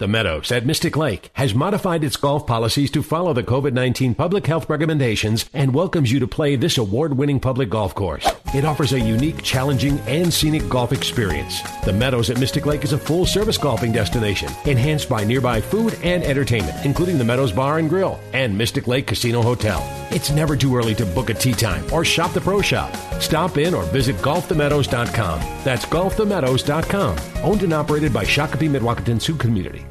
The 0.00 0.08
Meadows 0.08 0.50
at 0.50 0.66
Mystic 0.66 0.96
Lake 0.96 1.30
has 1.34 1.54
modified 1.54 2.02
its 2.02 2.16
golf 2.16 2.48
policies 2.48 2.90
to 2.90 3.00
follow 3.00 3.32
the 3.32 3.44
COVID-19 3.44 4.16
public 4.16 4.44
health 4.44 4.68
recommendations 4.68 5.48
and 5.54 5.72
welcomes 5.72 6.10
you 6.10 6.18
to 6.18 6.26
play 6.26 6.56
this 6.56 6.78
award-winning 6.78 7.38
public 7.38 7.70
golf 7.70 7.94
course. 7.94 8.28
It 8.52 8.64
offers 8.64 8.92
a 8.92 8.98
unique, 8.98 9.44
challenging, 9.44 10.00
and 10.00 10.34
scenic 10.34 10.68
golf 10.68 10.92
experience. 10.92 11.62
The 11.84 11.92
Meadows 11.92 12.28
at 12.28 12.40
Mystic 12.40 12.66
Lake 12.66 12.82
is 12.82 12.92
a 12.92 12.98
full-service 12.98 13.56
golfing 13.56 13.92
destination, 13.92 14.50
enhanced 14.64 15.08
by 15.08 15.22
nearby 15.22 15.60
food 15.60 15.96
and 16.02 16.24
entertainment, 16.24 16.84
including 16.84 17.16
the 17.16 17.24
Meadows 17.24 17.52
Bar 17.52 17.78
and 17.78 17.88
Grill 17.88 18.18
and 18.32 18.58
Mystic 18.58 18.88
Lake 18.88 19.06
Casino 19.06 19.42
Hotel. 19.42 19.80
It's 20.10 20.32
never 20.32 20.56
too 20.56 20.76
early 20.76 20.96
to 20.96 21.06
book 21.06 21.30
a 21.30 21.34
tee 21.34 21.52
time 21.52 21.84
or 21.92 22.04
shop 22.04 22.32
the 22.32 22.40
pro 22.40 22.60
shop. 22.60 22.92
Stop 23.20 23.58
in 23.58 23.74
or 23.74 23.84
visit 23.84 24.16
golfthemeadows.com. 24.16 25.38
That's 25.62 25.84
golfthemeadows.com. 25.86 27.44
Owned 27.44 27.62
and 27.62 27.72
operated 27.72 28.12
by 28.12 28.24
Shakopee 28.24 28.70
Mdewakanton 28.70 29.20
Sioux 29.20 29.36
Community. 29.36 29.83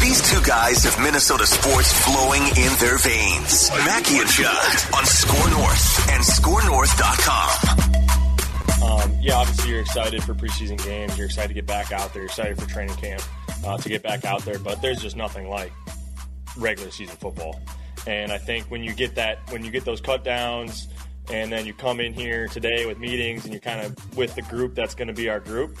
These 0.00 0.22
two 0.30 0.40
guys 0.46 0.84
have 0.84 0.98
Minnesota 1.02 1.46
sports 1.46 1.92
flowing 2.04 2.42
in 2.42 2.72
their 2.80 2.98
veins. 2.98 3.70
Mackey 3.84 4.18
and 4.18 4.28
Judd 4.28 4.72
on 4.96 5.04
SKOR 5.04 5.50
North 5.50 6.10
and 6.10 6.24
SKORNorth.com. 6.24 7.80
Um, 8.82 9.12
yeah, 9.20 9.36
obviously 9.36 9.70
you're 9.70 9.80
excited 9.80 10.22
for 10.24 10.34
preseason 10.34 10.82
games. 10.82 11.16
You're 11.16 11.26
excited 11.26 11.48
to 11.48 11.54
get 11.54 11.66
back 11.66 11.92
out 11.92 12.12
there. 12.12 12.22
You're 12.22 12.30
excited 12.30 12.58
for 12.58 12.68
training 12.68 12.96
camp 12.96 13.22
uh, 13.64 13.76
to 13.76 13.88
get 13.88 14.02
back 14.02 14.24
out 14.24 14.42
there. 14.42 14.58
But 14.58 14.80
there's 14.80 15.02
just 15.02 15.16
nothing 15.16 15.48
like 15.48 15.72
regular 16.56 16.90
season 16.90 17.16
football. 17.16 17.60
And 18.06 18.32
I 18.32 18.38
think 18.38 18.70
when 18.70 18.82
you 18.82 18.94
get 18.94 19.14
that, 19.16 19.38
when 19.50 19.64
you 19.64 19.70
get 19.70 19.84
those 19.84 20.00
cut 20.00 20.24
downs, 20.24 20.88
and 21.30 21.52
then 21.52 21.66
you 21.66 21.74
come 21.74 22.00
in 22.00 22.12
here 22.14 22.48
today 22.48 22.86
with 22.86 22.98
meetings, 22.98 23.44
and 23.44 23.52
you're 23.52 23.60
kind 23.60 23.80
of 23.84 24.16
with 24.16 24.34
the 24.34 24.42
group 24.42 24.74
that's 24.74 24.94
going 24.94 25.08
to 25.08 25.14
be 25.14 25.28
our 25.28 25.40
group. 25.40 25.76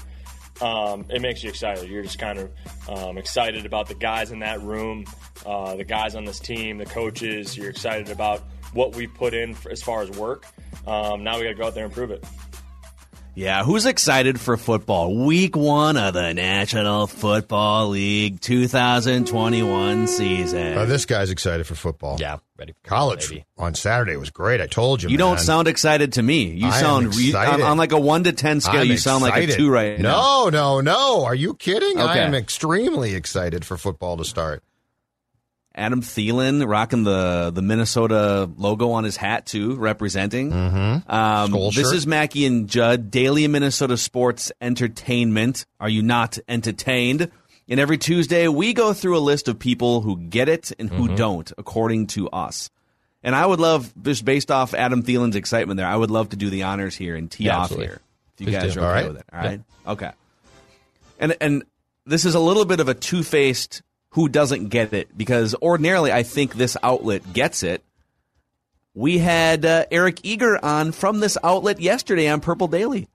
Um, 0.60 1.06
it 1.08 1.22
makes 1.22 1.42
you 1.42 1.48
excited. 1.48 1.88
You're 1.88 2.02
just 2.02 2.18
kind 2.18 2.38
of 2.38 2.50
um, 2.88 3.18
excited 3.18 3.64
about 3.64 3.88
the 3.88 3.94
guys 3.94 4.30
in 4.30 4.40
that 4.40 4.60
room, 4.60 5.06
uh, 5.46 5.76
the 5.76 5.84
guys 5.84 6.14
on 6.14 6.24
this 6.24 6.38
team, 6.38 6.78
the 6.78 6.86
coaches. 6.86 7.56
You're 7.56 7.70
excited 7.70 8.10
about 8.10 8.42
what 8.72 8.94
we 8.94 9.06
put 9.06 9.34
in 9.34 9.54
for, 9.54 9.70
as 9.70 9.82
far 9.82 10.02
as 10.02 10.10
work. 10.10 10.46
Um, 10.86 11.24
now 11.24 11.38
we 11.38 11.44
got 11.44 11.50
to 11.50 11.54
go 11.54 11.66
out 11.66 11.74
there 11.74 11.84
and 11.84 11.92
prove 11.92 12.10
it. 12.10 12.24
Yeah, 13.40 13.64
who's 13.64 13.86
excited 13.86 14.38
for 14.38 14.58
football? 14.58 15.24
Week 15.24 15.56
one 15.56 15.96
of 15.96 16.12
the 16.12 16.34
National 16.34 17.06
Football 17.06 17.88
League 17.88 18.38
2021 18.42 20.08
season. 20.08 20.76
Uh, 20.76 20.84
this 20.84 21.06
guy's 21.06 21.30
excited 21.30 21.66
for 21.66 21.74
football. 21.74 22.18
Yeah, 22.20 22.40
ready. 22.58 22.74
For 22.82 22.88
College 22.90 23.42
on 23.56 23.74
Saturday 23.74 24.16
was 24.16 24.28
great. 24.28 24.60
I 24.60 24.66
told 24.66 25.02
you. 25.02 25.08
You 25.08 25.16
don't 25.16 25.40
sound 25.40 25.68
excited 25.68 26.12
to 26.14 26.22
me. 26.22 26.50
You 26.50 26.66
I 26.66 26.80
sound 26.82 27.14
you- 27.14 27.34
on, 27.34 27.42
excited. 27.46 27.64
on 27.64 27.78
like 27.78 27.92
a 27.92 27.98
one 27.98 28.24
to 28.24 28.32
ten 28.32 28.60
scale. 28.60 28.82
I'm 28.82 28.88
you 28.88 28.98
sound 28.98 29.22
like 29.22 29.42
a 29.42 29.46
two 29.46 29.70
right 29.70 29.98
now. 29.98 30.50
No, 30.50 30.50
no, 30.50 30.80
no. 30.82 31.24
Are 31.24 31.34
you 31.34 31.54
kidding? 31.54 31.98
I 31.98 32.18
am 32.18 32.34
extremely 32.34 33.14
excited 33.14 33.64
for 33.64 33.78
football 33.78 34.18
to 34.18 34.24
start. 34.26 34.62
Adam 35.80 36.02
Thielen 36.02 36.66
rocking 36.68 37.04
the 37.04 37.50
the 37.54 37.62
Minnesota 37.62 38.48
logo 38.56 38.90
on 38.90 39.04
his 39.04 39.16
hat 39.16 39.46
too, 39.46 39.74
representing. 39.76 40.52
Mm-hmm. 40.52 41.10
Um, 41.10 41.52
this 41.74 41.90
is 41.90 42.06
Mackey 42.06 42.44
and 42.46 42.68
Judd, 42.68 43.10
daily 43.10 43.48
Minnesota 43.48 43.96
sports 43.96 44.52
entertainment. 44.60 45.64
Are 45.80 45.88
you 45.88 46.02
not 46.02 46.38
entertained? 46.48 47.30
And 47.68 47.80
every 47.80 47.98
Tuesday 47.98 48.46
we 48.48 48.74
go 48.74 48.92
through 48.92 49.16
a 49.16 49.20
list 49.20 49.48
of 49.48 49.58
people 49.58 50.00
who 50.02 50.18
get 50.18 50.48
it 50.48 50.70
and 50.78 50.90
Mm-hmm. 50.90 51.06
who 51.06 51.16
don't, 51.16 51.52
according 51.56 52.08
to 52.08 52.28
us. 52.30 52.68
And 53.22 53.34
I 53.34 53.46
would 53.46 53.60
love, 53.60 53.92
just 54.02 54.24
based 54.24 54.50
off 54.50 54.74
Adam 54.74 55.02
Thielen's 55.02 55.36
excitement 55.36 55.76
there, 55.78 55.86
I 55.86 55.94
would 55.96 56.10
love 56.10 56.30
to 56.30 56.36
do 56.36 56.50
the 56.50 56.62
honors 56.64 56.96
here 56.96 57.16
and 57.16 57.30
tee 57.30 57.44
Yeah, 57.44 57.56
off 57.56 57.62
absolutely. 57.64 57.86
here. 57.86 58.00
If 58.34 58.40
you 58.40 58.46
Please 58.46 58.52
guys 58.56 58.74
do. 58.74 58.80
are 58.80 58.84
okay 58.86 58.92
right. 58.94 59.08
with 59.08 59.16
it, 59.18 59.24
all 59.32 59.38
right? 59.40 59.60
Okay. 59.86 60.10
And 61.18 61.36
and 61.40 61.64
this 62.06 62.24
is 62.24 62.34
a 62.34 62.40
little 62.40 62.64
bit 62.64 62.80
of 62.80 62.88
a 62.88 62.94
two 62.94 63.22
faced 63.22 63.82
who 64.10 64.28
doesn't 64.28 64.68
get 64.68 64.92
it 64.92 65.16
because 65.16 65.54
ordinarily 65.62 66.12
I 66.12 66.22
think 66.22 66.54
this 66.54 66.76
outlet 66.82 67.32
gets 67.32 67.62
it. 67.62 67.82
We 68.94 69.18
had 69.18 69.64
uh, 69.64 69.86
Eric 69.90 70.20
Eager 70.24 70.62
on 70.64 70.92
from 70.92 71.20
this 71.20 71.38
outlet 71.44 71.80
yesterday 71.80 72.28
on 72.28 72.40
Purple 72.40 72.68
Daily, 72.68 73.08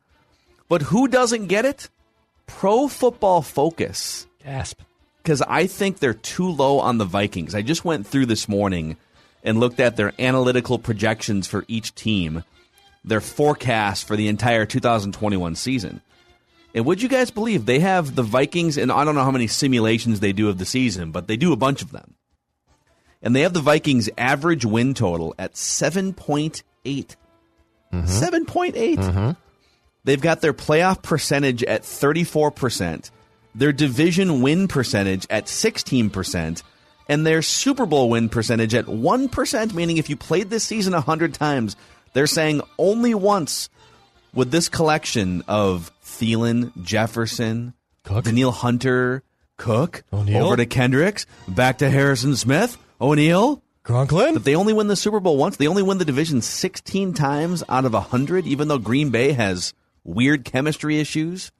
but 0.70 0.84
who 0.84 1.08
doesn't 1.08 1.48
get 1.48 1.66
it? 1.66 1.90
Pro 2.48 2.88
Football 2.88 3.42
Focus 3.42 4.26
Gasp. 4.44 4.80
because 5.22 5.42
I 5.42 5.68
think 5.68 6.00
they're 6.00 6.14
too 6.14 6.50
low 6.50 6.80
on 6.80 6.98
the 6.98 7.06
Vikings. 7.06 7.56
I 7.56 7.62
just 7.62 7.84
went 7.84 8.08
through 8.08 8.28
this 8.28 8.48
morning 8.48 8.96
and 9.44 9.60
looked 9.60 9.80
at 9.80 9.98
their 9.98 10.14
analytical 10.18 10.80
projections 10.80 11.46
for 11.48 11.66
each 11.68 11.94
team, 11.94 12.44
their 13.04 13.22
forecast 13.22 14.08
for 14.08 14.16
the 14.16 14.28
entire 14.28 14.66
2021 14.66 15.56
season. 15.56 16.02
And 16.76 16.86
would 16.86 17.02
you 17.02 17.08
guys 17.08 17.32
believe 17.32 17.66
they 17.66 17.80
have 17.80 18.16
the 18.16 18.22
Vikings, 18.22 18.78
and 18.78 18.92
I 18.92 19.06
don't 19.06 19.16
know 19.16 19.24
how 19.24 19.32
many 19.32 19.48
simulations 19.48 20.20
they 20.20 20.34
do 20.34 20.50
of 20.50 20.58
the 20.58 20.66
season, 20.66 21.12
but 21.12 21.26
they 21.26 21.38
do 21.38 21.54
a 21.54 21.56
bunch 21.56 21.82
of 21.82 21.92
them. 21.94 22.16
And 23.22 23.34
they 23.34 23.42
have 23.42 23.54
the 23.54 23.62
Vikings' 23.62 24.10
average 24.18 24.66
win 24.66 24.94
total 24.94 25.34
at 25.40 25.54
7.8. 25.54 26.62
Mm-hmm. 26.84 27.98
7.8. 28.02 28.74
Mm-hmm. 28.98 29.32
They've 30.04 30.22
got 30.22 30.42
their 30.42 30.54
playoff 30.54 31.02
percentage 31.02 31.64
at 31.64 31.84
34%, 31.84 33.10
their 33.56 33.72
division 33.72 34.42
win 34.42 34.68
percentage 34.68 35.26
at 35.30 35.46
16%, 35.46 36.62
and 37.08 37.26
their 37.26 37.42
Super 37.42 37.86
Bowl 37.86 38.10
win 38.10 38.28
percentage 38.28 38.76
at 38.76 38.86
1%, 38.86 39.74
meaning 39.74 39.96
if 39.96 40.10
you 40.10 40.18
played 40.18 40.50
this 40.50 40.66
season 40.66 40.92
100 40.92 41.34
times, 41.34 41.78
they're 42.12 42.28
saying 42.28 42.62
only 42.78 43.16
once 43.16 43.70
would 44.34 44.52
this 44.52 44.68
collection 44.68 45.42
of 45.48 45.90
Thielen, 46.20 46.72
Jefferson, 46.84 47.74
Cook? 48.04 48.26
Danielle 48.26 48.52
Hunter, 48.52 49.24
Cook, 49.58 50.04
O'Neill? 50.12 50.46
over 50.46 50.56
to 50.58 50.66
Kendricks, 50.66 51.26
back 51.48 51.80
to 51.80 51.90
Harrison 51.90 52.36
Smith, 52.36 52.78
O'Neill, 53.00 53.62
Conklin? 53.84 54.34
but 54.34 54.44
they 54.44 54.56
only 54.56 54.74
win 54.74 54.88
the 54.88 54.96
Super 54.96 55.20
Bowl 55.20 55.38
once. 55.38 55.58
They 55.58 55.68
only 55.68 55.84
win 55.84 55.98
the 55.98 56.06
division 56.06 56.42
16 56.42 57.14
times 57.14 57.64
out 57.70 57.86
of 57.86 57.94
100, 57.94 58.46
even 58.48 58.68
though 58.68 58.78
Green 58.80 59.10
Bay 59.12 59.32
has 59.34 59.74
weird 60.04 60.46
chemistry 60.46 61.00
issues. 61.00 61.52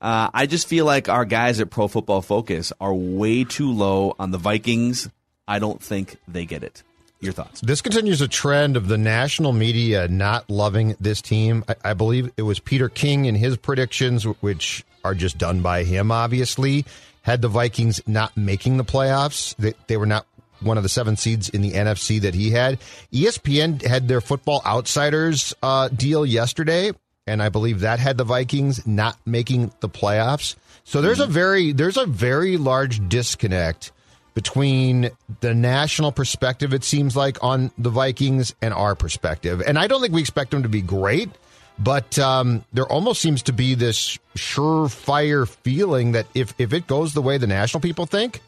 Uh, 0.00 0.28
I 0.34 0.46
just 0.46 0.66
feel 0.68 0.84
like 0.84 1.08
our 1.08 1.24
guys 1.24 1.58
at 1.60 1.70
Pro 1.70 1.88
Football 1.88 2.20
Focus 2.22 2.72
are 2.80 2.92
way 2.94 3.44
too 3.44 3.72
low 3.72 4.14
on 4.18 4.30
the 4.30 4.38
Vikings. 4.38 5.08
I 5.48 5.58
don't 5.58 5.82
think 5.82 6.16
they 6.28 6.44
get 6.44 6.62
it. 6.62 6.82
Your 7.20 7.32
thoughts? 7.32 7.60
This 7.62 7.80
continues 7.80 8.20
a 8.20 8.28
trend 8.28 8.76
of 8.76 8.88
the 8.88 8.98
national 8.98 9.52
media 9.52 10.06
not 10.08 10.48
loving 10.50 10.96
this 11.00 11.22
team. 11.22 11.64
I, 11.68 11.76
I 11.84 11.94
believe 11.94 12.30
it 12.36 12.42
was 12.42 12.60
Peter 12.60 12.88
King 12.88 13.24
in 13.24 13.34
his 13.34 13.56
predictions, 13.56 14.24
which 14.24 14.84
are 15.02 15.14
just 15.14 15.38
done 15.38 15.62
by 15.62 15.84
him, 15.84 16.12
obviously, 16.12 16.84
had 17.22 17.42
the 17.42 17.48
Vikings 17.48 18.00
not 18.06 18.36
making 18.36 18.76
the 18.76 18.84
playoffs. 18.84 19.56
They, 19.56 19.74
they 19.86 19.96
were 19.96 20.06
not 20.06 20.26
one 20.60 20.76
of 20.76 20.82
the 20.82 20.88
seven 20.88 21.16
seeds 21.16 21.48
in 21.48 21.62
the 21.62 21.72
NFC 21.72 22.20
that 22.20 22.34
he 22.34 22.50
had. 22.50 22.78
ESPN 23.12 23.82
had 23.82 24.08
their 24.08 24.20
Football 24.20 24.62
Outsiders 24.64 25.54
uh, 25.62 25.88
deal 25.88 26.26
yesterday, 26.26 26.92
and 27.26 27.42
I 27.42 27.48
believe 27.48 27.80
that 27.80 27.98
had 27.98 28.18
the 28.18 28.24
Vikings 28.24 28.86
not 28.86 29.18
making 29.26 29.72
the 29.80 29.88
playoffs. 29.88 30.56
So 30.84 31.02
there's 31.02 31.20
a 31.20 31.26
very 31.26 31.72
there's 31.72 31.96
a 31.96 32.06
very 32.06 32.56
large 32.56 33.08
disconnect 33.08 33.90
between 34.36 35.10
the 35.40 35.54
national 35.54 36.12
perspective, 36.12 36.74
it 36.74 36.84
seems 36.84 37.16
like, 37.16 37.42
on 37.42 37.70
the 37.78 37.88
Vikings 37.88 38.54
and 38.60 38.74
our 38.74 38.94
perspective. 38.94 39.62
And 39.66 39.78
I 39.78 39.86
don't 39.86 40.02
think 40.02 40.12
we 40.12 40.20
expect 40.20 40.50
them 40.50 40.62
to 40.62 40.68
be 40.68 40.82
great, 40.82 41.30
But 41.78 42.18
um, 42.18 42.64
there 42.72 42.86
almost 42.86 43.20
seems 43.20 43.42
to 43.44 43.52
be 43.52 43.74
this 43.74 44.18
surefire 44.36 45.48
feeling 45.48 46.12
that 46.12 46.26
if, 46.34 46.54
if 46.58 46.72
it 46.72 46.86
goes 46.86 47.14
the 47.14 47.22
way 47.22 47.38
the 47.38 47.46
national 47.46 47.80
people 47.80 48.06
think, 48.06 48.40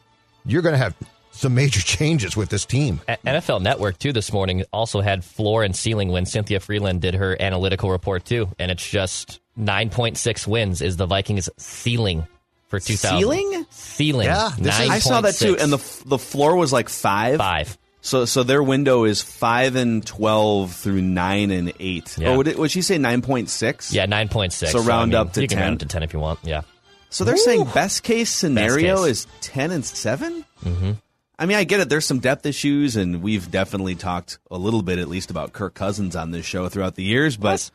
you're 0.45 0.61
going 0.61 0.73
to 0.73 0.79
have 0.79 0.95
some 1.31 1.53
major 1.55 1.81
changes 1.97 2.35
with 2.35 2.49
this 2.49 2.65
team. 2.65 3.01
NFL 3.07 3.61
Network, 3.61 3.97
too, 3.99 4.13
this 4.13 4.33
morning 4.33 4.63
also 4.73 5.01
had 5.01 5.23
floor 5.23 5.63
and 5.63 5.75
ceiling 5.75 6.09
when 6.09 6.25
Cynthia 6.25 6.59
Frelund 6.59 7.01
did 7.01 7.15
her 7.15 7.39
analytical 7.41 7.91
report, 7.91 8.25
too. 8.25 8.49
And 8.57 8.71
it's 8.71 8.87
just 8.87 9.39
9.6 9.59 10.47
wins 10.47 10.81
is 10.81 10.97
the 10.97 11.05
Vikings' 11.05 11.49
ceiling 11.57 12.27
for 12.69 12.79
2000. 12.79 13.17
Ceiling? 13.19 13.65
Ceiling. 13.69 14.25
Yeah, 14.27 14.51
this 14.57 14.79
is- 14.79 14.89
I 14.89 14.99
saw 14.99 15.21
that 15.21 15.35
too, 15.35 15.57
and 15.57 15.71
the 15.73 15.77
the 16.05 16.17
floor 16.17 16.55
was 16.55 16.71
like 16.71 16.87
five. 16.89 17.37
Five. 17.37 17.77
So 18.01 18.23
so 18.23 18.43
their 18.43 18.63
window 18.63 19.03
is 19.03 19.21
five 19.21 19.75
and 19.75 20.05
twelve 20.05 20.73
through 20.73 21.01
nine 21.01 21.51
and 21.51 21.73
eight. 21.81 22.17
Yeah. 22.17 22.29
Or 22.31 22.37
would, 22.37 22.47
it, 22.47 22.57
would 22.57 22.71
she 22.71 22.81
say 22.81 22.97
nine 22.97 23.21
point 23.21 23.49
six? 23.49 23.91
Yeah, 23.91 24.05
9.6. 24.05 24.67
So 24.71 24.79
round 24.81 25.13
I 25.13 25.19
mean, 25.19 25.27
up 25.27 25.33
to 25.33 25.41
you 25.41 25.47
can 25.49 25.57
10. 25.57 25.67
round 25.67 25.79
to 25.81 25.85
10 25.85 26.03
if 26.03 26.13
you 26.13 26.19
want. 26.19 26.39
Yeah. 26.43 26.61
So 27.09 27.25
they're 27.25 27.35
saying 27.35 27.65
best 27.73 28.03
case 28.03 28.29
scenario 28.29 29.03
case. 29.03 29.05
is 29.11 29.27
ten 29.41 29.71
and 29.71 29.83
7 29.83 30.45
Mm-hmm. 30.63 30.91
I 31.37 31.45
mean, 31.45 31.57
I 31.57 31.63
get 31.63 31.79
it. 31.79 31.87
There's 31.89 32.05
some 32.05 32.19
depth 32.19 32.45
issues, 32.45 32.97
and 32.97 33.21
we've 33.23 33.49
definitely 33.49 33.95
talked 33.95 34.39
a 34.51 34.57
little 34.57 34.81
bit, 34.81 34.99
at 34.99 35.07
least, 35.07 35.31
about 35.31 35.53
Kirk 35.53 35.73
Cousins 35.73 36.13
on 36.17 36.31
this 36.31 36.45
show 36.45 36.67
throughout 36.67 36.95
the 36.95 37.03
years. 37.03 37.37
But 37.37 37.51
Yes. 37.51 37.71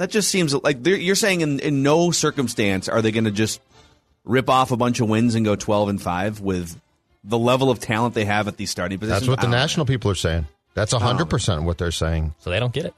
That 0.00 0.10
just 0.10 0.30
seems 0.30 0.54
like 0.54 0.78
you're 0.86 1.14
saying 1.14 1.42
in, 1.42 1.60
in 1.60 1.82
no 1.82 2.10
circumstance 2.10 2.88
are 2.88 3.02
they 3.02 3.12
going 3.12 3.24
to 3.24 3.30
just 3.30 3.60
rip 4.24 4.48
off 4.48 4.70
a 4.70 4.76
bunch 4.76 5.00
of 5.00 5.08
wins 5.08 5.34
and 5.34 5.44
go 5.44 5.56
twelve 5.56 5.88
and 5.90 6.00
five 6.00 6.40
with 6.40 6.80
the 7.22 7.38
level 7.38 7.70
of 7.70 7.78
talent 7.80 8.14
they 8.14 8.24
have 8.24 8.48
at 8.48 8.56
these 8.56 8.70
starting 8.70 8.98
positions. 8.98 9.20
That's 9.20 9.28
what 9.28 9.40
the 9.40 9.46
I 9.46 9.50
know. 9.50 9.56
national 9.58 9.84
people 9.86 10.10
are 10.10 10.14
saying. 10.14 10.46
That's 10.72 10.94
100% 10.94 11.64
what 11.64 11.76
they're 11.76 11.90
saying. 11.90 12.34
So 12.38 12.48
they 12.48 12.58
don't 12.58 12.72
get 12.72 12.86
it. 12.86 12.94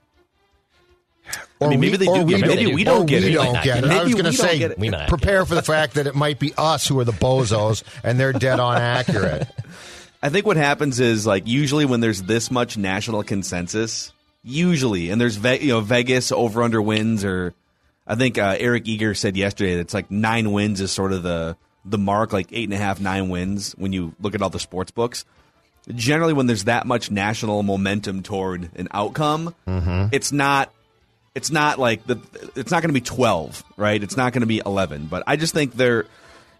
Or 1.59 1.71
mean, 1.71 1.81
maybe 1.81 1.97
they 1.97 2.07
do 2.07 2.23
we 2.23 2.35
get 2.35 2.43
it. 2.43 2.47
don't- 2.47 2.57
Maybe 2.57 2.75
we 2.75 2.85
don't 2.85 3.07
get 3.07 3.23
we 3.25 3.31
it. 3.31 3.35
don't 3.35 3.53
get 3.65 3.79
it. 3.79 3.85
get 3.85 3.91
I 3.91 4.05
was 4.05 4.13
going 4.13 4.25
to 4.27 4.33
say, 4.33 4.59
get 4.59 4.71
it. 4.73 4.79
We 4.79 4.91
might 4.91 4.99
not 4.99 5.09
prepare 5.09 5.45
for 5.45 5.55
the 5.57 5.63
fact 5.63 5.95
that 5.95 6.07
it 6.07 6.15
might 6.15 6.39
be 6.39 6.53
us 6.57 6.87
who 6.87 7.01
are 7.01 7.05
the 7.05 7.13
bozos 7.13 7.83
and 8.05 8.19
they're 8.21 8.33
dead 8.33 8.61
on 8.61 8.77
accurate. 8.81 9.49
I 10.23 10.29
think 10.29 10.47
what 10.47 10.57
happens 10.57 11.01
is 11.01 11.27
like 11.27 11.47
usually 11.49 11.85
when 11.85 12.01
there's 12.01 12.23
this 12.23 12.51
much 12.51 12.77
national 12.77 13.23
consensus, 13.25 14.13
usually, 14.43 15.11
and 15.11 15.21
there's 15.21 15.43
you 15.63 15.69
know 15.69 15.81
Vegas 15.81 16.33
over 16.33 16.63
under 16.63 16.81
wins, 16.81 17.25
or 17.25 17.55
I 18.07 18.15
think 18.15 18.39
uh, 18.39 18.57
Eric 18.59 18.87
Eager 18.87 19.15
said 19.15 19.37
yesterday 19.37 19.75
that 19.75 19.81
it's 19.81 19.95
like 19.95 20.11
nine 20.11 20.53
wins 20.53 20.81
is 20.81 20.93
sort 20.93 21.13
of 21.13 21.23
the 21.23 21.57
the 21.85 21.99
mark, 21.99 22.33
like 22.33 22.49
eight 22.53 22.65
and 22.65 22.75
a 22.75 22.79
half, 22.79 23.01
nine 23.01 23.29
wins 23.29 23.73
when 23.73 23.93
you 23.93 24.15
look 24.21 24.35
at 24.35 24.43
all 24.43 24.51
the 24.51 24.61
sports 24.61 24.91
books. 24.91 25.25
Generally, 25.93 26.35
when 26.35 26.47
there's 26.47 26.65
that 26.65 26.87
much 26.87 27.11
national 27.11 27.63
momentum 27.65 28.23
toward 28.23 28.71
an 28.77 28.87
outcome, 28.93 29.55
it's 30.13 30.31
not 30.31 30.73
it's 31.35 31.51
not 31.51 31.79
like 31.79 32.07
the 32.07 32.21
it's 32.55 32.71
not 32.71 32.83
going 32.83 32.91
to 32.91 32.95
be 32.95 33.01
12 33.01 33.65
right? 33.77 34.03
It's 34.03 34.17
not 34.17 34.33
going 34.33 34.43
to 34.43 34.47
be 34.47 34.61
11 34.65 35.07
but 35.07 35.23
i 35.27 35.37
just 35.37 35.55
think 35.55 35.75
they're 35.75 36.05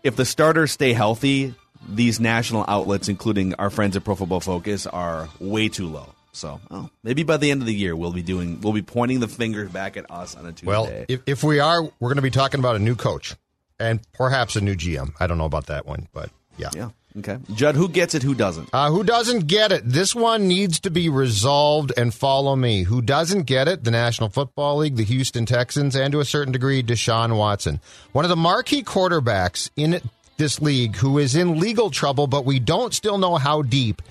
if 0.03 0.17
the 0.17 0.25
starters 0.25 0.73
stay 0.73 0.93
healthy 0.93 1.55
these 1.89 2.19
national 2.21 2.65
outlets 2.67 3.09
including 3.09 3.55
our 3.55 3.71
friends 3.71 3.97
at 3.97 4.05
pro 4.05 4.15
football 4.15 4.41
focus 4.41 4.87
are 4.87 5.29
way 5.41 5.69
too 5.69 5.89
low 5.89 6.15
so 6.33 6.61
oh, 6.71 6.89
maybe 7.03 7.23
by 7.23 7.37
the 7.37 7.51
end 7.51 7.61
of 7.63 7.67
the 7.67 7.75
year 7.75 7.95
we'll 7.95 8.13
be 8.13 8.23
doing 8.23 8.61
we'll 8.61 8.73
be 8.73 8.83
pointing 8.83 9.21
the 9.21 9.29
finger 9.29 9.67
back 9.69 9.97
at 9.97 10.11
us 10.11 10.35
on 10.35 10.47
a 10.47 10.53
tuesday 10.53 10.67
Well, 10.67 11.05
if, 11.09 11.21
if 11.27 11.45
we 11.45 11.61
are, 11.61 11.83
we're 11.83 12.09
going 12.09 12.17
to 12.17 12.23
be 12.23 12.31
talking 12.31 12.61
about 12.61 12.77
a 12.77 12.79
new 12.79 12.97
coach 12.97 13.35
and 13.79 14.01
perhaps 14.13 14.57
a 14.57 14.61
new 14.61 14.75
GM. 14.75 15.13
I 15.21 15.27
don't 15.27 15.39
know 15.39 15.45
about 15.45 15.67
that 15.67 15.87
one, 15.87 16.09
but 16.13 16.31
yeah. 16.57 16.71
yeah 16.75 16.91
okay 17.19 17.39
judd 17.55 17.75
who 17.75 17.89
gets 17.89 18.15
it 18.15 18.23
who 18.23 18.35
doesn't 18.35 18.71
Uh, 18.73 18.91
who 18.91 19.05
doesn't 19.05 19.47
get 19.47 19.73
it? 19.73 19.83
This 19.85 20.15
one 20.15 20.49
needs 20.49 20.81
to 20.81 20.91
be 20.91 21.09
resolved 21.09 21.93
and 21.97 22.13
follow 22.15 22.57
me. 22.57 22.85
Who 22.85 23.03
doesn't 23.03 23.43
get 23.43 23.69
it? 23.69 23.85
The 23.85 23.91
National 23.91 24.29
Football 24.31 24.79
League, 24.79 24.97
the 24.97 25.05
Houston 25.05 25.45
Texans, 25.45 25.95
and 25.95 26.13
to 26.13 26.21
a 26.21 26.25
certain 26.25 26.53
degree, 26.53 26.83
Deshaun 26.83 27.37
Watson. 27.37 27.81
One 28.13 28.25
of 28.25 28.31
the 28.31 28.37
marquee 28.37 28.83
quarterbacks 28.83 29.71
in 29.77 30.01
this 30.39 30.61
league 30.61 30.97
who 30.97 31.19
is 31.19 31.37
in 31.37 31.61
legal 31.61 31.91
trouble, 31.91 32.27
but 32.27 32.45
we 32.45 32.59
don't 32.59 32.95
still 32.95 33.19
know 33.19 33.37
how 33.37 33.63
deep, 33.63 34.03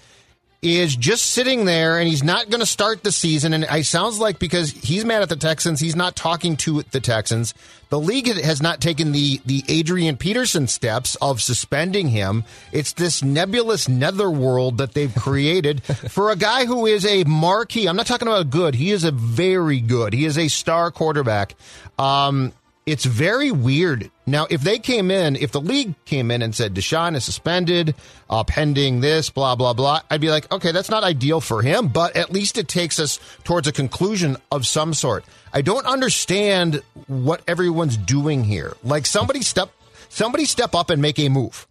is 0.61 0.95
just 0.95 1.31
sitting 1.31 1.65
there 1.65 1.97
and 1.97 2.07
he's 2.07 2.23
not 2.23 2.49
going 2.49 2.59
to 2.59 2.67
start 2.67 3.03
the 3.03 3.11
season. 3.11 3.51
And 3.53 3.63
it 3.63 3.85
sounds 3.85 4.19
like 4.19 4.37
because 4.37 4.69
he's 4.69 5.03
mad 5.03 5.23
at 5.23 5.29
the 5.29 5.35
Texans, 5.35 5.79
he's 5.79 5.95
not 5.95 6.15
talking 6.15 6.55
to 6.57 6.83
the 6.83 6.99
Texans. 6.99 7.55
The 7.89 7.99
league 7.99 8.27
has 8.27 8.61
not 8.61 8.79
taken 8.79 9.11
the, 9.11 9.41
the 9.43 9.63
Adrian 9.67 10.17
Peterson 10.17 10.67
steps 10.67 11.15
of 11.15 11.41
suspending 11.41 12.09
him. 12.09 12.43
It's 12.71 12.93
this 12.93 13.23
nebulous 13.23 13.89
netherworld 13.89 14.77
that 14.77 14.93
they've 14.93 15.13
created 15.13 15.83
for 16.09 16.29
a 16.29 16.35
guy 16.35 16.65
who 16.65 16.85
is 16.85 17.07
a 17.07 17.23
marquee. 17.23 17.87
I'm 17.87 17.95
not 17.95 18.05
talking 18.05 18.27
about 18.27 18.51
good. 18.51 18.75
He 18.75 18.91
is 18.91 19.03
a 19.03 19.11
very 19.11 19.79
good. 19.79 20.13
He 20.13 20.25
is 20.25 20.37
a 20.37 20.47
star 20.47 20.91
quarterback. 20.91 21.55
Um, 21.97 22.53
it's 22.85 23.05
very 23.05 23.51
weird. 23.51 24.11
Now, 24.31 24.47
if 24.49 24.61
they 24.61 24.79
came 24.79 25.11
in, 25.11 25.35
if 25.35 25.51
the 25.51 25.59
league 25.59 25.93
came 26.05 26.31
in 26.31 26.41
and 26.41 26.55
said 26.55 26.73
Deshaun 26.73 27.17
is 27.17 27.25
suspended, 27.25 27.95
uh, 28.29 28.45
pending 28.45 29.01
this, 29.01 29.29
blah, 29.29 29.55
blah, 29.55 29.73
blah, 29.73 29.99
I'd 30.09 30.21
be 30.21 30.29
like, 30.29 30.49
okay, 30.49 30.71
that's 30.71 30.89
not 30.89 31.03
ideal 31.03 31.41
for 31.41 31.61
him, 31.61 31.89
but 31.89 32.15
at 32.15 32.31
least 32.31 32.57
it 32.57 32.69
takes 32.69 32.97
us 32.97 33.19
towards 33.43 33.67
a 33.67 33.73
conclusion 33.73 34.37
of 34.49 34.65
some 34.65 34.93
sort. 34.93 35.25
I 35.51 35.61
don't 35.61 35.85
understand 35.85 36.81
what 37.07 37.41
everyone's 37.45 37.97
doing 37.97 38.45
here. 38.45 38.77
Like 38.85 39.05
somebody 39.05 39.41
step, 39.41 39.69
somebody 40.07 40.45
step 40.45 40.75
up 40.75 40.89
and 40.89 41.01
make 41.01 41.19
a 41.19 41.27
move. 41.27 41.67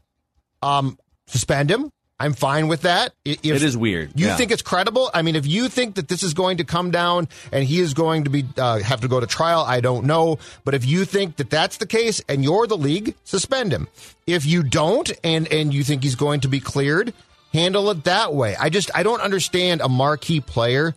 Um, 0.61 0.99
suspend 1.29 1.71
him. 1.71 1.91
I'm 2.21 2.35
fine 2.35 2.69
with 2.69 2.83
that. 2.83 3.15
If 3.25 3.43
It 3.43 3.63
is 3.63 3.79
weird, 3.79 4.13
You 4.15 4.27
yeah. 4.27 4.37
think 4.37 4.51
it's 4.51 4.61
credible? 4.61 5.11
I 5.15 5.23
mean, 5.23 5.37
if 5.37 5.47
you 5.47 5.71
think 5.71 5.95
that 5.95 6.09
this 6.09 6.23
is 6.23 6.35
going 6.35 6.59
to 6.59 6.65
come 6.65 6.91
down 6.91 7.29
and 7.51 7.65
he 7.65 7.81
is 7.81 7.95
going 7.95 8.25
to 8.25 8.31
be 8.31 8.45
uh, 8.59 8.81
have 8.81 9.01
to 9.01 9.09
go 9.09 9.21
to 9.21 9.27
trial, 9.27 9.65
I 9.67 9.81
don't 9.81 10.05
know. 10.05 10.39
But 10.65 10.75
if 10.75 10.85
you 10.85 11.07
think 11.07 11.37
that 11.37 11.49
that's 11.49 11.79
the 11.79 11.87
case 11.87 12.23
and 12.29 12.45
you're 12.45 12.67
the 12.67 12.77
league, 12.77 13.15
suspend 13.25 13.73
him. 13.73 13.89
If 14.27 14.45
you 14.45 14.63
don't 14.63 15.11
and 15.25 15.51
and 15.51 15.73
you 15.73 15.83
think 15.83 16.03
he's 16.03 16.15
going 16.15 16.41
to 16.41 16.49
be 16.49 16.61
cleared, 16.61 17.15
handle 17.55 17.91
it 17.91 18.05
that 18.05 18.35
way. 18.35 18.55
I 18.55 18.69
just 18.69 18.91
I 18.95 19.03
don't 19.03 19.23
understand 19.23 19.81
a 19.81 19.89
marquee 19.89 20.41
player 20.41 20.95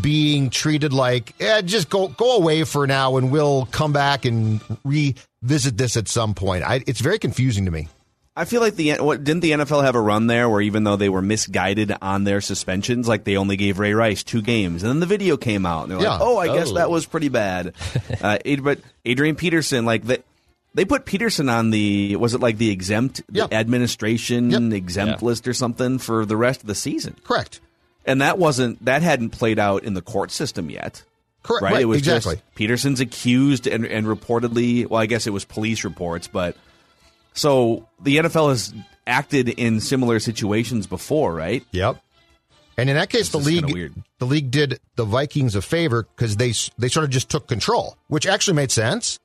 being 0.00 0.48
treated 0.48 0.94
like 0.94 1.34
eh, 1.38 1.60
just 1.60 1.90
go 1.90 2.08
go 2.08 2.36
away 2.36 2.64
for 2.64 2.86
now 2.86 3.18
and 3.18 3.30
we'll 3.30 3.66
come 3.66 3.92
back 3.92 4.24
and 4.24 4.60
revisit 4.84 5.76
this 5.76 5.98
at 5.98 6.08
some 6.08 6.32
point. 6.32 6.64
I, 6.64 6.82
it's 6.86 7.00
very 7.00 7.18
confusing 7.18 7.66
to 7.66 7.70
me. 7.70 7.88
I 8.34 8.46
feel 8.46 8.60
like 8.62 8.76
the 8.76 8.94
what 8.94 9.24
didn't 9.24 9.42
the 9.42 9.50
NFL 9.52 9.84
have 9.84 9.94
a 9.94 10.00
run 10.00 10.26
there 10.26 10.48
where 10.48 10.62
even 10.62 10.84
though 10.84 10.96
they 10.96 11.10
were 11.10 11.20
misguided 11.20 11.92
on 12.00 12.24
their 12.24 12.40
suspensions, 12.40 13.06
like 13.06 13.24
they 13.24 13.36
only 13.36 13.56
gave 13.58 13.78
Ray 13.78 13.92
Rice 13.92 14.22
two 14.22 14.40
games, 14.40 14.82
and 14.82 14.88
then 14.90 15.00
the 15.00 15.06
video 15.06 15.36
came 15.36 15.66
out, 15.66 15.82
and 15.82 15.92
they're 15.92 16.00
Yeah. 16.00 16.12
like, 16.12 16.20
"Oh, 16.22 16.38
I 16.38 16.46
guess 16.56 16.70
Oh. 16.70 16.74
that 16.74 16.90
was 16.90 17.04
pretty 17.04 17.28
bad." 17.28 17.74
uh, 18.22 18.38
but 18.62 18.78
Adrian 19.04 19.36
Peterson, 19.36 19.84
like 19.84 20.04
they, 20.04 20.18
they 20.74 20.86
put 20.86 21.04
Peterson 21.04 21.50
on 21.50 21.68
the 21.70 22.16
was 22.16 22.32
it 22.32 22.40
like 22.40 22.56
the 22.56 22.70
exempt 22.70 23.20
the 23.28 23.52
administration 23.52 24.50
Yep. 24.50 24.72
exempt 24.72 25.20
Yeah. 25.20 25.26
list 25.26 25.46
or 25.46 25.52
something 25.52 25.98
for 25.98 26.24
the 26.24 26.36
rest 26.36 26.62
of 26.62 26.66
the 26.68 26.74
season, 26.74 27.16
Correct. 27.24 27.60
and 28.06 28.22
that 28.22 28.38
wasn't 28.38 28.82
that 28.86 29.02
hadn't 29.02 29.30
played 29.30 29.58
out 29.58 29.84
in 29.84 29.92
the 29.92 30.00
court 30.02 30.30
system 30.30 30.70
yet. 30.70 31.02
Correct. 31.42 31.62
Right? 31.64 31.72
Right, 31.74 31.82
It 31.82 31.86
was 31.86 31.98
exactly. 31.98 32.36
just 32.36 32.54
Peterson's 32.54 33.00
accused 33.00 33.66
and, 33.66 33.84
and 33.84 34.06
reportedly, 34.06 34.88
well, 34.88 35.02
I 35.02 35.06
guess 35.06 35.26
it 35.26 35.34
was 35.34 35.44
police 35.44 35.82
reports, 35.84 36.28
but 36.28 36.56
so 37.34 37.88
the 38.00 38.18
NFL 38.18 38.50
has 38.50 38.74
acted 39.06 39.48
in 39.48 39.80
similar 39.80 40.20
situations 40.20 40.86
before, 40.86 41.34
right? 41.34 41.64
Yep. 41.72 42.02
And 42.76 42.88
in 42.88 42.96
that 42.96 43.10
case, 43.10 43.28
the 43.28 43.38
league 43.38 43.70
weird. 43.70 43.92
the 44.18 44.24
league 44.26 44.50
did 44.50 44.80
the 44.96 45.04
Vikings 45.04 45.54
a 45.54 45.62
favor 45.62 46.04
because 46.16 46.36
they 46.36 46.52
they 46.78 46.88
sort 46.88 47.04
of 47.04 47.10
just 47.10 47.28
took 47.28 47.46
control, 47.46 47.96
which 48.08 48.26
actually 48.26 48.54
made 48.54 48.70
sense. 48.70 49.18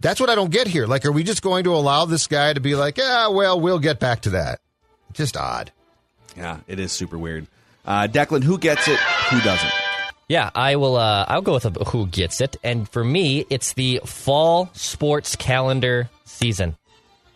That's 0.00 0.20
what 0.20 0.28
I 0.30 0.34
don't 0.34 0.50
get 0.50 0.66
here. 0.66 0.86
Like, 0.86 1.06
are 1.06 1.12
we 1.12 1.22
just 1.22 1.42
going 1.42 1.62
to 1.64 1.74
allow 1.74 2.06
this 2.06 2.26
guy 2.26 2.52
to 2.52 2.60
be 2.60 2.74
like, 2.74 2.98
ah, 3.00 3.30
well, 3.30 3.60
we'll 3.60 3.78
get 3.78 4.00
back 4.00 4.22
to 4.22 4.30
that? 4.30 4.58
Just 5.12 5.36
odd. 5.36 5.70
Yeah, 6.36 6.58
it 6.66 6.80
is 6.80 6.90
super 6.90 7.16
weird. 7.16 7.46
Uh, 7.84 8.08
Declan, 8.10 8.42
who 8.42 8.58
gets 8.58 8.88
it? 8.88 8.98
Who 8.98 9.40
doesn't? 9.42 9.72
Yeah, 10.28 10.50
I 10.54 10.76
will. 10.76 10.96
Uh, 10.96 11.24
I'll 11.28 11.42
go 11.42 11.52
with 11.54 11.66
a, 11.66 11.70
who 11.84 12.06
gets 12.06 12.40
it, 12.40 12.56
and 12.64 12.88
for 12.88 13.04
me, 13.04 13.44
it's 13.48 13.74
the 13.74 14.00
fall 14.04 14.70
sports 14.72 15.36
calendar 15.36 16.10
season. 16.24 16.76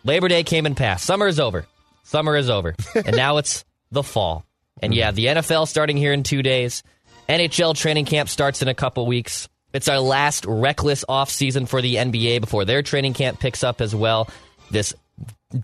Labor 0.07 0.29
Day 0.29 0.43
came 0.43 0.65
and 0.65 0.75
passed. 0.75 1.05
Summer 1.05 1.27
is 1.27 1.37
over. 1.37 1.65
Summer 2.03 2.37
is 2.37 2.49
over, 2.49 2.75
and 2.95 3.15
now 3.17 3.37
it's 3.37 3.65
the 3.91 4.03
fall. 4.03 4.45
And 4.81 4.93
yeah, 4.93 5.11
the 5.11 5.25
NFL 5.25 5.67
starting 5.67 5.97
here 5.97 6.13
in 6.13 6.23
two 6.23 6.41
days. 6.41 6.81
NHL 7.27 7.75
training 7.75 8.05
camp 8.05 8.29
starts 8.29 8.61
in 8.61 8.69
a 8.69 8.73
couple 8.73 9.05
weeks. 9.05 9.49
It's 9.73 9.89
our 9.89 9.99
last 9.99 10.45
reckless 10.45 11.03
off 11.09 11.29
season 11.29 11.65
for 11.65 11.81
the 11.81 11.95
NBA 11.95 12.39
before 12.39 12.63
their 12.63 12.81
training 12.83 13.15
camp 13.15 13.41
picks 13.41 13.65
up 13.65 13.81
as 13.81 13.93
well. 13.93 14.29
This 14.71 14.93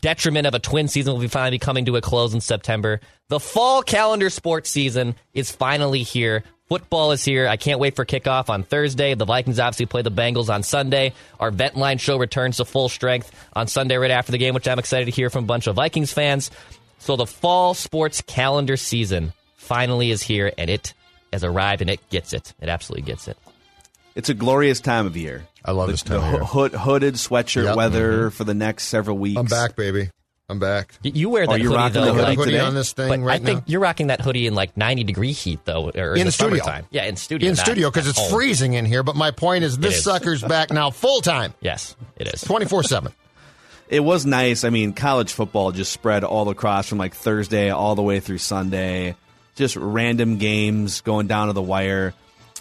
detriment 0.01 0.47
of 0.47 0.53
a 0.53 0.59
twin 0.59 0.87
season 0.87 1.13
will 1.13 1.19
be 1.19 1.27
finally 1.27 1.59
coming 1.59 1.85
to 1.85 1.95
a 1.95 2.01
close 2.01 2.33
in 2.33 2.41
September. 2.41 2.99
The 3.29 3.39
fall 3.39 3.83
calendar 3.83 4.29
sports 4.29 4.69
season 4.69 5.15
is 5.33 5.51
finally 5.51 6.03
here. 6.03 6.43
Football 6.69 7.11
is 7.11 7.23
here. 7.23 7.47
I 7.47 7.57
can't 7.57 7.79
wait 7.79 7.95
for 7.95 8.05
kickoff 8.05 8.49
on 8.49 8.63
Thursday. 8.63 9.13
The 9.13 9.25
Vikings 9.25 9.59
obviously 9.59 9.85
play 9.85 10.01
the 10.01 10.11
Bengals 10.11 10.51
on 10.51 10.63
Sunday. 10.63 11.13
Our 11.39 11.51
Vent 11.51 11.75
Line 11.75 11.97
show 11.97 12.17
returns 12.17 12.57
to 12.57 12.65
full 12.65 12.89
strength 12.89 13.31
on 13.53 13.67
Sunday 13.67 13.97
right 13.97 14.11
after 14.11 14.31
the 14.31 14.37
game, 14.37 14.53
which 14.53 14.67
I'm 14.67 14.79
excited 14.79 15.05
to 15.05 15.11
hear 15.11 15.29
from 15.29 15.43
a 15.43 15.47
bunch 15.47 15.67
of 15.67 15.75
Vikings 15.75 16.13
fans. 16.13 16.49
So 16.99 17.15
the 17.17 17.25
fall 17.25 17.73
sports 17.73 18.21
calendar 18.21 18.77
season 18.77 19.33
finally 19.55 20.09
is 20.09 20.21
here, 20.21 20.53
and 20.57 20.69
it 20.69 20.93
has 21.33 21.43
arrived, 21.43 21.81
and 21.81 21.89
it 21.89 22.09
gets 22.09 22.31
it. 22.31 22.53
It 22.61 22.69
absolutely 22.69 23.05
gets 23.05 23.27
it. 23.27 23.37
It's 24.15 24.29
a 24.29 24.33
glorious 24.33 24.79
time 24.79 25.05
of 25.05 25.17
year. 25.17 25.47
I 25.65 25.71
love 25.71 25.87
the, 25.87 25.93
this 25.93 26.03
time 26.03 26.21
the 26.21 26.25
of 26.27 26.33
year. 26.33 26.43
hood, 26.43 26.73
hooded 26.73 27.15
sweatshirt 27.15 27.63
Yep. 27.65 27.75
weather 27.75 28.29
for 28.29 28.43
the 28.43 28.53
next 28.53 28.85
several 28.85 29.17
weeks. 29.17 29.39
I'm 29.39 29.45
back, 29.47 29.75
baby. 29.75 30.09
I'm 30.49 30.59
back. 30.59 30.93
Y- 31.03 31.11
You 31.15 31.29
wear 31.29 31.43
Oh, 31.43 31.53
that 31.53 31.59
you're 31.61 31.69
hoodie 31.71 31.77
rocking 31.77 31.93
though, 32.01 32.05
the 32.05 32.13
hoodie 32.13 32.23
like, 32.25 32.37
hoodie 32.37 32.51
today? 32.51 32.63
on 32.63 32.75
this 32.75 32.91
thing 32.93 33.07
but 33.07 33.19
right 33.21 33.41
I 33.41 33.43
think 33.43 33.59
now. 33.61 33.63
you're 33.67 33.79
rocking 33.81 34.07
that 34.07 34.21
hoodie 34.21 34.45
in 34.45 34.53
like 34.53 34.75
90 34.77 35.03
degree 35.05 35.31
heat 35.31 35.61
though, 35.65 35.89
or 35.89 36.15
In 36.15 36.25
the 36.25 36.31
studio. 36.31 36.63
summertime. 36.63 36.85
Yeah, 36.91 37.05
in 37.05 37.15
studio. 37.15 37.49
in 37.49 37.55
not 37.55 37.65
studio 37.65 37.89
because 37.89 38.07
it's 38.07 38.19
home. 38.19 38.29
freezing 38.29 38.73
in 38.73 38.85
here. 38.85 39.01
But 39.03 39.15
my 39.15 39.31
point 39.31 39.63
is, 39.63 39.77
this 39.77 39.97
is. 39.97 40.03
sucker's 40.03 40.43
back 40.43 40.69
now 40.71 40.91
full 40.91 41.21
time, 41.21 41.53
Yes, 41.61 41.95
it 42.17 42.27
is. 42.31 42.41
twenty 42.41 42.65
four 42.65 42.83
seven. 42.83 43.13
It 43.89 44.01
was 44.01 44.25
nice. 44.25 44.63
I 44.63 44.69
mean, 44.69 44.93
college 44.93 45.31
football 45.31 45.71
just 45.71 45.91
spread 45.91 46.23
all 46.23 46.49
across 46.49 46.87
from 46.87 46.97
like 46.97 47.15
Thursday 47.15 47.69
all 47.69 47.95
the 47.95 48.01
way 48.01 48.19
through 48.19 48.39
Sunday. 48.39 49.15
Just 49.55 49.75
random 49.75 50.37
games 50.37 51.01
going 51.01 51.27
down 51.27 51.47
to 51.47 51.53
the 51.53 51.61
wire. 51.61 52.13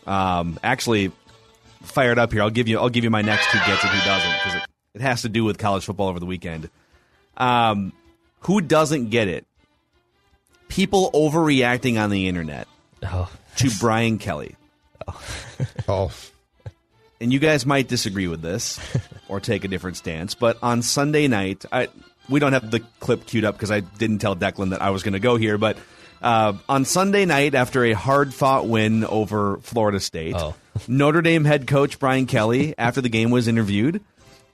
Um, 0.06 0.58
actually, 0.62 1.10
fired 1.82 2.18
up 2.18 2.32
here. 2.32 2.42
I'll 2.42 2.50
give 2.50 2.68
you. 2.68 2.78
I'll 2.78 2.88
give 2.88 3.04
you 3.04 3.10
my 3.10 3.22
next 3.22 3.46
who 3.46 3.58
gets 3.58 3.84
it, 3.84 3.88
who 3.88 4.04
doesn't, 4.08 4.32
because 4.32 4.54
it, 4.56 4.62
it 4.94 5.00
has 5.00 5.22
to 5.22 5.28
do 5.28 5.44
with 5.44 5.58
college 5.58 5.84
football 5.84 6.08
over 6.08 6.20
the 6.20 6.26
weekend. 6.26 6.70
Um, 7.36 7.92
who 8.40 8.60
doesn't 8.60 9.10
get 9.10 9.28
it? 9.28 9.46
People 10.68 11.10
overreacting 11.12 12.02
on 12.02 12.10
the 12.10 12.28
internet 12.28 12.66
Oh, 13.02 13.30
to 13.56 13.70
Brian 13.80 14.18
Kelly. 14.18 14.56
Oh, 15.88 16.10
and 17.20 17.32
you 17.32 17.38
guys 17.38 17.66
might 17.66 17.88
disagree 17.88 18.26
with 18.26 18.40
this 18.42 18.80
or 19.28 19.40
take 19.40 19.64
a 19.64 19.68
different 19.68 19.96
stance, 19.96 20.34
but 20.34 20.56
on 20.62 20.82
Sunday 20.82 21.28
night, 21.28 21.64
I 21.72 21.88
we 22.28 22.40
don't 22.40 22.52
have 22.52 22.70
the 22.70 22.80
clip 23.00 23.26
queued 23.26 23.44
up 23.44 23.54
because 23.56 23.70
I 23.70 23.80
didn't 23.80 24.18
tell 24.18 24.36
Declan 24.36 24.70
that 24.70 24.80
I 24.80 24.90
was 24.90 25.02
going 25.02 25.14
to 25.14 25.20
go 25.20 25.36
here, 25.36 25.58
but 25.58 25.76
uh, 26.22 26.54
on 26.68 26.84
Sunday 26.84 27.24
night, 27.24 27.54
after 27.54 27.84
a 27.84 27.92
hard 27.92 28.32
fought 28.32 28.66
win 28.68 29.04
over 29.04 29.58
Florida 29.58 30.00
State, 30.00 30.34
Oh. 30.36 30.54
Notre 30.88 31.20
Dame 31.22 31.44
head 31.44 31.66
coach 31.66 31.98
Brian 31.98 32.26
Kelly, 32.26 32.74
after 32.78 33.00
the 33.00 33.08
game 33.08 33.30
was 33.30 33.48
interviewed, 33.48 34.00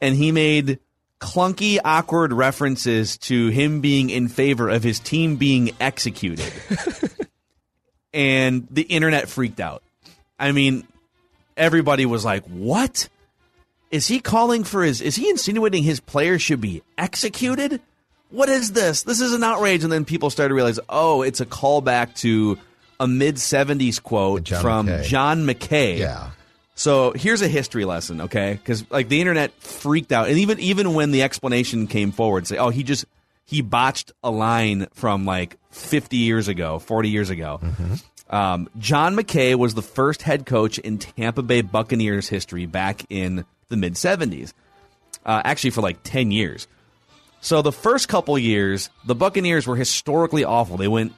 and 0.00 0.16
he 0.16 0.32
made 0.32 0.78
clunky, 1.20 1.78
awkward 1.84 2.32
references 2.32 3.18
to 3.18 3.48
him 3.48 3.80
being 3.80 4.10
in 4.10 4.28
favor 4.28 4.68
of 4.68 4.82
his 4.82 4.98
team 4.98 5.36
being 5.36 5.70
executed. 5.80 6.52
and 8.12 8.66
the 8.70 8.82
internet 8.82 9.28
freaked 9.28 9.60
out. 9.60 9.82
I 10.38 10.52
mean, 10.52 10.86
everybody 11.56 12.06
was 12.06 12.24
like, 12.24 12.44
"What? 12.44 13.08
Is 13.90 14.06
he 14.06 14.20
calling 14.20 14.64
for 14.64 14.82
his 14.82 15.00
is 15.00 15.16
he 15.16 15.28
insinuating 15.30 15.82
his 15.82 16.00
players 16.00 16.42
should 16.42 16.60
be 16.60 16.82
executed? 16.96 17.80
What 18.30 18.48
is 18.48 18.72
this? 18.72 19.02
This 19.02 19.20
is 19.20 19.32
an 19.32 19.42
outrage." 19.42 19.84
And 19.84 19.92
then 19.92 20.04
people 20.04 20.30
started 20.30 20.50
to 20.50 20.54
realize, 20.54 20.80
"Oh, 20.88 21.22
it's 21.22 21.40
a 21.40 21.46
callback 21.46 22.14
to 22.16 22.58
a 23.00 23.06
mid-70s 23.06 24.02
quote 24.02 24.44
John 24.44 24.62
from 24.62 24.86
McKay. 24.86 25.04
John 25.04 25.46
McKay." 25.46 25.98
yeah. 25.98 26.30
So 26.74 27.10
here's 27.12 27.42
a 27.42 27.48
history 27.48 27.84
lesson, 27.84 28.20
okay? 28.20 28.52
Because 28.52 28.88
like 28.90 29.08
the 29.08 29.20
internet 29.20 29.52
freaked 29.60 30.12
out, 30.12 30.28
and 30.28 30.38
even 30.38 30.60
even 30.60 30.94
when 30.94 31.10
the 31.10 31.22
explanation 31.22 31.88
came 31.88 32.12
forward, 32.12 32.46
say, 32.46 32.56
"Oh, 32.56 32.68
he 32.68 32.84
just 32.84 33.04
he 33.44 33.62
botched 33.62 34.12
a 34.22 34.30
line 34.30 34.86
from 34.94 35.24
like 35.24 35.56
50 35.70 36.18
years 36.18 36.46
ago, 36.46 36.78
40 36.78 37.08
years 37.08 37.30
ago." 37.30 37.58
Um, 38.30 38.68
John 38.78 39.16
McKay 39.16 39.54
was 39.56 39.74
the 39.74 39.82
first 39.82 40.22
head 40.22 40.46
coach 40.46 40.78
in 40.78 40.98
Tampa 40.98 41.42
Bay 41.42 41.62
Buccaneers 41.62 42.28
history 42.28 42.66
back 42.66 43.04
in 43.08 43.44
the 43.70 43.76
mid 43.76 43.94
70s, 43.94 44.52
uh, 45.26 45.42
actually 45.44 45.70
for 45.70 45.80
like 45.80 45.98
10 46.04 46.30
years. 46.30 46.68
So 47.40 47.62
the 47.62 47.72
first 47.72 48.08
couple 48.08 48.38
years, 48.38 48.90
the 49.06 49.14
Buccaneers 49.14 49.66
were 49.66 49.76
historically 49.76 50.44
awful. 50.44 50.76
They 50.76 50.88
went 50.88 51.12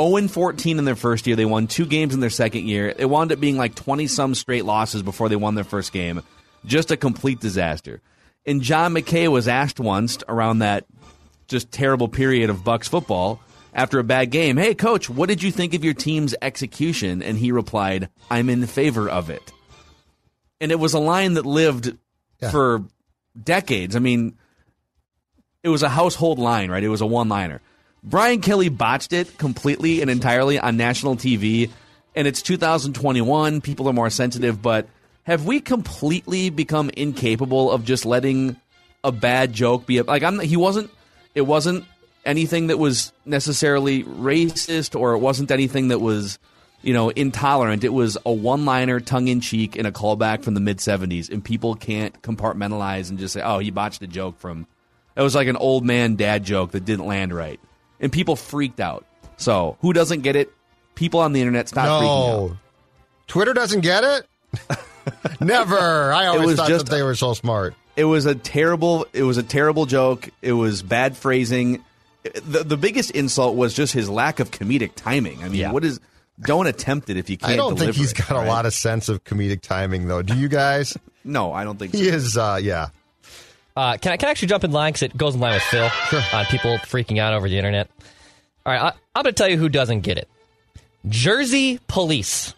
0 0.00 0.28
14 0.28 0.78
in 0.78 0.84
their 0.84 0.94
first 0.96 1.26
year. 1.26 1.36
They 1.36 1.44
won 1.44 1.66
two 1.66 1.86
games 1.86 2.14
in 2.14 2.20
their 2.20 2.30
second 2.30 2.66
year. 2.66 2.94
It 2.96 3.06
wound 3.06 3.32
up 3.32 3.40
being 3.40 3.56
like 3.56 3.74
20 3.74 4.06
some 4.06 4.34
straight 4.34 4.64
losses 4.64 5.02
before 5.02 5.28
they 5.28 5.36
won 5.36 5.54
their 5.54 5.64
first 5.64 5.92
game. 5.92 6.22
Just 6.64 6.90
a 6.90 6.96
complete 6.96 7.40
disaster. 7.40 8.00
And 8.46 8.60
John 8.60 8.94
McKay 8.94 9.28
was 9.28 9.48
asked 9.48 9.80
once 9.80 10.18
around 10.28 10.60
that 10.60 10.84
just 11.48 11.70
terrible 11.72 12.08
period 12.08 12.50
of 12.50 12.64
Bucks 12.64 12.88
football 12.88 13.40
after 13.74 13.98
a 13.98 14.04
bad 14.04 14.30
game, 14.30 14.56
"Hey 14.56 14.74
coach, 14.74 15.10
what 15.10 15.28
did 15.28 15.42
you 15.42 15.50
think 15.50 15.74
of 15.74 15.84
your 15.84 15.94
team's 15.94 16.34
execution?" 16.40 17.22
And 17.22 17.36
he 17.38 17.52
replied, 17.52 18.08
"I'm 18.30 18.48
in 18.48 18.66
favor 18.66 19.08
of 19.08 19.28
it." 19.30 19.52
And 20.60 20.70
it 20.70 20.78
was 20.78 20.94
a 20.94 20.98
line 21.00 21.34
that 21.34 21.44
lived 21.46 21.96
Yeah. 22.40 22.50
for 22.50 22.84
decades. 23.42 23.96
I 23.96 23.98
mean, 23.98 24.34
it 25.64 25.70
was 25.70 25.82
a 25.82 25.88
household 25.88 26.38
line, 26.38 26.70
right? 26.70 26.84
It 26.84 26.88
was 26.88 27.00
a 27.00 27.06
one-liner. 27.06 27.60
Brian 28.04 28.42
Kelly 28.42 28.68
botched 28.68 29.14
it 29.14 29.38
completely 29.38 30.02
and 30.02 30.10
entirely 30.10 30.58
on 30.58 30.76
national 30.76 31.16
TV, 31.16 31.70
and 32.14 32.28
it's 32.28 32.42
2021. 32.42 33.62
People 33.62 33.88
are 33.88 33.94
more 33.94 34.10
sensitive, 34.10 34.60
but 34.60 34.86
have 35.24 35.46
we 35.46 35.60
completely 35.60 36.50
become 36.50 36.90
incapable 36.90 37.72
of 37.72 37.82
just 37.82 38.04
letting 38.04 38.56
a 39.02 39.10
bad 39.10 39.54
joke 39.54 39.86
be 39.86 39.98
a, 39.98 40.04
like? 40.04 40.22
I'm. 40.22 40.38
He 40.38 40.56
wasn't. 40.56 40.90
It 41.34 41.42
wasn't 41.42 41.86
anything 42.26 42.66
that 42.66 42.78
was 42.78 43.12
necessarily 43.24 44.04
racist, 44.04 44.98
or 44.98 45.14
it 45.14 45.18
wasn't 45.18 45.50
anything 45.50 45.88
that 45.88 45.98
was, 45.98 46.38
you 46.82 46.92
know, 46.92 47.08
intolerant. 47.08 47.84
It 47.84 47.92
was 47.92 48.18
a 48.26 48.32
one-liner, 48.32 49.00
tongue-in-cheek, 49.00 49.76
and 49.76 49.86
a 49.86 49.92
callback 49.92 50.44
from 50.44 50.52
the 50.52 50.60
mid 50.60 50.76
'70s, 50.76 51.30
and 51.30 51.42
people 51.42 51.74
can't 51.74 52.20
compartmentalize 52.20 53.08
and 53.08 53.18
just 53.18 53.32
say, 53.32 53.40
"Oh, 53.40 53.60
he 53.60 53.70
botched 53.70 54.02
a 54.02 54.06
joke 54.06 54.38
from." 54.38 54.66
It 55.16 55.22
was 55.22 55.34
like 55.34 55.48
an 55.48 55.56
old 55.56 55.84
man 55.84 56.16
dad 56.16 56.44
joke 56.44 56.72
that 56.72 56.84
didn't 56.84 57.06
land 57.06 57.32
right, 57.32 57.60
and 58.00 58.10
people 58.12 58.36
freaked 58.36 58.80
out. 58.80 59.04
So 59.36 59.76
who 59.80 59.92
doesn't 59.92 60.22
get 60.22 60.36
it? 60.36 60.52
People 60.94 61.20
on 61.20 61.32
the 61.32 61.40
internet 61.40 61.68
stop 61.68 61.86
freaking 61.86 62.02
out. 62.02 62.48
No, 62.50 62.56
Twitter 63.26 63.52
doesn't 63.52 63.80
get 63.80 64.04
it. 64.04 64.26
Never. 65.40 66.12
I 66.12 66.26
always 66.26 66.56
thought 66.56 66.68
just- 66.68 66.86
that 66.86 66.90
they 66.90 67.02
were 67.02 67.14
so 67.14 67.34
smart. 67.34 67.74
It 67.96 68.04
was 68.04 68.26
a 68.26 68.34
terrible. 68.34 69.06
It 69.12 69.22
was 69.22 69.36
a 69.36 69.42
terrible 69.44 69.86
joke. 69.86 70.28
It 70.42 70.52
was 70.52 70.82
bad 70.82 71.16
phrasing. 71.16 71.84
The 72.24 72.64
the 72.64 72.76
biggest 72.76 73.12
insult 73.12 73.54
was 73.56 73.72
just 73.74 73.92
his 73.92 74.08
lack 74.10 74.40
of 74.40 74.50
comedic 74.50 74.94
timing. 74.96 75.40
I 75.44 75.48
mean, 75.48 75.60
Yeah. 75.60 75.72
what 75.72 75.84
is? 75.84 76.00
Don't 76.40 76.66
attempt 76.66 77.08
it 77.10 77.16
if 77.16 77.30
you 77.30 77.36
can't. 77.36 77.52
I 77.52 77.56
don't 77.56 77.78
think 77.78 77.94
he's 77.94 78.10
it, 78.10 78.18
got 78.18 78.32
a 78.32 78.34
right? 78.34 78.48
lot 78.48 78.66
of 78.66 78.74
sense 78.74 79.08
of 79.08 79.22
comedic 79.22 79.60
timing, 79.60 80.08
though. 80.08 80.22
Do 80.22 80.34
you 80.36 80.48
guys? 80.48 80.98
No, 81.22 81.52
I 81.52 81.62
don't 81.62 81.78
think 81.78 81.92
so. 81.92 81.98
he 81.98 82.08
is. 82.08 82.36
Uh, 82.36 82.58
yeah. 82.60 82.88
Uh, 83.76 83.96
can 83.96 84.12
I 84.12 84.16
can 84.16 84.28
I 84.28 84.30
actually 84.30 84.48
jump 84.48 84.62
in 84.64 84.70
line 84.72 84.92
because 84.92 85.02
it 85.02 85.16
goes 85.16 85.34
in 85.34 85.40
line 85.40 85.54
with 85.54 85.62
Phil 85.64 85.90
on 86.32 86.44
people 86.46 86.78
freaking 86.78 87.18
out 87.18 87.34
over 87.34 87.48
the 87.48 87.58
internet. 87.58 87.90
All 88.64 88.72
right, 88.72 88.80
I, 88.82 88.88
I'm 89.14 89.24
going 89.24 89.34
to 89.34 89.36
tell 89.36 89.48
you 89.48 89.58
who 89.58 89.68
doesn't 89.68 90.00
get 90.00 90.16
it. 90.16 90.28
Jersey 91.08 91.80
police, 91.86 92.54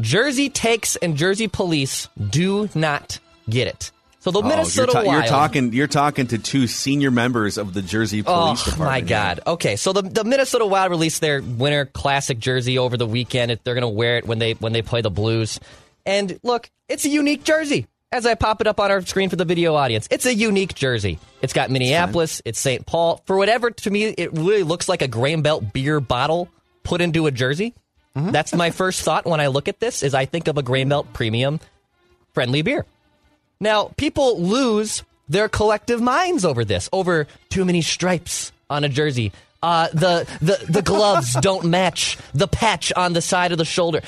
Jersey 0.00 0.50
takes 0.50 0.96
and 0.96 1.16
Jersey 1.16 1.48
police 1.48 2.08
do 2.18 2.68
not 2.74 3.18
get 3.48 3.66
it. 3.68 3.92
So 4.20 4.30
the 4.32 4.40
Oh, 4.40 4.48
Minnesota 4.48 4.92
you're, 4.92 5.02
ta- 5.02 5.06
Wild. 5.06 5.12
you're 5.22 5.30
talking. 5.30 5.72
You're 5.72 5.86
talking 5.86 6.26
to 6.26 6.38
two 6.38 6.66
senior 6.66 7.10
members 7.12 7.56
of 7.56 7.72
the 7.72 7.80
Jersey 7.80 8.22
Police 8.22 8.60
Oh 8.62 8.70
Department. 8.72 8.90
my 8.90 8.98
here. 8.98 9.06
God! 9.06 9.40
Okay, 9.46 9.76
so 9.76 9.92
the 9.92 10.02
the 10.02 10.24
Minnesota 10.24 10.66
Wild 10.66 10.90
released 10.90 11.20
their 11.20 11.40
winter 11.40 11.86
classic 11.86 12.38
jersey 12.40 12.78
over 12.78 12.96
the 12.96 13.06
weekend. 13.06 13.56
They're 13.62 13.74
going 13.74 13.82
to 13.82 13.88
wear 13.88 14.18
it 14.18 14.26
when 14.26 14.38
they 14.40 14.52
when 14.54 14.72
they 14.72 14.82
play 14.82 15.00
the 15.02 15.10
Blues. 15.10 15.60
And 16.04 16.38
look, 16.42 16.68
it's 16.88 17.04
a 17.04 17.08
unique 17.08 17.44
jersey. 17.44 17.86
As 18.10 18.24
I 18.24 18.36
pop 18.36 18.62
it 18.62 18.66
up 18.66 18.80
on 18.80 18.90
our 18.90 19.02
screen 19.02 19.28
for 19.28 19.36
the 19.36 19.44
video 19.44 19.74
audience, 19.74 20.08
it's 20.10 20.24
a 20.24 20.34
unique 20.34 20.74
jersey. 20.74 21.18
It's 21.42 21.52
got 21.52 21.70
Minneapolis, 21.70 22.40
it's 22.46 22.58
St. 22.58 22.86
Paul. 22.86 23.22
For 23.26 23.36
whatever 23.36 23.70
to 23.70 23.90
me, 23.90 24.04
it 24.04 24.32
really 24.32 24.62
looks 24.62 24.88
like 24.88 25.02
a 25.02 25.08
Grain 25.08 25.42
Belt 25.42 25.74
beer 25.74 26.00
bottle 26.00 26.48
put 26.84 27.02
into 27.02 27.26
a 27.26 27.30
jersey. 27.30 27.74
That's 28.14 28.52
my 28.52 28.72
first 28.72 29.02
thought 29.02 29.26
when 29.26 29.38
I 29.40 29.46
look 29.46 29.68
at 29.68 29.78
this. 29.78 30.02
Is 30.02 30.12
I 30.12 30.24
think 30.24 30.48
of 30.48 30.58
a 30.58 30.62
Grain 30.62 30.88
Belt 30.88 31.12
premium 31.12 31.60
friendly 32.32 32.62
beer. 32.62 32.84
Now, 33.60 33.92
people 33.96 34.40
lose 34.40 35.04
their 35.28 35.48
collective 35.48 36.00
minds 36.00 36.44
over 36.44 36.64
this, 36.64 36.88
over 36.92 37.28
too 37.48 37.64
many 37.64 37.82
stripes 37.82 38.50
on 38.68 38.82
a 38.82 38.88
jersey. 38.88 39.32
Uh, 39.62 39.88
the, 39.92 40.26
the, 40.40 40.64
the 40.68 40.82
gloves 40.82 41.34
don't 41.40 41.66
match 41.66 42.18
the 42.34 42.48
patch 42.48 42.92
on 42.96 43.12
the 43.12 43.20
side 43.20 43.52
of 43.52 43.58
the 43.58 43.64
shoulder. 43.64 44.00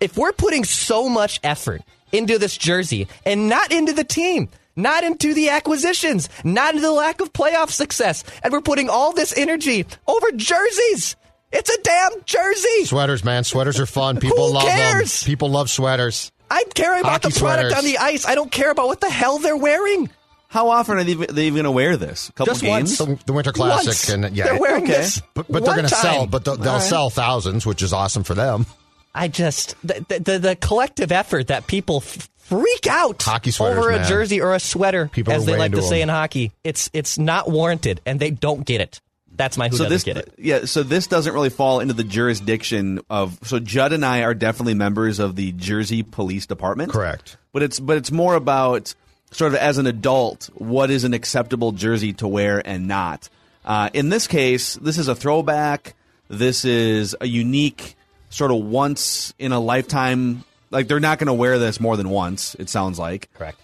If 0.00 0.18
we're 0.18 0.32
putting 0.32 0.64
so 0.64 1.08
much 1.08 1.40
effort 1.42 1.82
into 2.14 2.38
this 2.38 2.56
jersey 2.56 3.08
and 3.26 3.48
not 3.48 3.72
into 3.72 3.92
the 3.92 4.04
team, 4.04 4.48
not 4.76 5.04
into 5.04 5.34
the 5.34 5.50
acquisitions, 5.50 6.28
not 6.44 6.70
into 6.74 6.82
the 6.86 6.92
lack 6.92 7.20
of 7.20 7.32
playoff 7.32 7.70
success, 7.70 8.24
and 8.42 8.52
we're 8.52 8.60
putting 8.60 8.88
all 8.88 9.12
this 9.12 9.36
energy 9.36 9.84
over 10.06 10.30
jerseys, 10.32 11.16
it's 11.52 11.70
a 11.70 11.80
damn 11.82 12.10
jersey. 12.24 12.84
Sweaters, 12.84 13.24
man. 13.24 13.44
Sweaters 13.44 13.78
are 13.78 13.86
fun. 13.86 14.18
People 14.18 14.48
Who 14.48 14.54
love 14.54 14.64
cares? 14.64 15.20
them. 15.20 15.26
People 15.26 15.50
love 15.50 15.70
sweaters. 15.70 16.32
I 16.50 16.64
care 16.74 16.98
about 16.98 17.22
Hockey 17.22 17.28
the 17.32 17.40
product 17.40 17.70
sweaters. 17.70 17.72
on 17.78 17.84
the 17.84 17.98
ice. 17.98 18.26
I 18.26 18.34
don't 18.34 18.50
care 18.50 18.70
about 18.70 18.86
what 18.88 19.00
the 19.00 19.08
hell 19.10 19.38
they're 19.38 19.56
wearing. 19.56 20.10
How 20.48 20.68
often 20.70 20.98
are 20.98 21.04
they, 21.04 21.14
they 21.14 21.46
even 21.46 21.54
going 21.54 21.64
to 21.64 21.70
wear 21.72 21.96
this? 21.96 22.28
A 22.28 22.32
couple 22.32 22.52
Just 22.52 22.62
games. 22.62 23.00
once. 23.00 23.18
The, 23.18 23.24
the 23.26 23.32
Winter 23.32 23.50
Classic, 23.52 23.86
Once. 23.88 24.08
and 24.08 24.36
yeah, 24.36 24.44
they're 24.44 24.60
wearing 24.60 24.84
okay. 24.84 24.92
this. 24.94 25.20
but, 25.34 25.46
but 25.50 25.64
they're 25.64 25.74
going 25.74 25.88
to 25.88 25.94
sell. 25.94 26.26
But 26.26 26.44
they'll, 26.44 26.56
they'll 26.56 26.72
All 26.74 26.78
right. 26.78 26.84
sell 26.84 27.10
thousands, 27.10 27.66
which 27.66 27.82
is 27.82 27.92
awesome 27.92 28.22
for 28.24 28.34
them. 28.34 28.66
I 29.14 29.28
just 29.28 29.76
the 29.82 30.04
the, 30.08 30.18
the, 30.20 30.38
the 30.38 30.56
collective 30.56 31.12
effort 31.12 31.48
that 31.48 31.66
people 31.66 31.98
f- 31.98 32.28
freak 32.38 32.86
out 32.86 33.22
Hockey 33.22 33.50
sweaters, 33.50 33.78
over 33.78 33.90
a 33.90 33.96
man. 33.96 34.08
jersey 34.08 34.40
or 34.40 34.54
a 34.54 34.60
sweater, 34.60 35.08
People 35.08 35.32
as 35.32 35.46
they 35.46 35.56
like 35.56 35.72
to 35.72 35.78
into 35.78 35.88
say 35.88 36.02
in 36.02 36.08
hockey. 36.08 36.52
It's 36.64 36.90
it's 36.92 37.18
not 37.18 37.50
warranted, 37.50 38.00
and 38.04 38.18
they 38.18 38.30
don't 38.30 38.64
get 38.64 38.80
it. 38.80 39.00
That's 39.36 39.56
my 39.58 39.68
who 39.68 39.76
so 39.76 39.84
doesn't 39.84 39.94
this, 39.94 40.04
get 40.04 40.16
it. 40.16 40.34
yeah. 40.38 40.64
So 40.64 40.82
this 40.84 41.08
doesn't 41.08 41.32
really 41.32 41.50
fall 41.50 41.80
into 41.80 41.94
the 41.94 42.04
jurisdiction 42.04 43.00
of. 43.10 43.38
So 43.42 43.58
Judd 43.58 43.92
and 43.92 44.04
I 44.04 44.22
are 44.22 44.34
definitely 44.34 44.74
members 44.74 45.18
of 45.18 45.34
the 45.36 45.52
Jersey 45.52 46.02
Police 46.02 46.46
Department. 46.46 46.92
Correct. 46.92 47.36
But 47.52 47.62
it's 47.62 47.80
but 47.80 47.96
it's 47.96 48.12
more 48.12 48.34
about 48.34 48.94
sort 49.32 49.52
of 49.52 49.58
as 49.58 49.78
an 49.78 49.86
adult, 49.86 50.50
what 50.54 50.90
is 50.90 51.02
an 51.04 51.14
acceptable 51.14 51.72
jersey 51.72 52.12
to 52.14 52.28
wear 52.28 52.62
and 52.64 52.86
not. 52.86 53.28
Uh, 53.64 53.90
in 53.92 54.08
this 54.08 54.26
case, 54.28 54.74
this 54.74 54.98
is 54.98 55.08
a 55.08 55.14
throwback. 55.14 55.94
This 56.28 56.64
is 56.64 57.16
a 57.20 57.26
unique 57.26 57.96
sort 58.34 58.50
of 58.50 58.58
once 58.58 59.32
in 59.38 59.52
a 59.52 59.60
lifetime. 59.60 60.44
Like 60.70 60.88
they're 60.88 61.00
not 61.00 61.18
going 61.18 61.28
to 61.28 61.34
wear 61.34 61.58
this 61.58 61.80
more 61.80 61.96
than 61.96 62.08
once. 62.08 62.54
It 62.58 62.68
sounds 62.68 62.98
like. 62.98 63.32
Correct. 63.34 63.60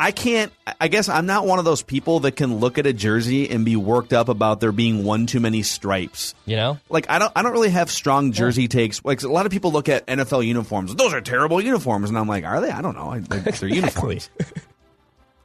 I 0.00 0.10
can't. 0.10 0.52
I 0.80 0.88
guess 0.88 1.08
I'm 1.08 1.26
not 1.26 1.46
one 1.46 1.60
of 1.60 1.64
those 1.64 1.82
people 1.82 2.20
that 2.20 2.32
can 2.32 2.56
look 2.58 2.78
at 2.78 2.86
a 2.86 2.92
jersey 2.92 3.48
and 3.48 3.64
be 3.64 3.76
worked 3.76 4.12
up 4.12 4.28
about 4.28 4.58
there 4.58 4.72
being 4.72 5.04
one 5.04 5.26
too 5.26 5.38
many 5.38 5.62
stripes. 5.62 6.34
You 6.46 6.56
know, 6.56 6.80
Like 6.88 7.08
I 7.08 7.20
don't. 7.20 7.32
I 7.36 7.42
don't 7.42 7.52
really 7.52 7.70
have 7.70 7.88
strong 7.92 8.32
jersey 8.32 8.66
takes. 8.66 9.04
Like 9.04 9.22
a 9.22 9.28
lot 9.28 9.46
of 9.46 9.52
people 9.52 9.70
look 9.70 9.88
at 9.88 10.04
NFL 10.06 10.44
uniforms. 10.44 10.92
Those 10.96 11.14
are 11.14 11.20
terrible 11.20 11.60
uniforms, 11.60 12.08
and 12.08 12.18
I'm 12.18 12.26
like, 12.26 12.44
are 12.44 12.60
they? 12.60 12.70
I 12.70 12.82
don't 12.82 12.96
know. 12.96 13.10
I, 13.12 13.18
like, 13.18 13.56
they're 13.58 13.68
uniforms. 13.82 14.30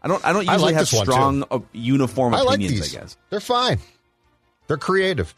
I 0.02 0.08
don't. 0.08 0.26
I 0.26 0.34
don't 0.34 0.50
I 0.50 0.54
usually 0.54 0.74
like 0.74 0.76
have 0.80 0.90
this 0.90 0.94
one, 0.94 1.06
too. 1.06 1.12
strong 1.12 1.44
uh, 1.52 1.60
uniform 1.72 2.34
I 2.34 2.42
like 2.42 2.56
opinions. 2.58 2.80
these. 2.90 2.96
I 2.96 3.00
guess. 3.02 3.18
They're 3.30 3.40
fine. 3.40 3.78
They're 4.68 4.78
creative. 4.78 5.36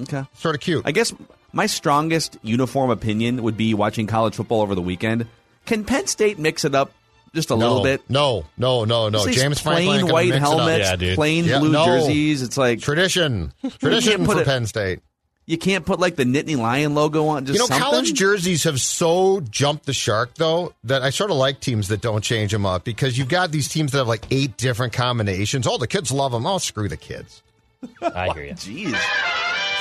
Okay. 0.00 0.24
Sort 0.34 0.56
of 0.56 0.60
cute. 0.60 0.82
I 0.84 0.90
guess 0.90 1.14
my 1.54 1.66
strongest 1.66 2.36
uniform 2.42 2.90
opinion 2.90 3.42
would 3.42 3.56
be 3.56 3.72
watching 3.74 4.06
college 4.06 4.34
football 4.34 4.60
over 4.60 4.74
the 4.74 4.82
weekend. 4.82 5.26
Can 5.66 5.84
Penn 5.84 6.06
State 6.06 6.38
mix 6.38 6.64
it 6.64 6.74
up 6.74 6.92
just 7.34 7.50
a 7.50 7.56
no, 7.56 7.66
little 7.68 7.82
bit? 7.82 8.02
No, 8.08 8.44
no, 8.58 8.84
no, 8.84 9.08
no. 9.08 9.18
Just 9.18 9.26
these 9.26 9.36
James 9.36 9.62
plain 9.62 9.88
ain't 10.00 10.12
white 10.12 10.26
mix 10.28 10.36
it 10.36 10.42
up. 10.42 10.48
helmets, 10.58 11.02
Yeah, 11.02 11.14
plain 11.14 11.44
Yeah, 11.46 11.58
blue 11.60 11.72
no. 11.72 11.84
jerseys. 11.86 12.42
It's 12.42 12.56
like 12.58 12.80
Tradition. 12.80 13.52
Tradition 13.78 14.24
put 14.26 14.36
for 14.36 14.42
it- 14.42 14.46
Penn 14.46 14.66
State. 14.66 15.00
you 15.46 15.56
can't 15.58 15.84
put 15.86 15.98
like 16.00 16.16
the 16.16 16.24
Nittany 16.24 16.56
Lion 16.58 16.94
logo 16.94 17.26
on. 17.28 17.44
Just 17.46 17.54
You 17.54 17.60
know, 17.60 17.66
something? 17.66 17.82
college 17.82 18.14
jerseys 18.14 18.64
have 18.64 18.80
so 18.80 19.40
jumped 19.40 19.86
the 19.86 19.92
shark, 19.92 20.34
though, 20.36 20.74
that 20.84 21.02
I 21.02 21.10
sort 21.10 21.30
of 21.30 21.36
like 21.36 21.60
teams 21.60 21.88
that 21.88 22.00
don't 22.02 22.22
change 22.22 22.52
them 22.52 22.66
up 22.66 22.84
because 22.84 23.16
you've 23.18 23.28
got 23.28 23.50
these 23.52 23.68
teams 23.68 23.92
that 23.92 23.98
have 23.98 24.08
like 24.08 24.26
eight 24.30 24.56
different 24.56 24.92
combinations. 24.92 25.66
Oh, 25.66 25.78
the 25.78 25.86
kids 25.88 26.12
love 26.12 26.32
them. 26.32 26.46
Oh, 26.46 26.58
screw 26.58 26.88
the 26.88 26.96
kids. 26.96 27.42
I 28.02 28.32
hear 28.34 28.44
you. 28.44 28.52
Jeez. 28.54 29.00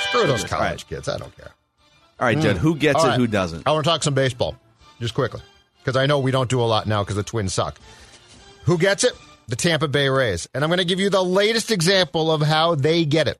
Screw 0.09 0.27
those 0.27 0.43
college 0.43 0.61
right. 0.83 0.87
kids. 0.87 1.07
I 1.09 1.17
don't 1.17 1.35
care. 1.35 1.51
All 2.19 2.27
right, 2.27 2.37
Judd. 2.37 2.57
Mm. 2.57 2.59
Who 2.59 2.75
gets 2.75 2.99
All 2.99 3.05
it? 3.05 3.09
right. 3.09 3.19
Who 3.19 3.27
doesn't? 3.27 3.67
I 3.67 3.71
want 3.71 3.83
to 3.83 3.89
talk 3.89 4.03
some 4.03 4.13
baseball, 4.13 4.55
just 4.99 5.13
quickly, 5.13 5.41
because 5.79 5.95
I 5.95 6.05
know 6.05 6.19
we 6.19 6.31
don't 6.31 6.49
do 6.49 6.61
a 6.61 6.63
lot 6.63 6.87
now 6.87 7.03
because 7.03 7.15
the 7.15 7.23
Twins 7.23 7.53
suck. 7.53 7.79
Who 8.65 8.77
gets 8.77 9.03
it? 9.03 9.13
The 9.47 9.55
Tampa 9.55 9.87
Bay 9.87 10.07
Rays. 10.07 10.47
And 10.53 10.63
I'm 10.63 10.69
going 10.69 10.77
to 10.77 10.85
give 10.85 10.99
you 10.99 11.09
the 11.09 11.23
latest 11.23 11.69
example 11.71 12.31
of 12.31 12.41
how 12.41 12.75
they 12.75 13.03
get 13.03 13.27
it. 13.27 13.39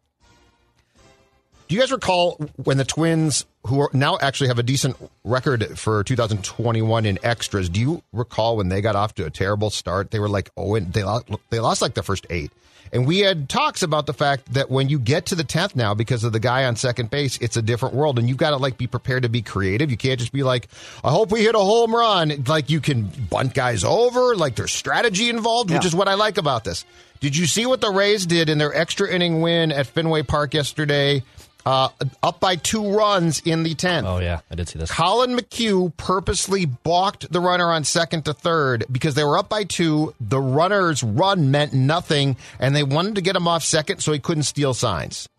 Do 1.69 1.75
you 1.75 1.81
guys 1.81 1.91
recall 1.93 2.33
when 2.57 2.77
the 2.77 2.83
Twins, 2.83 3.45
who 3.65 3.79
are 3.79 3.89
now 3.93 4.17
actually 4.21 4.49
have 4.49 4.59
a 4.59 4.63
decent 4.63 4.97
record 5.23 5.79
for 5.79 6.03
2021 6.03 7.05
in 7.05 7.17
extras, 7.23 7.69
do 7.69 7.79
you 7.79 8.03
recall 8.11 8.57
when 8.57 8.67
they 8.67 8.81
got 8.81 8.95
off 8.97 9.15
to 9.15 9.25
a 9.25 9.29
terrible 9.29 9.69
start? 9.69 10.11
They 10.11 10.19
were 10.19 10.27
like, 10.29 10.51
oh, 10.57 10.75
and 10.75 10.91
they 10.91 11.03
lost, 11.03 11.25
they 11.49 11.59
lost 11.61 11.81
like 11.81 11.93
the 11.93 12.03
first 12.03 12.27
eight. 12.29 12.51
And 12.93 13.07
we 13.07 13.19
had 13.19 13.49
talks 13.49 13.81
about 13.81 14.05
the 14.05 14.13
fact 14.13 14.53
that 14.53 14.69
when 14.69 14.87
you 14.87 14.99
get 14.99 15.25
to 15.25 15.35
the 15.35 15.43
10th 15.43 15.75
now, 15.75 15.95
because 15.95 16.23
of 16.23 16.31
the 16.31 16.39
guy 16.39 16.65
on 16.65 16.75
second 16.75 17.09
base, 17.09 17.39
it's 17.39 17.57
a 17.57 17.61
different 17.63 17.95
world. 17.95 18.19
And 18.19 18.29
you've 18.29 18.37
got 18.37 18.51
to 18.51 18.57
like 18.57 18.77
be 18.77 18.85
prepared 18.85 19.23
to 19.23 19.29
be 19.29 19.41
creative. 19.41 19.89
You 19.89 19.97
can't 19.97 20.19
just 20.19 20.31
be 20.31 20.43
like, 20.43 20.67
I 21.03 21.09
hope 21.09 21.31
we 21.31 21.41
hit 21.41 21.55
a 21.55 21.59
home 21.59 21.93
run. 21.93 22.43
Like 22.47 22.69
you 22.69 22.79
can 22.79 23.05
bunt 23.05 23.55
guys 23.55 23.83
over, 23.83 24.35
like 24.35 24.55
there's 24.55 24.71
strategy 24.71 25.29
involved, 25.29 25.71
which 25.71 25.85
is 25.85 25.95
what 25.95 26.07
I 26.07 26.13
like 26.13 26.37
about 26.37 26.63
this. 26.63 26.85
Did 27.19 27.35
you 27.35 27.47
see 27.47 27.65
what 27.65 27.81
the 27.81 27.89
Rays 27.89 28.27
did 28.27 28.47
in 28.47 28.59
their 28.59 28.75
extra 28.75 29.09
inning 29.09 29.41
win 29.41 29.71
at 29.71 29.87
Fenway 29.87 30.21
Park 30.23 30.53
yesterday? 30.53 31.23
Uh, 31.65 31.87
up 32.21 32.41
by 32.41 32.57
two 32.57 32.91
runs 32.93 33.41
in 33.45 33.63
the 33.63 33.73
10th. 33.73 34.03
Oh 34.05 34.19
yeah, 34.19 34.41
I 34.51 34.55
did 34.55 34.67
see 34.67 34.77
this. 34.79 34.91
Collin 34.91 35.37
McHugh 35.37 35.95
purposely 35.95 36.65
balked 36.65 37.31
the 37.31 37.39
runner 37.39 37.71
on 37.71 37.85
second 37.85 38.25
to 38.25 38.33
third 38.33 38.83
because 38.91 39.15
they 39.15 39.23
were 39.23 39.37
up 39.37 39.47
by 39.47 39.63
two. 39.63 40.13
The 40.19 40.41
runner's 40.41 41.01
run 41.03 41.51
meant 41.51 41.73
nothing, 41.73 42.35
and 42.59 42.75
they 42.75 42.83
wanted 42.83 43.15
to 43.15 43.21
get 43.21 43.35
him 43.37 43.47
off 43.47 43.63
second 43.63 43.99
so 44.01 44.11
he 44.11 44.19
couldn't 44.19 44.43
steal 44.43 44.73
signs. 44.73 45.29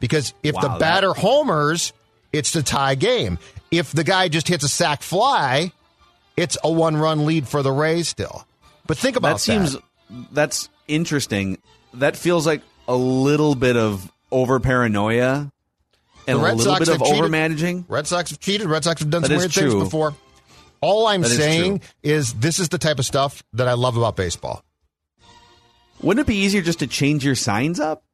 Because 0.00 0.32
if 0.42 0.54
the 0.54 0.68
Wow, 0.68 0.78
that- 0.78 0.80
batter 0.80 1.12
homers, 1.12 1.92
it's 2.32 2.52
the 2.52 2.62
tie 2.62 2.94
game. 2.94 3.38
If 3.70 3.92
the 3.92 4.04
guy 4.04 4.28
just 4.28 4.48
hits 4.48 4.64
a 4.64 4.68
sac 4.68 5.02
fly, 5.02 5.70
it's 6.36 6.56
a 6.64 6.70
one 6.72 6.96
run 6.96 7.26
lead 7.26 7.46
for 7.46 7.62
the 7.62 7.72
Rays 7.72 8.08
still. 8.08 8.46
But 8.86 8.96
think 8.96 9.16
about 9.16 9.34
That 9.34 9.40
seems 9.40 9.76
that's 10.32 10.68
interesting. 10.88 11.58
That 11.92 12.16
feels 12.16 12.46
like 12.46 12.62
a 12.88 12.96
little 12.96 13.54
bit 13.54 13.76
of 13.76 14.10
over 14.30 14.60
paranoia 14.60 15.50
and 16.26 16.38
The 16.38 16.42
a 16.42 16.44
Red 16.44 16.56
little 16.56 16.72
Sox 16.72 16.78
bit 16.80 16.88
of 16.88 16.94
have 17.00 17.06
cheated. 17.06 17.20
over 17.20 17.28
managing. 17.28 17.84
Red 17.88 18.06
Sox 18.06 18.30
have 18.30 18.40
cheated. 18.40 18.66
Red 18.68 18.84
Sox 18.84 19.00
have 19.00 19.10
done 19.10 19.22
That 19.22 19.28
some 19.28 19.36
is 19.36 19.42
weird 19.42 19.52
things 19.52 19.74
before. 19.74 20.14
All 20.80 21.06
I'm 21.06 21.22
That 21.22 21.30
is 21.30 21.36
saying 21.38 21.78
true. 21.80 21.88
is 22.02 22.34
this 22.34 22.58
is 22.58 22.68
the 22.68 22.78
type 22.78 22.98
of 22.98 23.06
stuff 23.06 23.42
that 23.54 23.68
I 23.68 23.72
love 23.72 23.96
about 23.96 24.16
baseball. 24.16 24.62
Wouldn't 26.02 26.26
it 26.26 26.28
be 26.28 26.36
easier 26.36 26.60
just 26.62 26.80
to 26.80 26.86
change 26.86 27.24
your 27.24 27.34
signs 27.34 27.80
up? 27.80 28.04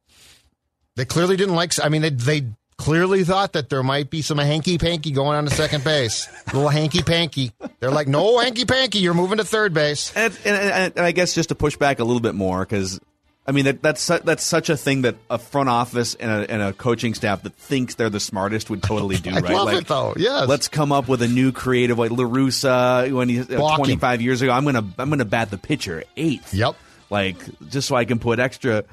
They 0.97 1.05
clearly 1.05 1.37
didn't 1.37 1.55
like. 1.55 1.73
I 1.83 1.89
mean, 1.89 2.03
they 2.03 2.11
they 2.11 2.45
clearly 2.77 3.25
thought 3.25 3.53
that 3.55 3.69
there 3.69 3.83
might 3.83 4.09
be 4.11 4.23
some 4.23 4.39
hanky 4.39 4.79
panky 4.79 5.11
going 5.11 5.37
on 5.37 5.45
to 5.45 5.51
second 5.51 5.83
base. 5.85 6.29
A 6.49 6.53
little 6.55 6.69
hanky 6.69 7.03
panky. 7.03 7.53
They're 7.79 7.91
like, 7.91 8.09
no 8.09 8.39
hanky 8.39 8.65
panky. 8.65 8.99
You're 9.01 9.15
moving 9.15 9.39
to 9.39 9.45
third 9.45 9.75
base. 9.75 10.13
And, 10.17 10.33
and, 10.45 10.57
and, 10.57 10.93
and 10.97 11.07
I 11.07 11.13
guess 11.13 11.35
just 11.35 11.49
to 11.51 11.55
push 11.55 11.77
back 11.77 11.99
a 11.99 12.05
little 12.05 12.21
bit 12.21 12.35
more, 12.35 12.61
because 12.61 13.01
I 13.47 13.53
mean 13.53 13.65
that, 13.65 13.83
that's 13.83 14.01
su- 14.01 14.21
that's 14.23 14.45
such 14.45 14.69
a 14.69 14.77
thing 14.77 15.03
that 15.03 15.17
a 15.29 15.39
front 15.39 15.69
office 15.69 16.15
and 16.15 16.31
a, 16.31 16.51
and 16.51 16.63
a 16.63 16.73
coaching 16.73 17.15
staff 17.15 17.43
that 17.43 17.55
thinks 17.55 17.95
they're 17.97 18.11
the 18.11 18.21
smartest 18.21 18.71
would 18.71 18.83
totally 18.83 19.17
do. 19.17 19.31
I 19.35 19.41
right? 19.41 19.53
love 19.53 19.67
like, 19.67 19.77
it 19.79 19.87
though. 19.89 20.15
Yes. 20.17 20.47
Let's 20.47 20.69
come 20.69 20.93
up 20.93 21.09
with 21.09 21.23
a 21.23 21.29
new 21.29 21.51
creative, 21.51 21.99
like 21.99 22.11
La 22.11 22.25
Russa 22.25 23.11
when 23.13 23.29
he 23.29 23.41
uh, 23.41 23.45
Blocking. 23.45 23.85
25 23.85 24.21
years 24.23 24.43
ago. 24.43 24.53
I'm 24.53 24.65
gonna 24.65 24.87
I'm 24.99 25.09
gonna 25.09 25.25
bat 25.25 25.51
the 25.51 25.59
pitcher 25.59 26.05
eighth. 26.17 26.55
Yep. 26.55 26.77
Like 27.09 27.37
just 27.69 27.89
so 27.89 27.97
I 27.97 28.05
can 28.05 28.19
put 28.19 28.39
extra 28.39 28.85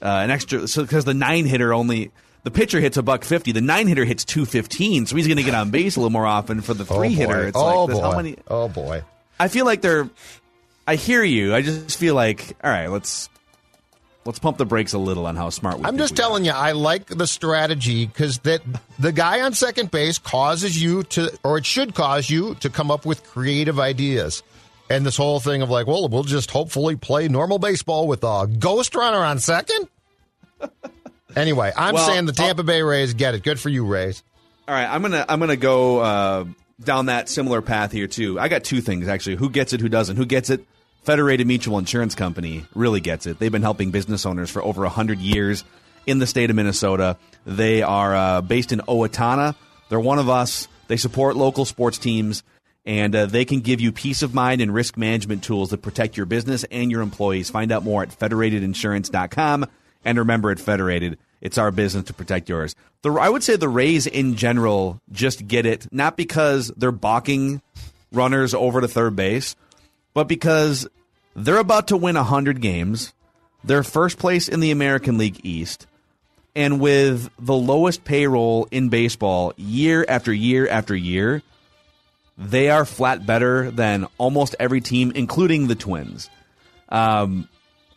uh, 0.00 0.06
an 0.06 0.30
extra 0.30 0.66
so 0.68 0.82
because 0.82 1.04
the 1.04 1.14
nine 1.14 1.44
hitter 1.46 1.74
only. 1.74 2.10
The 2.44 2.52
pitcher 2.52 2.78
hits 2.78 2.96
a 2.96 3.02
buck 3.02 3.24
fifty. 3.24 3.50
The 3.50 3.60
nine 3.60 3.88
hitter 3.88 4.04
hits 4.04 4.24
two 4.24 4.44
fifteen, 4.46 5.04
so 5.06 5.16
he's 5.16 5.26
going 5.26 5.38
to 5.38 5.42
get 5.42 5.56
on 5.56 5.70
base 5.70 5.96
a 5.96 5.98
little 5.98 6.10
more 6.12 6.26
often. 6.26 6.60
For 6.60 6.74
the 6.74 6.84
Oh, 6.88 6.96
three 6.98 7.08
boy. 7.08 7.14
hitter, 7.16 7.46
it's 7.48 7.56
oh 7.58 7.86
like 7.86 7.88
this, 7.88 7.98
boy. 7.98 8.04
how 8.08 8.16
many? 8.16 8.36
Oh 8.46 8.68
boy. 8.68 9.02
I 9.40 9.48
feel 9.48 9.64
like 9.64 9.80
they're. 9.80 10.08
I 10.86 10.94
hear 10.94 11.24
you. 11.24 11.52
I 11.56 11.62
just 11.62 11.98
feel 11.98 12.14
like 12.14 12.56
all 12.62 12.70
right. 12.70 12.86
Let's 12.86 13.28
let's 14.26 14.38
pump 14.38 14.58
the 14.58 14.66
brakes 14.66 14.92
a 14.92 14.98
little 14.98 15.26
on 15.26 15.36
how 15.36 15.48
smart 15.50 15.78
we. 15.78 15.84
Are. 15.84 15.86
I'm 15.86 15.98
just 15.98 16.12
we 16.12 16.16
telling 16.16 16.44
you, 16.44 16.50
I 16.50 16.72
like 16.72 17.06
the 17.06 17.26
strategy 17.26 18.06
because 18.06 18.38
that 18.40 18.60
the 18.98 19.12
guy 19.12 19.40
on 19.42 19.54
second 19.54 19.90
base 19.90 20.18
causes 20.18 20.80
you 20.80 21.04
to, 21.04 21.32
or 21.44 21.58
it 21.58 21.66
should 21.66 21.94
cause 21.94 22.28
you 22.28 22.54
to 22.56 22.68
come 22.68 22.90
up 22.90 23.06
with 23.06 23.24
creative 23.24 23.78
ideas. 23.78 24.42
And 24.88 25.04
this 25.04 25.16
whole 25.16 25.40
thing 25.40 25.62
of 25.62 25.70
like, 25.70 25.86
well, 25.86 26.08
we'll 26.08 26.22
just 26.22 26.50
hopefully 26.50 26.96
play 26.96 27.28
normal 27.28 27.58
baseball 27.58 28.06
with 28.06 28.22
a 28.22 28.46
ghost 28.46 28.94
runner 28.94 29.18
on 29.18 29.38
second. 29.38 29.88
anyway, 31.36 31.72
I'm 31.76 31.94
Well, 31.94 32.06
saying 32.06 32.26
the 32.26 32.32
Tampa 32.32 32.62
Bay 32.62 32.82
Rays 32.82 33.14
get 33.14 33.34
it. 33.34 33.42
Good 33.42 33.58
for 33.58 33.68
you, 33.68 33.84
Rays. 33.84 34.22
All 34.68 34.74
right, 34.74 34.86
I'm 34.86 35.02
gonna 35.02 35.24
I'm 35.28 35.38
gonna 35.38 35.56
go 35.56 35.98
uh, 36.00 36.44
down 36.82 37.06
that 37.06 37.28
similar 37.28 37.62
path 37.62 37.92
here 37.92 38.06
too. 38.06 38.38
I 38.38 38.48
got 38.48 38.64
two 38.64 38.80
things 38.80 39.06
actually. 39.08 39.36
Who 39.36 39.50
gets 39.50 39.72
it? 39.72 39.80
Who 39.80 39.88
doesn't? 39.88 40.16
Who 40.16 40.26
gets 40.26 40.50
it? 40.50 40.64
Federated 41.06 41.46
Mutual 41.46 41.78
Insurance 41.78 42.16
Company 42.16 42.66
really 42.74 42.98
gets 43.00 43.26
it. 43.26 43.38
They've 43.38 43.52
been 43.52 43.62
helping 43.62 43.92
business 43.92 44.26
owners 44.26 44.50
for 44.50 44.60
over 44.60 44.84
hundred 44.86 45.20
years 45.20 45.62
in 46.04 46.18
the 46.18 46.26
state 46.26 46.50
of 46.50 46.56
Minnesota. 46.56 47.16
They 47.44 47.82
are 47.82 48.16
uh, 48.16 48.40
based 48.40 48.72
in 48.72 48.80
Owatonna. 48.80 49.54
They're 49.88 50.00
one 50.00 50.18
of 50.18 50.28
us. 50.28 50.66
They 50.88 50.96
support 50.96 51.36
local 51.36 51.64
sports 51.64 51.98
teams, 51.98 52.42
and 52.84 53.14
uh, 53.14 53.26
they 53.26 53.44
can 53.44 53.60
give 53.60 53.80
you 53.80 53.92
peace 53.92 54.22
of 54.22 54.34
mind 54.34 54.60
and 54.60 54.74
risk 54.74 54.96
management 54.96 55.44
tools 55.44 55.70
that 55.70 55.80
protect 55.80 56.16
your 56.16 56.26
business 56.26 56.64
and 56.72 56.90
your 56.90 57.02
employees. 57.02 57.50
Find 57.50 57.70
out 57.70 57.84
more 57.84 58.02
at 58.02 58.08
federatedinsurance.com. 58.08 59.66
And 60.04 60.18
remember, 60.18 60.50
at 60.50 60.58
Federated, 60.58 61.18
it's 61.40 61.56
our 61.56 61.70
business 61.70 62.06
to 62.06 62.14
protect 62.14 62.48
yours. 62.48 62.74
The 63.02 63.12
I 63.12 63.28
would 63.28 63.44
say 63.44 63.54
the 63.54 63.68
Rays 63.68 64.08
in 64.08 64.34
general 64.34 65.00
just 65.12 65.46
get 65.46 65.66
it 65.66 65.86
not 65.92 66.16
because 66.16 66.72
they're 66.76 66.90
balking 66.90 67.62
runners 68.10 68.54
over 68.54 68.80
to 68.80 68.88
third 68.88 69.14
base, 69.14 69.54
but 70.12 70.24
because 70.24 70.88
they're 71.36 71.58
about 71.58 71.88
to 71.88 71.96
win 71.96 72.16
hundred 72.16 72.60
games. 72.60 73.12
They're 73.62 73.82
first 73.82 74.18
place 74.18 74.48
in 74.48 74.60
the 74.60 74.70
American 74.70 75.18
League 75.18 75.40
East, 75.44 75.86
and 76.54 76.80
with 76.80 77.28
the 77.38 77.54
lowest 77.54 78.04
payroll 78.04 78.66
in 78.70 78.88
baseball 78.88 79.52
year 79.56 80.04
after 80.08 80.32
year 80.32 80.66
after 80.66 80.96
year, 80.96 81.42
they 82.38 82.70
are 82.70 82.84
flat 82.84 83.26
better 83.26 83.70
than 83.70 84.06
almost 84.18 84.56
every 84.58 84.80
team, 84.80 85.12
including 85.14 85.66
the 85.66 85.74
Twins. 85.74 86.30
Um, 86.88 87.48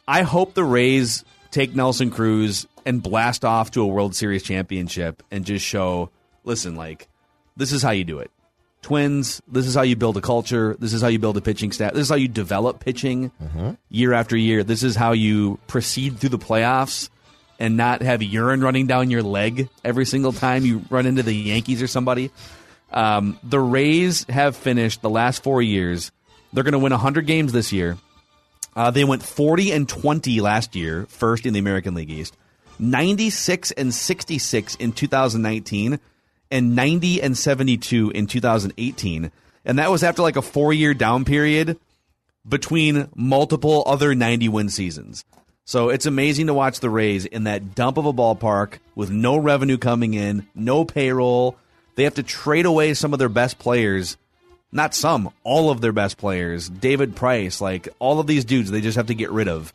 I 0.07 0.23
hope 0.23 0.53
the 0.53 0.63
Rays 0.63 1.23
take 1.51 1.75
Nelson 1.75 2.09
Cruz 2.09 2.67
and 2.85 3.01
blast 3.01 3.45
off 3.45 3.71
to 3.71 3.81
a 3.81 3.87
World 3.87 4.15
Series 4.15 4.43
championship 4.43 5.23
and 5.31 5.45
just 5.45 5.65
show, 5.65 6.09
listen, 6.43 6.75
like 6.75 7.07
this 7.55 7.71
is 7.71 7.81
how 7.81 7.91
you 7.91 8.03
do 8.03 8.19
it. 8.19 8.31
Twins, 8.81 9.41
this 9.47 9.67
is 9.67 9.75
how 9.75 9.81
you 9.81 9.95
build 9.95 10.17
a 10.17 10.21
culture. 10.21 10.75
This 10.79 10.93
is 10.93 11.01
how 11.01 11.09
you 11.09 11.19
build 11.19 11.37
a 11.37 11.41
pitching 11.41 11.71
staff. 11.71 11.93
This 11.93 12.03
is 12.03 12.09
how 12.09 12.15
you 12.15 12.27
develop 12.27 12.79
pitching 12.79 13.31
year 13.89 14.13
after 14.13 14.37
year. 14.37 14.63
This 14.63 14.83
is 14.83 14.95
how 14.95 15.11
you 15.11 15.59
proceed 15.67 16.17
through 16.17 16.29
the 16.29 16.39
playoffs 16.39 17.09
and 17.59 17.75
not 17.75 18.01
have 18.01 18.23
urine 18.23 18.61
running 18.61 18.87
down 18.87 19.11
your 19.11 19.21
leg 19.21 19.67
every 19.83 20.05
single 20.05 20.31
time 20.31 20.65
you 20.65 20.83
run 20.89 21.05
into 21.05 21.23
the 21.23 21.33
Yankees 21.33 21.81
or 21.81 21.87
somebody. 21.87 22.31
Um, 22.91 23.37
the 23.43 23.59
Rays 23.59 24.25
have 24.29 24.55
finished 24.55 25.01
the 25.01 25.09
last 25.09 25.43
four 25.43 25.61
years. 25.61 26.11
They're 26.53 26.63
going 26.63 26.71
to 26.71 26.79
win 26.79 26.91
100 26.91 27.27
games 27.27 27.51
this 27.51 27.73
year. 27.73 27.97
Uh, 28.75 28.91
they 28.91 29.03
went 29.03 29.23
40 29.23 29.71
and 29.73 29.89
20 29.89 30.39
last 30.39 30.75
year, 30.75 31.05
first 31.07 31.45
in 31.45 31.53
the 31.53 31.59
American 31.59 31.95
League 31.95 32.09
East. 32.09 32.37
96 32.79 33.71
and 33.71 33.93
66 33.93 34.75
in 34.75 34.93
2019 34.93 35.99
and 36.51 36.75
90 36.75 37.21
and 37.21 37.37
72 37.37 38.11
in 38.11 38.27
2018. 38.27 39.31
And 39.65 39.79
that 39.79 39.91
was 39.91 40.03
after 40.03 40.21
like 40.21 40.35
a 40.35 40.41
four 40.41 40.73
year 40.73 40.93
down 40.93 41.25
period 41.25 41.79
between 42.47 43.09
multiple 43.15 43.83
other 43.85 44.15
90 44.15 44.49
win 44.49 44.69
seasons. 44.69 45.25
So 45.65 45.89
it's 45.89 46.07
amazing 46.07 46.47
to 46.47 46.53
watch 46.55 46.79
the 46.79 46.89
Rays 46.89 47.25
in 47.25 47.43
that 47.43 47.75
dump 47.75 47.97
of 47.97 48.07
a 48.07 48.13
ballpark 48.13 48.79
with 48.95 49.11
no 49.11 49.37
revenue 49.37 49.77
coming 49.77 50.15
in, 50.15 50.47
no 50.55 50.83
payroll. 50.83 51.57
They 51.93 52.05
have 52.05 52.15
to 52.15 52.23
trade 52.23 52.65
away 52.65 52.95
some 52.95 53.13
of 53.13 53.19
their 53.19 53.29
best 53.29 53.59
players. 53.59 54.17
Not 54.71 54.95
some, 54.95 55.31
all 55.43 55.69
of 55.69 55.81
their 55.81 55.91
best 55.91 56.17
players. 56.17 56.69
David 56.69 57.15
Price, 57.15 57.61
like 57.61 57.87
all 57.99 58.19
of 58.19 58.25
these 58.25 58.45
dudes, 58.45 58.71
they 58.71 58.81
just 58.81 58.97
have 58.97 59.07
to 59.07 59.13
get 59.15 59.29
rid 59.31 59.47
of. 59.47 59.71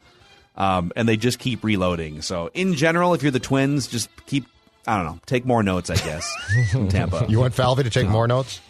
Um, 0.56 0.90
and 0.96 1.08
they 1.08 1.16
just 1.16 1.38
keep 1.38 1.62
reloading. 1.62 2.22
So, 2.22 2.50
in 2.54 2.74
general, 2.74 3.14
if 3.14 3.22
you're 3.22 3.32
the 3.32 3.40
Twins, 3.40 3.86
just 3.86 4.08
keep, 4.26 4.46
I 4.86 4.96
don't 4.96 5.06
know, 5.06 5.20
take 5.26 5.44
more 5.46 5.62
notes, 5.62 5.90
I 5.90 5.96
guess, 5.96 6.30
from 6.70 6.88
Tampa. 6.90 7.26
You 7.28 7.40
want 7.40 7.54
Falvey 7.54 7.84
to 7.84 7.90
take 7.90 8.08
more 8.08 8.26
notes? 8.28 8.60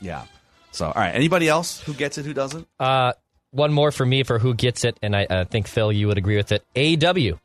Yeah. 0.00 0.24
So, 0.72 0.86
all 0.86 0.92
right. 0.94 1.14
Anybody 1.14 1.48
else 1.48 1.80
who 1.80 1.94
gets 1.94 2.18
it, 2.18 2.24
who 2.26 2.32
doesn't? 2.34 2.66
Uh, 2.80 3.12
one 3.50 3.72
more 3.72 3.90
for 3.92 4.04
me 4.04 4.22
for 4.24 4.38
who 4.38 4.54
gets 4.54 4.84
it, 4.84 4.98
and 5.02 5.14
I, 5.14 5.26
I 5.30 5.44
think 5.44 5.66
Phil, 5.68 5.92
you 5.92 6.08
would 6.08 6.18
agree 6.18 6.36
with 6.36 6.50
it. 6.52 6.64
AEW, 6.74 7.38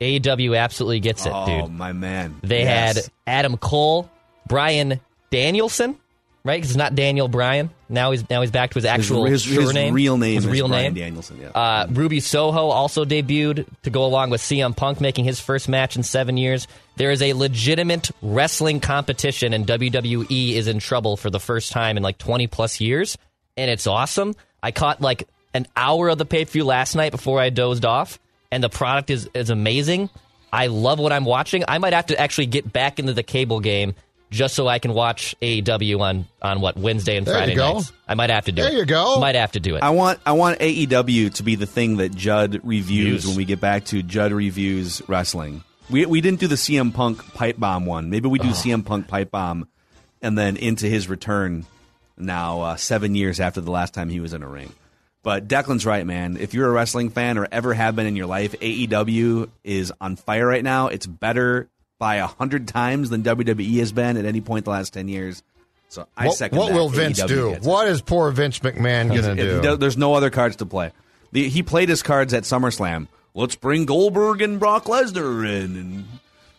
AEW 0.00 0.58
absolutely 0.58 1.00
gets 1.00 1.26
it, 1.26 1.32
oh, 1.34 1.46
dude. 1.66 1.72
my 1.72 1.92
man. 1.92 2.36
They 2.42 2.62
Yes. 2.62 2.96
had 2.96 3.12
Adam 3.26 3.56
Cole, 3.56 4.08
Bryan 4.46 5.00
Danielson, 5.30 5.96
right? 6.44 6.56
Because 6.56 6.70
it's 6.70 6.76
not 6.78 6.94
Daniel 6.94 7.28
Bryan. 7.28 7.70
Now 7.88 8.10
he's 8.10 8.28
now 8.28 8.40
he's 8.40 8.50
back 8.50 8.70
to 8.70 8.74
his 8.74 8.84
actual 8.84 9.24
his, 9.24 9.42
sure 9.42 9.62
his 9.62 9.74
name. 9.74 9.94
real 9.94 10.16
name 10.18 10.36
His 10.36 10.44
is 10.46 10.50
real 10.50 10.68
Bryan 10.68 10.94
name. 10.94 10.94
Danielson. 10.94 11.38
Yeah. 11.40 11.48
Uh, 11.48 11.86
Ruby 11.90 12.20
Soho 12.20 12.68
also 12.68 13.04
debuted 13.04 13.66
to 13.82 13.90
go 13.90 14.04
along 14.04 14.30
with 14.30 14.40
CM 14.40 14.76
Punk 14.76 15.00
making 15.00 15.24
his 15.24 15.40
first 15.40 15.68
match 15.68 15.96
in 15.96 16.02
seven 16.02 16.36
years. 16.36 16.66
There 16.96 17.10
is 17.10 17.22
a 17.22 17.32
legitimate 17.32 18.10
wrestling 18.22 18.80
competition, 18.80 19.52
and 19.52 19.66
WWE 19.66 20.54
is 20.54 20.68
in 20.68 20.78
trouble 20.78 21.16
for 21.16 21.30
the 21.30 21.40
first 21.40 21.72
time 21.72 21.96
in 21.96 22.02
like 22.02 22.18
20 22.18 22.46
plus 22.48 22.80
years, 22.80 23.16
and 23.56 23.70
it's 23.70 23.86
awesome. 23.86 24.34
I 24.62 24.72
caught 24.72 25.00
like 25.00 25.28
an 25.54 25.66
hour 25.76 26.08
of 26.08 26.18
the 26.18 26.26
pay 26.26 26.44
per 26.44 26.50
view 26.50 26.64
last 26.64 26.94
night 26.94 27.12
before 27.12 27.40
I 27.40 27.50
dozed 27.50 27.84
off, 27.84 28.18
and 28.50 28.62
the 28.62 28.68
product 28.68 29.10
is, 29.10 29.28
is 29.34 29.50
amazing. 29.50 30.10
I 30.52 30.68
love 30.68 30.98
what 30.98 31.12
I'm 31.12 31.24
watching. 31.24 31.64
I 31.68 31.78
might 31.78 31.92
have 31.92 32.06
to 32.06 32.18
actually 32.18 32.46
get 32.46 32.72
back 32.72 32.98
into 32.98 33.12
the 33.12 33.22
cable 33.22 33.60
game 33.60 33.94
just 34.30 34.54
so 34.54 34.66
I 34.68 34.78
can 34.78 34.92
watch 34.94 35.34
AEW 35.40 36.00
on, 36.00 36.26
on 36.42 36.60
what 36.60 36.76
Wednesday 36.76 37.16
and 37.16 37.26
There 37.26 37.34
you 37.34 37.38
Friday 37.40 37.54
go. 37.54 37.74
nights. 37.74 37.92
I 38.06 38.14
might 38.14 38.30
have 38.30 38.44
to 38.46 38.52
do 38.52 38.62
There 38.62 38.72
it. 38.72 38.76
you 38.76 38.84
go. 38.84 39.18
Might 39.20 39.34
have 39.34 39.52
to 39.52 39.60
do 39.60 39.76
it. 39.76 39.82
I 39.82 39.90
want 39.90 40.20
I 40.26 40.32
want 40.32 40.58
AEW 40.60 41.34
to 41.34 41.42
be 41.42 41.54
the 41.54 41.66
thing 41.66 41.96
that 41.98 42.14
Judd 42.14 42.60
reviews 42.64 42.88
Views. 43.24 43.26
when 43.26 43.36
we 43.36 43.44
get 43.44 43.60
back 43.60 43.84
to 43.86 44.02
Judd 44.02 44.32
reviews 44.32 45.02
wrestling. 45.08 45.62
We 45.90 46.04
we 46.06 46.20
didn't 46.20 46.40
do 46.40 46.46
the 46.48 46.56
CM 46.56 46.92
Punk 46.92 47.34
pipe 47.34 47.58
bomb 47.58 47.86
one. 47.86 48.10
Maybe 48.10 48.28
we 48.28 48.38
do 48.38 48.48
CM 48.48 48.84
Punk 48.84 49.08
pipe 49.08 49.30
bomb, 49.30 49.68
and 50.20 50.36
then 50.36 50.56
into 50.56 50.86
his 50.86 51.08
return. 51.08 51.64
Now 52.16 52.60
uh, 52.62 52.76
seven 52.76 53.14
years 53.14 53.38
after 53.40 53.60
the 53.60 53.70
last 53.70 53.94
time 53.94 54.08
he 54.10 54.20
was 54.20 54.32
in 54.34 54.42
a 54.42 54.48
ring. 54.48 54.72
But 55.22 55.48
Declan's 55.48 55.86
right, 55.86 56.04
man. 56.06 56.36
If 56.38 56.52
you're 56.54 56.68
a 56.68 56.72
wrestling 56.72 57.10
fan 57.10 57.38
or 57.38 57.46
ever 57.50 57.74
have 57.74 57.94
been 57.96 58.06
in 58.06 58.16
your 58.16 58.26
life, 58.26 58.52
AEW 58.60 59.48
is 59.64 59.92
on 60.00 60.16
fire 60.16 60.46
right 60.46 60.62
now. 60.64 60.88
It's 60.88 61.06
better 61.06 61.68
by 61.98 62.16
a 62.16 62.26
hundred 62.26 62.68
times 62.68 63.10
than 63.10 63.22
WWE 63.22 63.78
has 63.78 63.92
been 63.92 64.16
at 64.16 64.24
any 64.24 64.40
point 64.40 64.64
the 64.64 64.70
last 64.70 64.92
ten 64.92 65.08
years. 65.08 65.42
So 65.88 66.06
I 66.16 66.26
what 66.26 66.36
second. 66.36 66.58
what 66.58 66.68
that. 66.68 66.74
will 66.74 66.88
Vince 66.88 67.20
AEW 67.20 67.28
do? 67.28 67.68
What 67.68 67.88
is 67.88 68.02
poor 68.02 68.30
Vince 68.30 68.58
McMahon 68.58 69.08
going 69.22 69.36
to 69.36 69.60
do? 69.62 69.76
There's 69.76 69.96
no 69.96 70.14
other 70.14 70.30
cards 70.30 70.56
to 70.56 70.66
play. 70.66 70.92
The, 71.32 71.48
he 71.48 71.62
played 71.62 71.88
his 71.88 72.02
cards 72.02 72.32
at 72.34 72.42
SummerSlam. 72.44 73.08
Let's 73.34 73.56
bring 73.56 73.84
Goldberg 73.86 74.42
and 74.42 74.58
Brock 74.58 74.84
Lesnar 74.84 75.46
in 75.46 75.76
and 75.76 76.04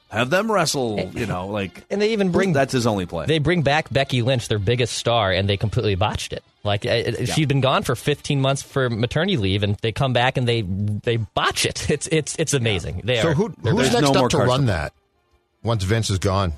have 0.09 0.29
them 0.29 0.51
wrestle. 0.51 0.99
You 1.13 1.25
know, 1.25 1.47
like 1.47 1.83
and 1.91 2.01
they 2.01 2.13
even 2.13 2.31
bring 2.31 2.53
that's 2.53 2.73
his 2.73 2.87
only 2.87 3.05
play. 3.05 3.25
They 3.25 3.39
bring 3.39 3.61
back 3.61 3.91
Becky 3.91 4.21
Lynch, 4.21 4.47
their 4.47 4.59
biggest 4.59 4.95
star, 4.95 5.31
and 5.31 5.47
they 5.47 5.57
completely 5.57 5.95
botched 5.95 6.33
it. 6.33 6.43
Like 6.63 6.85
uh, 6.85 6.89
it- 6.89 7.29
she'd 7.29 7.47
been 7.47 7.61
gone 7.61 7.83
for 7.83 7.95
15 7.95 8.41
months 8.41 8.61
for 8.61 8.89
maternity 8.89 9.37
leave, 9.37 9.63
and 9.63 9.75
they 9.77 9.91
come 9.91 10.13
back 10.13 10.37
and 10.37 10.47
they 10.47 10.61
they 10.61 11.17
botch 11.17 11.65
it. 11.65 11.89
It's 11.89 12.07
it's 12.07 12.35
it's 12.37 12.53
amazing. 12.53 13.01
They 13.03 13.21
so 13.21 13.29
are. 13.29 13.33
who, 13.33 13.49
who's 13.61 13.91
next 13.93 14.11
no 14.13 14.25
up 14.25 14.31
to 14.31 14.37
run 14.39 14.61
to- 14.61 14.65
that 14.67 14.93
once 15.63 15.83
Vince 15.83 16.09
is 16.09 16.19
gone? 16.19 16.53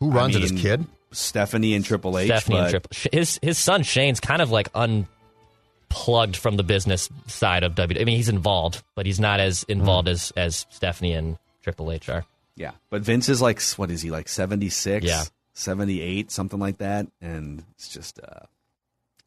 Who 0.00 0.10
runs 0.10 0.36
I 0.36 0.40
it? 0.40 0.50
His 0.50 0.60
kid? 0.60 0.86
Stephanie 1.12 1.74
and 1.74 1.84
Triple 1.84 2.18
H. 2.18 2.26
Stephanie 2.26 2.58
and 2.58 2.70
Triple. 2.70 2.88
Sh- 2.92 3.06
His 3.12 3.38
his 3.42 3.58
son 3.58 3.82
Shane's 3.82 4.20
kind 4.20 4.42
of 4.42 4.50
like 4.50 4.68
unplugged 4.74 6.36
from 6.36 6.56
the 6.56 6.62
business 6.64 7.08
side 7.26 7.62
of 7.62 7.74
WWE. 7.74 8.00
I 8.00 8.04
mean, 8.04 8.16
he's 8.16 8.28
involved, 8.28 8.82
but 8.94 9.06
he's 9.06 9.20
not 9.20 9.40
as 9.40 9.62
involved 9.64 10.08
as 10.08 10.32
as 10.36 10.66
Stephanie 10.70 11.12
and 11.12 11.38
Triple 11.62 11.90
H 11.92 12.08
are. 12.08 12.24
Yeah, 12.56 12.72
but 12.90 13.02
Vince 13.02 13.28
is 13.28 13.40
like 13.42 13.62
what 13.76 13.90
is 13.90 14.02
he 14.02 14.10
like 14.10 14.28
76, 14.28 15.04
Yeah. 15.04 15.24
78, 15.54 16.30
something 16.30 16.58
like 16.58 16.78
that, 16.78 17.06
and 17.20 17.64
it's 17.74 17.88
just 17.88 18.18
uh, 18.20 18.40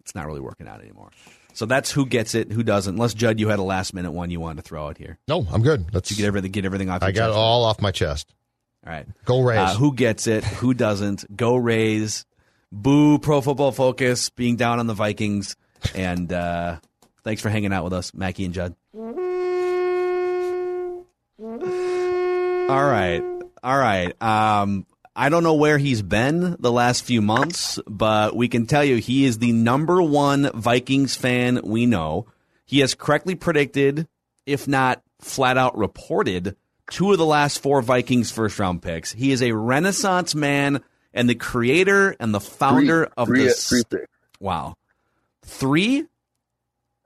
it's 0.02 0.14
not 0.16 0.26
really 0.28 0.40
working 0.40 0.68
out 0.68 0.82
anymore. 0.82 1.10
So 1.54 1.66
that's 1.66 1.92
who 1.92 2.06
gets 2.06 2.36
it, 2.36 2.52
who 2.52 2.62
doesn't. 2.64 2.94
Unless 2.96 3.16
Judd, 3.16 3.40
you 3.40 3.50
had 3.50 3.60
a 3.60 3.64
last 3.64 3.94
minute 3.94 4.12
one 4.12 4.30
you 4.30 4.40
wanted 4.40 4.58
to 4.58 4.62
throw 4.68 4.88
out 4.88 4.98
here. 4.98 5.18
No, 5.28 5.46
I'm 5.52 5.62
good. 5.64 5.94
Let's 5.94 6.10
You 6.12 6.18
get 6.18 6.26
everything, 6.28 6.52
get 6.52 6.66
everything 6.66 6.90
off. 6.90 7.02
I 7.04 7.08
your 7.08 7.14
got 7.14 7.30
it 7.32 7.36
all 7.36 7.64
off 7.66 7.82
my 7.82 7.92
chest. 7.92 8.34
All 8.86 8.94
right. 8.94 9.06
Go 9.26 9.42
Rays. 9.42 9.60
Uh, 9.60 9.74
who 9.76 9.94
gets 9.94 10.28
it? 10.28 10.44
Who 10.44 10.74
doesn't? 10.74 11.36
Go 11.36 11.56
Rays. 11.56 12.26
Boo 12.72 13.20
Pro 13.20 13.42
Football 13.42 13.72
Focus 13.72 14.30
being 14.30 14.56
down 14.56 14.80
on 14.80 14.88
the 14.88 14.94
Vikings. 14.94 15.56
And 15.96 16.32
uh, 16.32 16.78
thanks 17.24 17.42
for 17.42 17.50
hanging 17.50 17.74
out 17.74 17.84
with 17.84 17.94
us, 17.94 18.14
Mackey 18.14 18.46
and 18.46 18.54
Judd. 18.54 18.76
All 22.70 22.86
right. 22.86 23.24
All 23.64 23.78
right. 23.78 24.22
Um, 24.22 24.86
I 25.16 25.30
don't 25.30 25.44
know 25.44 25.56
where 25.56 25.78
he's 25.78 26.02
been 26.02 26.56
the 26.60 26.72
last 26.72 27.04
few 27.04 27.22
months, 27.22 27.80
but 27.88 28.36
we 28.36 28.48
can 28.48 28.68
tell 28.68 28.84
you 28.86 28.98
he 28.98 29.26
is 29.26 29.40
the 29.40 29.52
number 29.52 30.02
one 30.02 30.50
Vikings 30.54 31.16
fan 31.16 31.62
we 31.64 31.86
know. 31.86 32.28
He 32.66 32.80
has 32.80 32.94
correctly 32.94 33.36
predicted, 33.36 34.08
if 34.46 34.68
not 34.68 35.02
flat 35.20 35.58
out 35.58 35.78
reported, 35.78 36.56
two 36.90 37.12
of 37.12 37.18
the 37.18 37.26
last 37.26 37.62
four 37.62 37.82
Vikings 37.82 38.32
first 38.32 38.60
round 38.60 38.82
picks. 38.82 39.12
He 39.12 39.32
is 39.32 39.42
a 39.42 39.52
renaissance 39.52 40.36
man 40.36 40.82
and 41.14 41.30
the 41.30 41.36
creator 41.36 42.16
and 42.20 42.34
the 42.34 42.40
founder 42.40 43.06
Three- 43.06 43.14
of 43.18 43.28
three- 43.28 43.44
this. 43.44 43.68
three 43.70 43.84
picks. 43.90 44.08
Wow. 44.40 44.76
Three? 45.46 46.06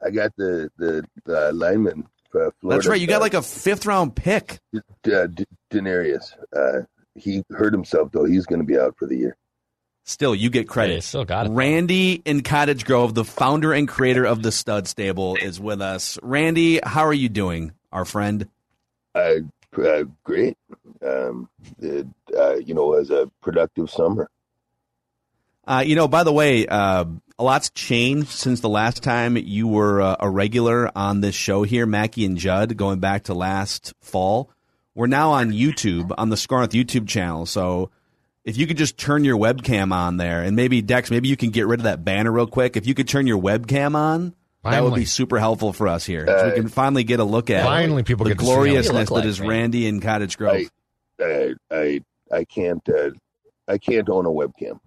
I 0.05 0.09
got 0.09 0.35
the 0.37 0.69
the, 0.77 1.05
the 1.25 1.51
lineman. 1.53 2.07
For 2.29 2.51
Florida, 2.61 2.77
That's 2.79 2.87
right. 2.87 2.99
You 2.99 3.05
got 3.05 3.17
uh, 3.17 3.19
like 3.25 3.35
a 3.35 3.43
fifth 3.43 3.85
round 3.85 4.15
pick. 4.15 4.57
uh, 4.75 5.27
D- 5.27 5.45
Denarius. 5.69 6.33
Uh, 6.51 6.81
he 7.13 7.43
hurt 7.51 7.73
himself 7.73 8.11
though. 8.11 8.23
He's 8.25 8.47
going 8.47 8.59
to 8.59 8.65
be 8.65 8.75
out 8.77 8.95
for 8.97 9.05
the 9.07 9.15
year. 9.15 9.37
Still, 10.05 10.33
you 10.33 10.49
get 10.49 10.67
credit. 10.67 10.95
Hey, 10.95 10.99
still 11.01 11.25
got 11.25 11.45
it. 11.45 11.51
Randy 11.51 12.23
in 12.25 12.41
Cottage 12.41 12.85
Grove, 12.85 13.13
the 13.13 13.23
founder 13.23 13.71
and 13.71 13.87
creator 13.87 14.25
of 14.25 14.41
the 14.41 14.51
Stud 14.51 14.87
Stable, 14.87 15.35
is 15.35 15.59
with 15.59 15.79
us. 15.79 16.17
Randy, 16.23 16.79
how 16.83 17.05
are 17.05 17.13
you 17.13 17.29
doing, 17.29 17.71
our 17.91 18.03
friend? 18.03 18.49
Uh, 19.13 19.35
uh, 19.77 20.03
great. 20.23 20.57
Um, 21.05 21.49
it, 21.79 22.07
uh, 22.37 22.55
you 22.55 22.73
know, 22.73 22.93
it 22.93 22.99
was 22.99 23.11
a 23.11 23.29
productive 23.41 23.89
summer. 23.89 24.29
Uh, 25.65 25.83
you 25.85 25.95
know, 25.95 26.07
by 26.07 26.23
the 26.23 26.33
way, 26.33 26.67
uh, 26.67 27.05
a 27.39 27.43
lot's 27.43 27.69
changed 27.69 28.29
since 28.29 28.59
the 28.59 28.69
last 28.69 29.01
time 29.01 29.37
you 29.37 29.67
were 29.67 30.01
uh, 30.01 30.17
a 30.19 30.29
regular 30.29 30.91
on 30.95 31.21
this 31.21 31.35
show 31.35 31.63
here, 31.63 31.85
Mackey 31.85 32.25
and 32.25 32.37
Judd, 32.37 32.75
going 32.75 32.99
back 32.99 33.23
to 33.23 33.33
last 33.33 33.93
fall. 34.01 34.49
We're 34.93 35.07
now 35.07 35.31
on 35.31 35.51
YouTube, 35.51 36.13
on 36.17 36.29
the 36.29 36.37
SKOR 36.37 36.59
North 36.59 36.71
YouTube 36.71 37.07
channel. 37.07 37.45
So 37.45 37.89
if 38.43 38.57
you 38.57 38.67
could 38.67 38.77
just 38.77 38.97
turn 38.97 39.23
your 39.23 39.37
webcam 39.37 39.93
on 39.93 40.17
there, 40.17 40.43
and 40.43 40.55
maybe, 40.55 40.81
Dex, 40.81 41.09
maybe 41.09 41.29
you 41.29 41.37
can 41.37 41.49
get 41.49 41.65
rid 41.65 41.79
of 41.79 41.85
that 41.85 42.03
banner 42.03 42.31
real 42.31 42.45
quick. 42.45 42.75
If 42.75 42.85
you 42.85 42.93
could 42.93 43.07
turn 43.07 43.25
your 43.25 43.41
webcam 43.41 43.95
on, 43.95 44.35
that 44.63 44.83
would 44.83 44.95
be 44.95 45.05
super 45.05 45.39
helpful 45.39 45.73
for 45.73 45.87
us 45.87 46.05
here. 46.05 46.25
so 46.25 46.49
we 46.49 46.55
can 46.55 46.67
finally 46.69 47.03
get 47.03 47.19
a 47.19 47.23
look 47.23 47.49
at 47.49 47.63
Finally, 47.63 48.03
people 48.03 48.23
the 48.23 48.31
get 48.31 48.39
to 48.39 48.45
see 48.45 48.51
gloriousness 48.51 49.09
What 49.09 49.17
that 49.17 49.25
you 49.25 49.29
is 49.29 49.39
look 49.39 49.47
like, 49.47 49.51
Randy 49.51 49.87
in 49.87 49.99
Cottage 49.99 50.37
Grove. 50.37 50.69
I, 51.19 51.23
I, 51.23 51.53
I, 51.71 51.99
I 52.31 52.43
can't. 52.45 52.87
Uh, 52.87 53.11
I 53.67 53.77
can't 53.77 54.09
own 54.09 54.25
a 54.25 54.29
webcam. 54.29 54.79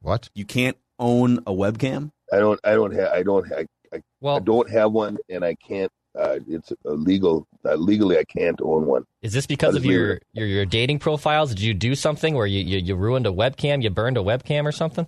What? 0.00 0.28
you 0.34 0.44
can't 0.44 0.76
own 0.98 1.38
a 1.38 1.52
webcam? 1.52 2.10
I 2.32 2.38
don't. 2.38 2.60
I 2.64 2.72
don't 2.72 2.92
have. 2.94 3.12
I 3.12 3.22
don't. 3.22 3.52
I, 3.52 3.66
I, 3.92 4.28
I 4.28 4.38
don't 4.40 4.70
have 4.70 4.92
one, 4.92 5.18
and 5.28 5.44
I 5.44 5.54
can't. 5.54 5.90
Uh, 6.18 6.38
it's 6.48 6.72
illegal. 6.84 7.46
Uh, 7.64 7.74
legally, 7.74 8.18
I 8.18 8.24
can't 8.24 8.60
own 8.62 8.86
one. 8.86 9.04
is 9.22 9.32
this 9.32 9.46
because 9.46 9.76
of 9.76 9.84
your, 9.84 10.20
your 10.32 10.46
your 10.46 10.66
dating 10.66 10.98
profiles? 10.98 11.50
Did 11.50 11.60
you 11.60 11.74
do 11.74 11.94
something 11.94 12.34
where 12.34 12.46
you, 12.46 12.64
you, 12.64 12.78
you 12.78 12.96
ruined 12.96 13.26
a 13.26 13.30
webcam? 13.30 13.82
You 13.82 13.90
burned 13.90 14.16
a 14.16 14.22
webcam 14.22 14.64
or 14.64 14.72
something? 14.72 15.06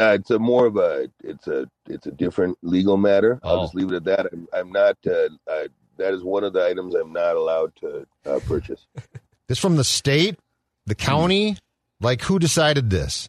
Uh, 0.00 0.14
it's 0.18 0.30
a 0.30 0.38
more 0.38 0.66
of 0.66 0.76
a. 0.76 1.08
It's 1.22 1.46
a. 1.46 1.68
It's 1.86 2.06
a 2.06 2.10
different 2.10 2.56
legal 2.62 2.96
matter. 2.96 3.38
I'll 3.42 3.60
Oh. 3.60 3.62
just 3.64 3.74
leave 3.74 3.92
it 3.92 3.96
at 3.96 4.04
that. 4.04 4.26
I'm. 4.32 4.48
I'm 4.54 4.72
not. 4.72 4.96
Uh, 5.06 5.28
uh, 5.46 5.68
that 5.98 6.14
is 6.14 6.22
one 6.24 6.42
of 6.44 6.54
the 6.54 6.64
items 6.64 6.94
I'm 6.94 7.12
not 7.12 7.36
allowed 7.36 7.74
to 7.76 8.06
uh, 8.26 8.40
purchase. 8.46 8.86
This 9.48 9.58
from 9.58 9.74
the 9.76 9.82
state, 9.82 10.38
the 10.86 10.94
county. 10.94 11.56
Like 12.00 12.22
who 12.22 12.38
decided 12.38 12.88
this? 12.88 13.28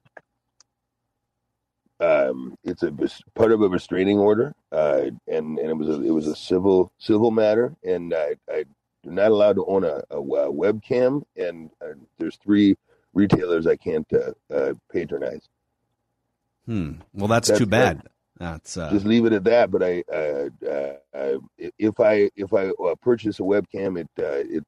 Um, 1.99 2.55
it's 2.63 2.83
a 2.83 2.91
part 3.33 3.51
of 3.51 3.61
a 3.63 3.67
restraining 3.67 4.19
order, 4.19 4.53
uh, 4.71 5.01
and 5.27 5.57
and 5.57 5.69
it 5.69 5.75
was 5.75 5.89
a, 5.89 6.01
it 6.03 6.11
was 6.11 6.27
a 6.27 6.35
civil 6.35 6.91
civil 6.99 7.31
matter, 7.31 7.75
and 7.83 8.13
I, 8.13 8.35
I 8.51 8.65
am 9.07 9.15
not 9.15 9.31
allowed 9.31 9.55
to 9.55 9.65
own 9.65 9.83
a, 9.83 10.01
a, 10.11 10.17
a 10.19 10.53
webcam, 10.53 11.23
and 11.35 11.71
uh, 11.83 11.93
there's 12.19 12.37
three 12.37 12.75
retailers 13.15 13.65
I 13.65 13.75
can't 13.77 14.07
uh, 14.13 14.33
uh, 14.53 14.73
patronize. 14.91 15.49
Hmm. 16.71 16.91
Well, 17.13 17.27
that's, 17.27 17.49
that's 17.49 17.59
too 17.59 17.65
bad. 17.65 18.03
That's 18.39 18.77
uh... 18.77 18.91
just 18.91 19.05
leave 19.05 19.25
it 19.25 19.33
at 19.33 19.43
that. 19.43 19.71
But 19.71 19.83
I, 19.83 20.03
uh, 20.09 20.49
uh, 20.65 21.37
if 21.77 21.99
I 21.99 22.31
if 22.37 22.53
I 22.53 22.69
uh, 22.69 22.95
purchase 23.01 23.41
a 23.41 23.43
webcam, 23.43 23.99
it 23.99 24.07
uh, 24.17 24.57
it 24.57 24.63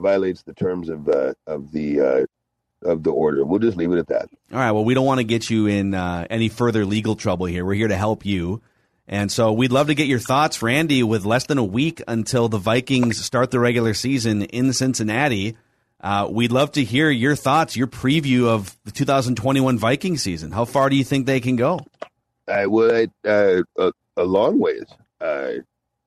violates 0.00 0.42
the 0.42 0.54
terms 0.54 0.88
of 0.88 1.06
uh, 1.10 1.34
of 1.46 1.70
the 1.70 2.26
of 2.80 3.02
the 3.02 3.10
order. 3.10 3.44
We'll 3.44 3.58
just 3.58 3.76
leave 3.76 3.92
it 3.92 3.98
at 3.98 4.08
that. 4.08 4.30
All 4.50 4.58
right. 4.58 4.70
Well, 4.70 4.86
we 4.86 4.94
don't 4.94 5.04
want 5.04 5.18
to 5.18 5.24
get 5.24 5.50
you 5.50 5.66
in 5.66 5.94
any 5.94 6.48
further 6.48 6.86
legal 6.86 7.14
trouble 7.14 7.44
here. 7.44 7.66
We're 7.66 7.74
here 7.74 7.88
to 7.88 7.96
help 7.96 8.24
you. 8.24 8.62
And 9.06 9.30
so 9.30 9.52
we'd 9.52 9.72
love 9.72 9.88
to 9.88 9.94
get 9.94 10.06
your 10.06 10.18
thoughts, 10.18 10.62
Randy, 10.62 11.02
with 11.02 11.26
less 11.26 11.44
than 11.44 11.58
a 11.58 11.64
week 11.64 12.00
until 12.08 12.48
the 12.48 12.56
Vikings 12.56 13.22
start 13.22 13.50
the 13.50 13.60
regular 13.60 13.92
season 13.92 14.44
in 14.44 14.72
Cincinnati. 14.72 15.58
Uh, 16.02 16.26
we'd 16.28 16.50
love 16.50 16.72
to 16.72 16.82
hear 16.82 17.10
your 17.10 17.36
thoughts, 17.36 17.76
your 17.76 17.86
preview 17.86 18.48
of 18.48 18.76
the 18.84 18.90
2021 18.90 19.78
Viking 19.78 20.16
season. 20.16 20.50
How 20.50 20.64
far 20.64 20.90
do 20.90 20.96
you 20.96 21.04
think 21.04 21.26
they 21.26 21.38
can 21.38 21.54
go? 21.54 21.80
I 22.48 22.66
would 22.66 23.12
uh, 23.24 23.62
a, 23.78 23.92
a, 24.16 24.24
long 24.24 24.58
ways. 24.58 24.86
Uh, 25.20 25.52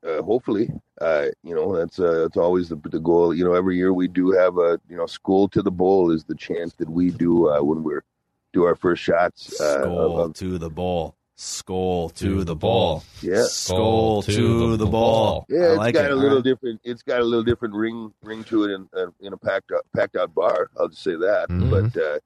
uh 0.06 0.22
hopefully, 0.22 0.70
uh, 1.00 1.28
you 1.44 1.56
know 1.56 1.78
that's 1.78 1.98
uh, 1.98 2.24
that's 2.24 2.36
always 2.36 2.68
the, 2.68 2.76
the 2.76 3.00
goal. 3.00 3.34
You 3.34 3.46
know, 3.46 3.54
every 3.54 3.78
year 3.78 3.94
we 3.94 4.10
do 4.10 4.32
have 4.32 4.58
a 4.58 4.80
you 4.90 4.98
know 4.98 5.06
school 5.06 5.48
to 5.50 5.62
the 5.62 5.72
bowl 5.72 6.12
is 6.12 6.26
the 6.26 6.36
chance 6.36 6.74
that 6.74 6.90
we 6.90 7.10
do 7.10 7.50
when 7.64 7.84
we're 7.84 8.04
do 8.52 8.66
our 8.66 8.76
first 8.76 9.02
shots. 9.02 9.56
School 9.58 10.20
of, 10.20 10.34
to 10.36 10.58
the 10.58 10.70
bowl. 10.70 11.16
Skull 11.38 12.10
to 12.12 12.46
the 12.46 12.56
ball. 12.56 13.04
Yeah. 13.22 13.44
Skull 13.44 14.22
to, 14.22 14.32
to 14.32 14.78
the 14.78 14.86
ball. 14.86 15.46
Yeah, 15.50 15.72
it's 15.72 15.78
like 15.78 15.94
got 15.94 16.06
it. 16.06 16.12
a 16.12 16.16
little 16.16 16.38
right. 16.38 16.44
different. 16.46 16.80
It's 16.86 17.04
got 17.04 17.20
a 17.20 17.26
little 17.26 17.44
different 17.44 17.74
ring 17.76 18.14
ring 18.24 18.46
to 18.46 18.64
it 18.64 18.72
in 18.72 18.88
uh, 18.96 19.08
in 19.20 19.34
a 19.34 19.38
packed 19.38 19.72
out 19.76 19.86
packed 19.94 20.16
out 20.16 20.34
bar. 20.34 20.70
I'll 20.80 20.88
just 20.88 21.04
say 21.04 21.16
that. 21.16 21.48
Mm-hmm. 21.50 21.70
But 21.70 22.02
uh, 22.02 22.20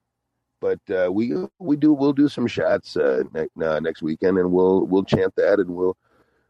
but 0.60 1.06
uh, 1.06 1.10
we 1.10 1.34
we 1.58 1.76
do 1.76 1.92
we'll 1.92 2.12
do 2.12 2.28
some 2.28 2.46
shots 2.46 2.96
uh, 2.96 3.24
ne- 3.34 3.66
uh, 3.66 3.80
next 3.80 4.00
weekend, 4.00 4.38
and 4.38 4.52
we'll 4.52 4.86
we'll 4.86 5.04
chant 5.04 5.34
that, 5.34 5.58
and 5.58 5.70
we'll 5.70 5.96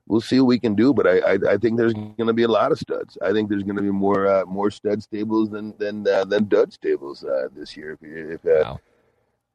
we'll 0.07 0.20
see 0.20 0.38
what 0.38 0.49
we 0.49 0.59
can 0.59 0.75
do. 0.75 0.92
But 0.92 1.07
I 1.07 1.18
I, 1.20 1.38
I 1.53 1.57
think 1.57 1.79
there's 1.79 1.94
going 1.94 2.27
to 2.27 2.35
be 2.35 2.42
a 2.42 2.49
lot 2.49 2.73
of 2.73 2.79
studs. 2.79 3.16
I 3.23 3.33
think 3.33 3.49
there's 3.49 3.62
going 3.62 3.77
to 3.77 3.83
be 3.83 3.90
more 3.90 4.27
uh, 4.27 4.44
more 4.44 4.70
stud 4.70 5.03
stables 5.03 5.49
than 5.49 5.73
than 5.79 6.07
uh, 6.07 6.27
than 6.27 6.46
dud 6.46 6.75
stables 6.75 7.25
uh, 7.25 7.49
this 7.57 7.75
year. 7.75 7.92
If, 7.92 8.03
if 8.03 8.44
uh, 8.44 8.64
wow 8.64 8.81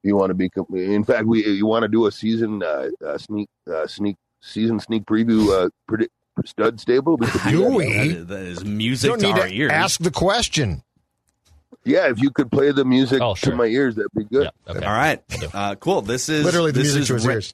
you 0.05 0.15
want 0.15 0.29
to 0.29 0.33
be 0.33 0.49
in 0.73 1.03
fact 1.03 1.25
we 1.25 1.45
you 1.45 1.65
want 1.65 1.83
to 1.83 1.87
do 1.89 2.05
a 2.05 2.11
season 2.11 2.63
uh, 2.63 2.89
uh, 3.05 3.17
sneak 3.17 3.49
uh, 3.71 3.87
sneak 3.87 4.17
season 4.41 4.79
sneak 4.79 5.05
preview 5.05 5.49
uh, 5.49 5.69
predict 5.87 6.11
stud 6.43 6.79
stable? 6.79 7.17
Do 7.49 7.65
we? 7.65 7.93
That 7.93 8.05
is, 8.05 8.25
that 8.27 8.41
is 8.41 8.65
music 8.65 9.07
you 9.07 9.09
don't 9.11 9.19
to 9.19 9.25
need 9.27 9.41
our 9.41 9.47
to 9.47 9.53
ears. 9.53 9.71
ask 9.71 10.01
the 10.01 10.11
question. 10.11 10.83
Yeah 11.83 12.09
if 12.09 12.19
you 12.19 12.31
could 12.31 12.51
play 12.51 12.71
the 12.71 12.85
music 12.85 13.21
oh, 13.21 13.35
sure. 13.35 13.51
to 13.51 13.57
my 13.57 13.65
ears 13.65 13.95
that'd 13.95 14.11
be 14.15 14.23
good. 14.25 14.49
Yeah, 14.67 14.75
okay. 14.75 14.85
all 14.85 14.93
right. 14.93 15.21
Uh, 15.53 15.75
cool. 15.75 16.01
This 16.01 16.29
is 16.29 16.43
literally 16.43 16.71
the 16.71 16.79
this 16.79 16.95
music 16.95 17.01
is 17.01 17.07
to 17.07 17.13
his 17.13 17.25
ears. 17.25 17.53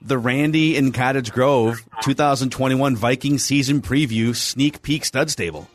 the 0.00 0.18
Randy 0.18 0.76
in 0.76 0.92
Cottage 0.92 1.32
Grove 1.32 1.82
2021 2.02 2.96
Viking 2.96 3.38
season 3.38 3.80
preview 3.80 4.36
sneak 4.36 4.82
peek 4.82 5.04
stud 5.04 5.30
stable. 5.30 5.68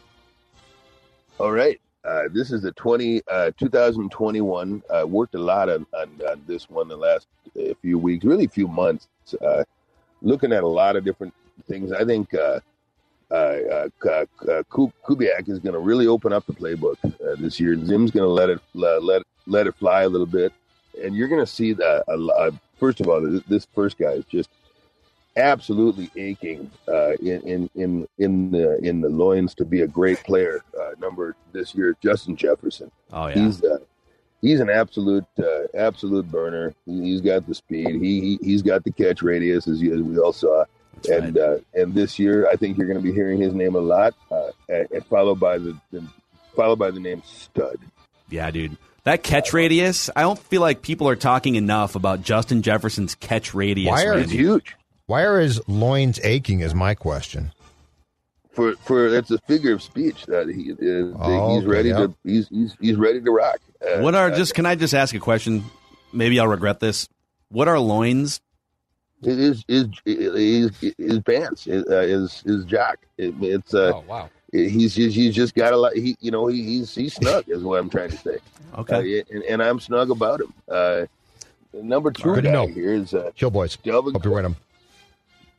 All 1.39 1.51
right. 1.51 1.80
Uh, 2.08 2.30
this 2.32 2.52
is 2.52 2.62
the 2.62 2.72
20, 2.72 3.22
uh, 3.30 3.52
2021. 3.60 4.82
Uh, 4.89 5.06
worked 5.06 5.36
a 5.36 5.39
lot 5.39 5.70
on, 5.70 5.86
on, 5.93 6.10
on, 6.30 6.41
this 6.48 6.70
one 6.70 6.88
the 6.88 6.96
last 6.96 7.28
uh, 7.60 7.74
few 7.82 8.00
weeks, 8.00 8.24
really 8.24 8.46
a 8.46 8.50
few 8.50 8.67
months, 8.67 9.10
uh, 9.46 9.63
looking 10.22 10.54
at 10.54 10.63
a 10.63 10.67
lot 10.67 10.96
of 10.96 11.04
different 11.04 11.34
things. 11.67 11.91
I 11.91 12.06
think 12.06 12.30
Kubiak 13.30 13.91
is 15.50 15.60
going 15.60 15.74
to 15.74 15.80
really 15.80 16.08
open 16.08 16.32
up 16.32 16.46
the 16.46 16.54
playbook 16.54 16.96
this 17.39 17.60
year. 17.60 17.76
Zim's 17.86 18.12
going 18.12 18.24
to 18.24 18.30
let 18.30 18.50
it 18.50 18.62
let 18.74 19.24
let 19.46 19.67
it 19.67 19.76
fly 19.76 20.04
a 20.04 20.10
little 20.10 20.26
bit, 20.26 20.54
and 21.04 21.13
you're 21.13 21.28
going 21.28 21.46
to 21.46 21.52
see 21.52 21.74
that. 21.74 22.54
first 22.80 23.02
of 23.02 23.10
all, 23.10 23.41
this 23.50 23.67
first 23.76 23.98
guy 23.98 24.12
is 24.12 24.24
just 24.26 24.50
absolutely 25.38 26.10
aching 26.15 26.70
uh, 26.88 27.13
in, 27.15 27.41
in 27.41 27.70
in 27.76 28.08
in 28.17 28.52
the 28.52 28.78
in 28.80 29.02
the 29.02 29.10
loins 29.10 29.54
to 29.56 29.65
be 29.65 29.82
a 29.82 29.88
great 29.88 30.24
player. 30.24 30.63
Number 30.99 31.36
this 31.51 31.75
year, 31.75 31.95
Justin 32.01 32.36
Jefferson. 32.36 32.91
Oh 33.12 33.27
yeah, 33.27 33.36
he's 33.36 33.63
uh, 33.63 33.77
he's 34.41 34.60
an 34.60 34.69
absolute 34.69 35.25
uh, 35.39 35.67
absolute 35.75 36.29
burner. 36.29 36.73
He, 36.86 37.12
has 37.12 37.21
got 37.21 37.47
the 37.47 37.55
speed. 37.55 38.01
He, 38.01 38.38
he 38.41 38.51
has 38.53 38.62
got 38.62 38.83
the 38.83 38.91
catch 38.91 39.21
radius 39.21 39.67
as, 39.67 39.81
as 39.81 40.01
we 40.01 40.17
all 40.17 40.33
saw. 40.33 40.65
That's 40.95 41.10
and 41.10 41.36
right. 41.36 41.45
Uh, 41.45 41.57
and 41.73 41.93
this 41.93 42.17
year, 42.17 42.49
I 42.49 42.55
think 42.55 42.77
you're 42.77 42.88
going 42.88 42.99
to 42.99 43.03
be 43.03 43.13
hearing 43.13 43.39
his 43.39 43.53
name 43.53 43.75
a 43.75 43.79
lot, 43.79 44.15
uh, 44.31 44.49
and, 44.69 44.89
and 44.91 45.05
followed 45.05 45.39
by 45.39 45.57
the, 45.57 45.77
the 45.91 46.03
followed 46.55 46.79
by 46.79 46.91
the 46.91 46.99
name 46.99 47.21
Stud. 47.25 47.77
Yeah, 48.29 48.49
dude. 48.51 48.77
That 49.03 49.23
catch 49.23 49.53
radius, 49.53 50.10
I 50.17 50.21
don't 50.21 50.38
feel 50.38 50.60
like 50.60 50.81
people 50.81 51.07
are 51.07 51.15
talking 51.15 51.55
enough 51.55 51.95
about 51.95 52.23
Justin 52.23 52.62
Jefferson's 52.62 53.15
catch 53.15 53.53
radius. 53.53 53.89
Why 53.89 54.05
are 54.05 54.19
it's 54.19 54.31
huge? 54.31 54.75
Why 55.05 55.21
are 55.21 55.39
his 55.39 55.65
loins 55.65 56.19
aching? 56.23 56.60
Is 56.60 56.75
my 56.75 56.93
question. 56.93 57.53
For 58.58 58.76
for 58.78 59.12
that's 59.12 59.30
a 59.30 59.38
figure 59.38 59.72
of 59.72 59.84
speech 59.84 60.26
that 60.26 60.50
he 60.50 60.72
uh, 60.72 61.15
oh, 61.20 61.60
he's 61.60 61.67
ready 61.67 61.89
to 61.89 62.12
he's, 62.24 62.48
he's 62.48 62.76
he's 62.82 62.96
ready 62.96 63.22
to 63.22 63.30
rock. 63.30 63.60
Uh, 63.80 64.00
what 64.00 64.15
are 64.15 64.32
uh, 64.32 64.36
just? 64.36 64.56
Can 64.56 64.65
I 64.65 64.74
just 64.74 64.96
ask 64.96 65.13
a 65.13 65.20
question? 65.20 65.63
Maybe 66.12 66.39
I'll 66.39 66.48
regret 66.48 66.80
this. 66.80 67.08
What 67.50 67.67
are 67.67 67.78
loins? 67.80 68.41
It 69.22 69.39
is 69.39 69.63
is 69.67 69.86
is 70.08 70.72
his 70.98 71.20
pants 71.20 71.67
is 71.67 71.86
uh, 71.88 71.98
is, 71.98 72.41
is 72.48 72.65
Jack. 72.65 72.98
It, 73.20 73.36
it's 73.41 73.76
uh, 73.76 73.91
oh 73.93 74.04
wow. 74.08 74.30
He's 74.52 74.96
just 74.96 75.15
he's 75.15 75.36
just 75.36 75.54
got 75.54 75.72
a 75.72 75.78
lot. 75.78 75.93
He 75.93 76.17
you 76.20 76.32
know 76.32 76.48
he, 76.48 76.63
he's 76.63 76.96
he's 76.96 77.13
snug 77.13 77.48
is 77.48 77.63
what 77.63 77.80
I'm 77.80 77.91
trying 77.91 78.10
to 78.10 78.17
say. 78.17 78.38
Okay, 78.76 79.20
uh, 79.20 79.24
and, 79.30 79.43
and, 79.43 79.62
I'm 79.62 79.80
snug 79.80 80.10
about 80.10 80.41
him. 80.41 80.54
Uh, 80.67 81.06
number 81.74 82.12
two 82.12 82.34
Good 82.34 82.46
guy 82.46 82.65
here 82.67 82.96
is 82.96 83.13
uh, 83.13 83.30
Killboys. 83.36 83.78
Delvin. 83.78 84.13
Hope 84.13 84.26
you 84.26 84.32
win 84.32 84.46
him 84.46 84.56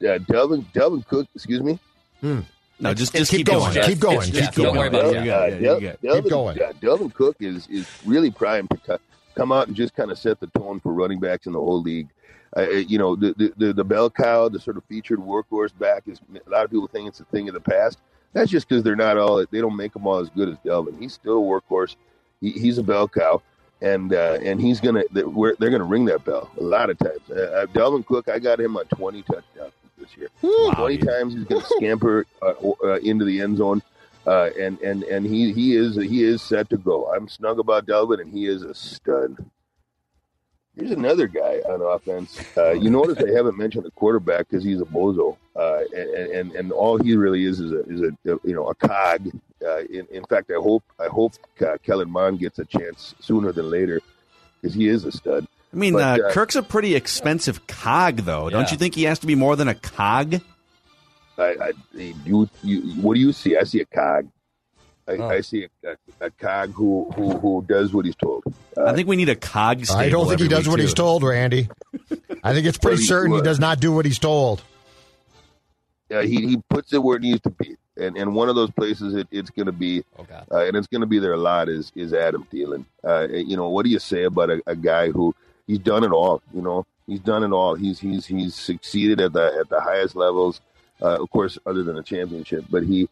uh, 0.06 0.18
Delvin 0.18 0.66
Delvin 0.72 1.02
Cook. 1.02 1.28
Excuse 1.34 1.62
me. 1.62 1.78
Hmm. 2.20 2.40
No, 2.80 2.94
just 2.94 3.12
just 3.12 3.30
keep, 3.30 3.38
keep 3.38 3.46
going. 3.46 3.74
going. 3.74 3.86
Keep 3.88 3.98
going. 3.98 4.30
Keep 4.30 4.54
going. 4.54 4.66
Don't 4.66 4.76
worry 4.76 4.88
about 4.88 5.06
it. 5.06 5.24
Yeah, 5.24 5.46
yeah, 5.46 5.78
yeah, 5.78 5.92
Delvin, 6.00 6.22
keep 6.22 6.30
going. 6.30 6.62
Uh, 6.62 6.72
Delvin 6.80 7.10
Cook 7.10 7.36
is 7.40 7.66
is 7.68 7.88
really 8.04 8.30
primed 8.30 8.70
to 8.70 9.00
come 9.34 9.52
out 9.52 9.66
and 9.66 9.76
just 9.76 9.94
kind 9.94 10.10
of 10.10 10.18
set 10.18 10.38
the 10.40 10.46
tone 10.48 10.78
for 10.80 10.92
running 10.92 11.18
backs 11.18 11.46
in 11.46 11.52
the 11.52 11.58
whole 11.58 11.82
league. 11.82 12.08
Uh, 12.56 12.60
uh, 12.60 12.64
you 12.70 12.98
know, 12.98 13.16
the, 13.16 13.52
the 13.56 13.72
the 13.72 13.84
bell 13.84 14.08
cow, 14.08 14.48
the 14.48 14.60
sort 14.60 14.76
of 14.76 14.84
featured 14.84 15.18
workhorse 15.18 15.76
back 15.78 16.04
is 16.06 16.20
a 16.46 16.50
lot 16.50 16.64
of 16.64 16.70
people 16.70 16.86
think 16.86 17.08
it's 17.08 17.20
a 17.20 17.24
thing 17.24 17.48
of 17.48 17.54
the 17.54 17.60
past. 17.60 17.98
That's 18.32 18.50
just 18.50 18.68
because 18.68 18.84
they're 18.84 18.96
not 18.96 19.18
all 19.18 19.44
they 19.50 19.60
don't 19.60 19.76
make 19.76 19.92
them 19.92 20.06
all 20.06 20.18
as 20.18 20.30
good 20.30 20.48
as 20.48 20.56
Delvin. 20.64 20.96
He's 21.00 21.14
still 21.14 21.38
a 21.38 21.60
workhorse. 21.60 21.96
He, 22.40 22.52
he's 22.52 22.78
a 22.78 22.82
bell 22.84 23.08
cow, 23.08 23.42
and 23.82 24.12
uh, 24.12 24.38
and 24.42 24.60
he's 24.60 24.80
gonna 24.80 25.02
they're, 25.10 25.56
they're, 25.58 25.70
gonna 25.70 25.84
ring 25.84 26.04
that 26.06 26.24
bell 26.24 26.50
a 26.58 26.62
lot 26.62 26.90
of 26.90 26.98
times. 26.98 27.28
Uh, 27.28 27.66
Delvin 27.74 28.04
Cook, 28.04 28.28
I 28.28 28.38
got 28.38 28.60
him 28.60 28.76
on 28.76 28.86
twenty 28.86 29.22
touchdowns 29.22 29.72
this 30.08 30.16
year. 30.16 30.28
Wow, 30.42 30.70
Twenty 30.74 30.98
dude. 30.98 31.08
times 31.08 31.34
he's 31.34 31.44
going 31.44 31.60
to 31.62 31.66
scamper 31.76 32.26
uh, 32.42 32.54
uh, 32.84 32.94
into 32.96 33.24
the 33.24 33.40
end 33.40 33.56
zone, 33.58 33.82
uh, 34.26 34.50
and 34.58 34.80
and 34.80 35.02
and 35.04 35.26
he 35.26 35.52
he 35.52 35.76
is 35.76 35.96
he 35.96 36.22
is 36.24 36.42
set 36.42 36.68
to 36.70 36.76
go. 36.76 37.12
I'm 37.14 37.28
snug 37.28 37.58
about 37.58 37.86
Delvin, 37.86 38.20
and 38.20 38.32
he 38.32 38.46
is 38.46 38.62
a 38.62 38.74
stud. 38.74 39.36
Here's 40.76 40.92
another 40.92 41.26
guy 41.26 41.60
on 41.68 41.82
offense. 41.82 42.40
Uh, 42.56 42.70
you 42.70 42.88
notice 42.88 43.18
I 43.18 43.32
haven't 43.34 43.58
mentioned 43.58 43.84
the 43.84 43.90
quarterback 43.90 44.48
because 44.48 44.62
he's 44.62 44.80
a 44.80 44.84
bozo, 44.84 45.36
uh, 45.56 45.80
and, 45.92 46.10
and 46.30 46.52
and 46.52 46.72
all 46.72 46.98
he 46.98 47.16
really 47.16 47.44
is 47.44 47.58
is 47.58 47.72
a 47.72 47.80
is 47.88 48.00
a, 48.02 48.16
you 48.44 48.54
know 48.54 48.68
a 48.68 48.74
cog. 48.76 49.28
Uh, 49.64 49.78
in, 49.90 50.06
in 50.12 50.24
fact, 50.26 50.52
I 50.52 50.60
hope 50.60 50.84
I 51.00 51.06
hope 51.08 51.32
Kellen 51.82 52.08
Mond 52.10 52.38
gets 52.38 52.60
a 52.60 52.64
chance 52.64 53.14
sooner 53.18 53.50
than 53.50 53.68
later 53.68 54.00
because 54.60 54.72
he 54.74 54.86
is 54.86 55.04
a 55.04 55.10
stud. 55.10 55.48
I 55.78 55.80
mean, 55.80 55.92
but, 55.92 56.20
uh, 56.20 56.26
uh, 56.26 56.32
Kirk's 56.32 56.56
a 56.56 56.62
pretty 56.64 56.96
expensive 56.96 57.68
cog, 57.68 58.16
though. 58.16 58.48
Yeah. 58.48 58.56
Don't 58.56 58.72
you 58.72 58.76
think 58.76 58.96
he 58.96 59.04
has 59.04 59.20
to 59.20 59.28
be 59.28 59.36
more 59.36 59.54
than 59.54 59.68
a 59.68 59.76
cog? 59.76 60.40
I, 61.38 61.42
I 61.42 61.72
you, 61.94 62.50
you, 62.64 62.80
what 63.00 63.14
do 63.14 63.20
you 63.20 63.32
see? 63.32 63.56
I 63.56 63.62
see 63.62 63.80
a 63.80 63.84
cog. 63.84 64.28
I, 65.06 65.12
oh. 65.12 65.28
I 65.28 65.40
see 65.40 65.68
a, 65.84 65.90
a, 65.90 66.26
a, 66.26 66.30
cog 66.32 66.72
who, 66.72 67.08
who 67.14 67.38
who 67.38 67.64
does 67.68 67.94
what 67.94 68.06
he's 68.06 68.16
told. 68.16 68.42
Uh, 68.76 68.86
I 68.86 68.92
think 68.92 69.06
we 69.06 69.14
need 69.14 69.28
a 69.28 69.36
cog. 69.36 69.88
I 69.88 70.08
don't 70.08 70.26
think 70.26 70.40
he 70.40 70.48
does 70.48 70.68
what 70.68 70.76
too. 70.76 70.82
he's 70.82 70.94
told, 70.94 71.22
Randy. 71.22 71.68
I 72.42 72.52
think 72.52 72.66
it's 72.66 72.76
pretty 72.76 73.04
certain 73.04 73.32
he 73.32 73.40
does 73.40 73.60
not 73.60 73.78
do 73.78 73.92
what 73.92 74.04
he's 74.04 74.18
told. 74.18 74.60
Yeah, 76.10 76.22
he, 76.22 76.44
he 76.44 76.56
puts 76.68 76.92
it 76.92 77.00
where 77.00 77.18
it 77.18 77.22
needs 77.22 77.40
to 77.42 77.50
be, 77.50 77.76
and 77.96 78.16
and 78.16 78.34
one 78.34 78.48
of 78.48 78.56
those 78.56 78.72
places 78.72 79.14
it, 79.14 79.28
it's 79.30 79.50
going 79.50 79.66
to 79.66 79.72
be, 79.72 80.02
oh, 80.18 80.26
uh, 80.50 80.64
and 80.64 80.76
it's 80.76 80.88
going 80.88 81.02
to 81.02 81.06
be 81.06 81.20
there 81.20 81.34
a 81.34 81.38
lot 81.38 81.68
is 81.68 81.92
is 81.94 82.12
Adam 82.12 82.44
Thielen. 82.52 82.84
Uh, 83.04 83.28
you 83.30 83.56
know, 83.56 83.68
what 83.68 83.84
do 83.84 83.90
you 83.90 84.00
say 84.00 84.24
about 84.24 84.50
a, 84.50 84.60
a 84.66 84.74
guy 84.74 85.10
who 85.10 85.34
he's 85.68 85.78
done 85.78 86.02
it 86.02 86.10
all. 86.10 86.42
You 86.52 86.62
know, 86.62 86.86
he's 87.06 87.20
done 87.20 87.44
it 87.44 87.52
all. 87.52 87.76
He's 87.76 88.00
he's 88.00 88.26
he's 88.26 88.56
succeeded 88.56 89.20
at 89.20 89.32
the 89.32 89.56
at 89.60 89.68
the 89.68 89.80
highest 89.80 90.16
levels, 90.16 90.60
uh, 91.00 91.22
of 91.22 91.30
course, 91.30 91.56
other 91.64 91.84
than 91.84 91.96
a 91.96 92.02
championship. 92.02 92.64
But 92.68 92.82
he 92.82 93.08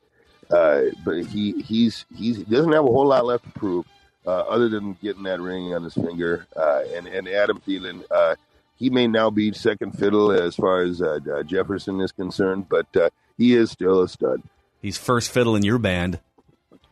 uh, 0.50 0.82
but 1.04 1.24
he 1.26 1.60
he's 1.62 2.04
he's 2.16 2.38
he 2.38 2.44
doesn't 2.44 2.72
have 2.72 2.84
a 2.84 2.88
whole 2.88 3.06
lot 3.06 3.24
left 3.24 3.44
to 3.44 3.50
prove, 3.50 3.86
uh, 4.26 4.30
other 4.30 4.68
than 4.68 4.94
getting 5.02 5.22
that 5.24 5.40
ring 5.40 5.72
on 5.72 5.84
his 5.84 5.94
finger. 5.94 6.48
Uh, 6.56 6.82
and 6.94 7.06
and 7.06 7.28
Adam 7.28 7.60
Thielen, 7.66 8.02
uh, 8.10 8.34
he 8.76 8.90
may 8.90 9.06
now 9.06 9.30
be 9.30 9.52
second 9.52 9.92
fiddle 9.98 10.32
as 10.32 10.56
far 10.56 10.82
as 10.82 11.00
uh, 11.00 11.20
uh, 11.32 11.42
Jefferson 11.44 12.00
is 12.00 12.10
concerned, 12.12 12.68
but 12.68 12.86
uh, 12.96 13.10
he 13.38 13.54
is 13.54 13.70
still 13.70 14.02
a 14.02 14.08
stud. 14.08 14.42
He's 14.82 14.98
first 14.98 15.30
fiddle 15.32 15.56
in 15.56 15.64
your 15.64 15.78
band. 15.78 16.20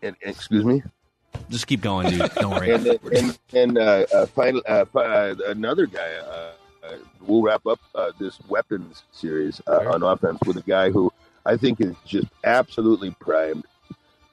And, 0.02 0.16
and- 0.22 0.34
excuse 0.34 0.64
me. 0.64 0.82
Just 1.50 1.66
keep 1.66 1.80
going, 1.80 2.10
dude. 2.10 2.30
Don't 2.36 2.50
worry. 2.52 2.70
and 2.72 2.86
and, 2.86 3.38
and 3.52 3.78
uh, 3.78 4.06
uh, 4.14 4.26
final, 4.26 4.62
uh, 4.68 4.84
uh, 4.94 5.34
another 5.46 5.86
guy. 5.86 6.14
Uh, 6.16 6.50
uh, 6.84 6.96
we'll 7.22 7.42
wrap 7.42 7.66
up 7.66 7.80
uh, 7.94 8.12
this 8.18 8.38
weapons 8.48 9.04
series 9.12 9.60
uh, 9.66 9.90
on 9.92 10.02
offense 10.02 10.38
with 10.46 10.56
a 10.58 10.62
guy 10.62 10.90
who 10.90 11.10
I 11.46 11.56
think 11.56 11.80
is 11.80 11.94
just 12.04 12.26
absolutely 12.44 13.10
primed 13.20 13.64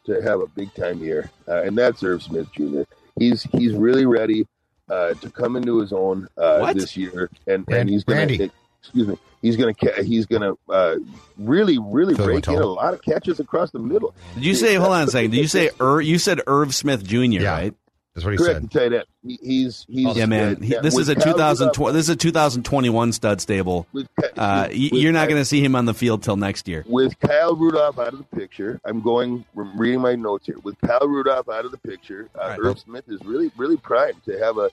to 0.05 0.21
have 0.21 0.41
a 0.41 0.47
big 0.47 0.73
time 0.73 0.99
year, 1.03 1.29
uh, 1.47 1.61
and 1.63 1.77
that's 1.77 2.03
Irv 2.03 2.23
Smith 2.23 2.47
Jr. 2.53 2.81
He's 3.17 3.43
he's 3.43 3.73
really 3.73 4.05
ready 4.05 4.47
uh, 4.89 5.13
to 5.15 5.29
come 5.29 5.55
into 5.55 5.79
his 5.79 5.93
own 5.93 6.27
uh, 6.37 6.73
this 6.73 6.97
year, 6.97 7.29
and, 7.47 7.63
Ran- 7.67 7.81
and 7.81 7.89
he's 7.89 8.03
going 8.03 8.17
Randy. 8.19 8.37
to 8.37 8.51
excuse 8.81 9.07
me. 9.07 9.17
He's 9.41 9.57
going 9.57 9.73
to 9.73 10.03
he's 10.03 10.25
going 10.27 10.41
to 10.43 10.57
uh, 10.71 10.95
really 11.37 11.79
really 11.79 12.13
Phil 12.13 12.25
break 12.25 12.47
in 12.47 12.55
a 12.55 12.65
lot 12.65 12.93
of 12.93 13.01
catches 13.01 13.39
across 13.39 13.71
the 13.71 13.79
middle. 13.79 14.13
Did 14.35 14.45
you 14.45 14.53
say? 14.55 14.75
Hold 14.75 14.91
on 14.93 15.03
a 15.03 15.07
second. 15.07 15.31
Did 15.31 15.37
you 15.41 15.47
say? 15.47 15.69
Ir, 15.79 16.01
you 16.01 16.19
said 16.19 16.41
Irv 16.45 16.75
Smith 16.75 17.03
Jr. 17.03 17.17
Yeah. 17.25 17.51
Right? 17.51 17.73
That's 18.13 18.25
what 18.25 18.31
he 18.31 18.37
Correct, 18.37 18.61
said. 18.63 18.71
tight 18.71 18.93
end. 18.93 19.05
He, 19.25 19.39
he's 19.41 19.85
he's 19.89 20.17
Yeah, 20.17 20.25
man. 20.25 20.57
uh, 20.57 20.59
He, 20.59 20.75
this 20.83 20.97
is 20.97 21.07
a 21.07 21.15
Kyle 21.15 21.33
2020. 21.33 21.93
This 21.93 22.03
is 22.03 22.09
a 22.09 22.15
2021 22.17 23.13
stud 23.13 23.39
stable. 23.39 23.87
with, 23.93 24.07
Uh, 24.37 24.65
with- 24.69 24.77
you're 24.77 25.13
not 25.13 25.29
going 25.29 25.39
to 25.41 25.45
see 25.45 25.63
him 25.63 25.75
on 25.77 25.85
the 25.85 25.93
field 25.93 26.21
till 26.21 26.35
next 26.35 26.67
year. 26.67 26.83
with 26.87 27.17
Kyle 27.19 27.55
Rudolph 27.55 27.97
out 27.99 28.11
of 28.13 28.17
the 28.19 28.35
picture. 28.37 28.81
I'm 28.83 28.99
going 29.01 29.45
I'm 29.57 29.79
reading 29.79 30.01
my 30.01 30.15
notes 30.15 30.45
here. 30.45 30.57
With 30.61 30.79
Kyle 30.81 31.07
Rudolph 31.07 31.47
out 31.47 31.63
of 31.63 31.71
the 31.71 31.77
picture, 31.77 32.29
uh, 32.35 32.47
Right. 32.49 32.59
Irv 32.59 32.79
Smith 32.79 33.05
is 33.07 33.23
really 33.23 33.49
really 33.55 33.77
primed 33.77 34.21
to 34.25 34.37
have 34.39 34.57
a 34.57 34.69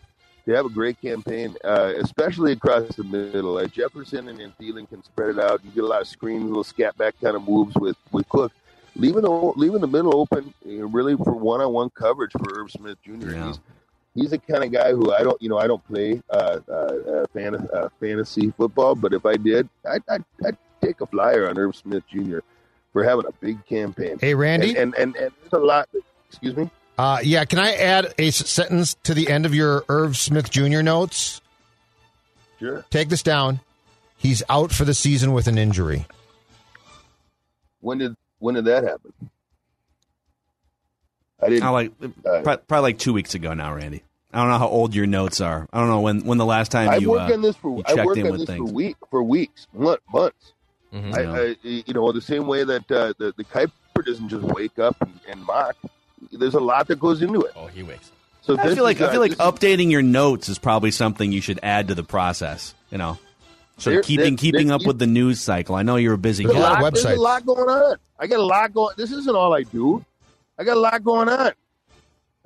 to 0.48 0.56
have 0.56 0.64
a 0.64 0.70
great 0.70 1.00
campaign, 1.00 1.54
uh, 1.62 1.92
especially 1.98 2.52
across 2.52 2.88
the 2.96 3.04
middle. 3.04 3.52
Like 3.52 3.72
Jefferson 3.72 4.28
and, 4.28 4.40
and 4.40 4.56
Thielen 4.56 4.88
can 4.88 5.04
spread 5.04 5.30
it 5.30 5.38
out. 5.38 5.62
You 5.62 5.70
get 5.70 5.84
a 5.84 5.86
lot 5.86 6.00
of 6.00 6.08
screens, 6.08 6.44
little 6.44 6.64
scat 6.64 6.96
back 6.96 7.14
kind 7.20 7.36
of 7.36 7.46
moves 7.46 7.74
with 7.76 7.96
with 8.12 8.28
Cook. 8.28 8.52
Leaving 8.96 9.22
the 9.22 9.30
leaving 9.30 9.80
the 9.80 9.86
middle 9.86 10.16
open, 10.16 10.52
really 10.64 11.16
for 11.16 11.34
one 11.34 11.60
on 11.60 11.72
one 11.72 11.90
coverage 11.90 12.32
for 12.32 12.60
Irv 12.60 12.70
Smith 12.70 12.98
Jr. 13.04 13.30
Yeah. 13.30 13.46
He's 13.46 13.60
he's 14.14 14.30
the 14.30 14.38
kind 14.38 14.64
of 14.64 14.72
guy 14.72 14.92
who 14.92 15.12
I 15.12 15.22
don't, 15.22 15.40
you 15.40 15.48
know, 15.48 15.58
I 15.58 15.66
don't 15.66 15.86
play 15.86 16.20
uh, 16.30 16.58
uh, 16.68 16.72
uh, 16.72 17.26
fan, 17.32 17.54
uh, 17.54 17.88
fantasy 18.00 18.50
football, 18.56 18.94
but 18.94 19.12
if 19.12 19.24
I 19.24 19.36
did, 19.36 19.68
I'd, 19.88 20.02
I'd, 20.08 20.24
I'd 20.44 20.56
take 20.82 21.00
a 21.00 21.06
flyer 21.06 21.48
on 21.48 21.58
Irv 21.58 21.76
Smith 21.76 22.02
Jr. 22.08 22.38
for 22.92 23.04
having 23.04 23.26
a 23.26 23.32
big 23.32 23.64
campaign. 23.66 24.18
Hey, 24.20 24.34
Randy. 24.34 24.70
and, 24.70 24.78
and, 24.78 24.94
and, 24.94 25.16
and 25.16 25.32
there's 25.42 25.52
a 25.52 25.64
lot. 25.64 25.88
Excuse 26.28 26.56
me. 26.56 26.70
Uh, 26.98 27.20
yeah, 27.22 27.44
can 27.44 27.60
I 27.60 27.74
add 27.74 28.12
a 28.18 28.30
sentence 28.32 28.94
to 29.04 29.14
the 29.14 29.28
end 29.28 29.46
of 29.46 29.54
your 29.54 29.84
Irv 29.88 30.16
Smith 30.16 30.50
Jr. 30.50 30.82
notes? 30.82 31.40
Sure. 32.58 32.84
Take 32.90 33.08
this 33.08 33.22
down. 33.22 33.60
He's 34.16 34.42
out 34.50 34.72
for 34.72 34.84
the 34.84 34.94
season 34.94 35.32
with 35.32 35.46
an 35.46 35.58
injury. 35.58 36.06
When 37.80 37.98
did 37.98 38.16
when 38.40 38.56
did 38.56 38.64
that 38.64 38.82
happen? 38.82 39.12
I 41.40 41.48
didn't. 41.50 41.62
I 41.62 41.68
like 41.68 41.92
Uh, 42.02 42.40
pro- 42.42 42.56
probably 42.56 42.80
like 42.90 42.98
two 42.98 43.12
weeks 43.12 43.34
ago 43.36 43.54
now, 43.54 43.72
Randy. 43.74 44.02
I 44.32 44.40
don't 44.40 44.50
know 44.50 44.58
how 44.58 44.68
old 44.68 44.92
your 44.92 45.06
notes 45.06 45.40
are. 45.40 45.68
I 45.72 45.78
don't 45.78 45.88
know 45.88 46.00
when 46.00 46.24
when 46.24 46.38
the 46.38 46.44
last 46.44 46.72
time 46.72 46.88
I 46.88 46.96
you 46.96 47.10
worked 47.10 47.30
uh, 47.30 47.34
on 47.34 47.42
this 47.42 47.54
for 47.54 47.80
I 47.86 47.94
worked 48.04 48.20
on 48.20 48.36
this 48.38 48.44
things. 48.44 48.68
for 48.68 48.74
week 48.74 48.96
for 49.08 49.22
weeks, 49.22 49.68
month, 49.72 50.00
months. 50.12 50.52
Mhm. 50.92 51.14
I, 51.14 51.20
Yeah. 51.22 51.54
I, 51.54 51.82
you 51.86 51.94
know, 51.94 52.10
the 52.10 52.20
same 52.20 52.48
way 52.48 52.64
that 52.64 52.90
uh, 52.90 53.12
the 53.18 53.32
the 53.36 53.44
Kiper 53.44 53.70
doesn't 54.04 54.28
just 54.28 54.42
wake 54.42 54.80
up 54.80 54.96
and, 55.00 55.20
and 55.28 55.44
mock. 55.44 55.76
There's 56.38 56.54
a 56.54 56.60
lot 56.60 56.88
that 56.88 56.98
goes 57.00 57.20
into 57.22 57.40
it. 57.42 57.52
Oh, 57.56 57.66
he 57.66 57.82
wakes. 57.82 58.10
So 58.42 58.58
I 58.58 58.74
feel 58.74 58.82
like 58.84 58.96
is, 58.96 59.02
I 59.02 59.10
feel 59.12 59.20
like 59.20 59.32
this 59.36 59.40
is- 59.40 59.44
updating 59.46 59.90
your 59.90 60.02
notes 60.02 60.48
is 60.48 60.58
probably 60.58 60.90
something 60.90 61.32
you 61.32 61.40
should 61.42 61.60
add 61.62 61.88
to 61.88 61.94
the 61.94 62.02
process. 62.04 62.74
You 62.90 62.96
know, 62.98 63.18
so 63.76 63.90
There- 63.90 64.02
keeping 64.02 64.24
there- 64.24 64.36
keeping 64.36 64.66
there- 64.68 64.76
up 64.76 64.86
with 64.86 64.98
the 64.98 65.06
news 65.06 65.40
cycle. 65.40 65.74
I 65.74 65.82
know 65.82 65.96
you're 65.96 66.14
a 66.14 66.18
busy 66.18 66.44
There's 66.44 66.56
a, 66.56 66.58
guy. 66.58 66.62
lot 66.64 66.76
of 66.76 66.82
lot, 66.82 66.94
there's 66.94 67.04
a 67.04 67.20
lot 67.20 67.44
going 67.46 67.68
on. 67.68 67.96
I 68.18 68.26
got 68.26 68.38
a 68.40 68.42
lot 68.44 68.72
going. 68.72 68.94
This 68.96 69.12
isn't 69.12 69.36
all 69.36 69.54
I 69.54 69.62
do. 69.64 70.04
I 70.58 70.64
got 70.64 70.76
a 70.76 70.80
lot 70.80 71.04
going 71.04 71.28
on. 71.28 71.52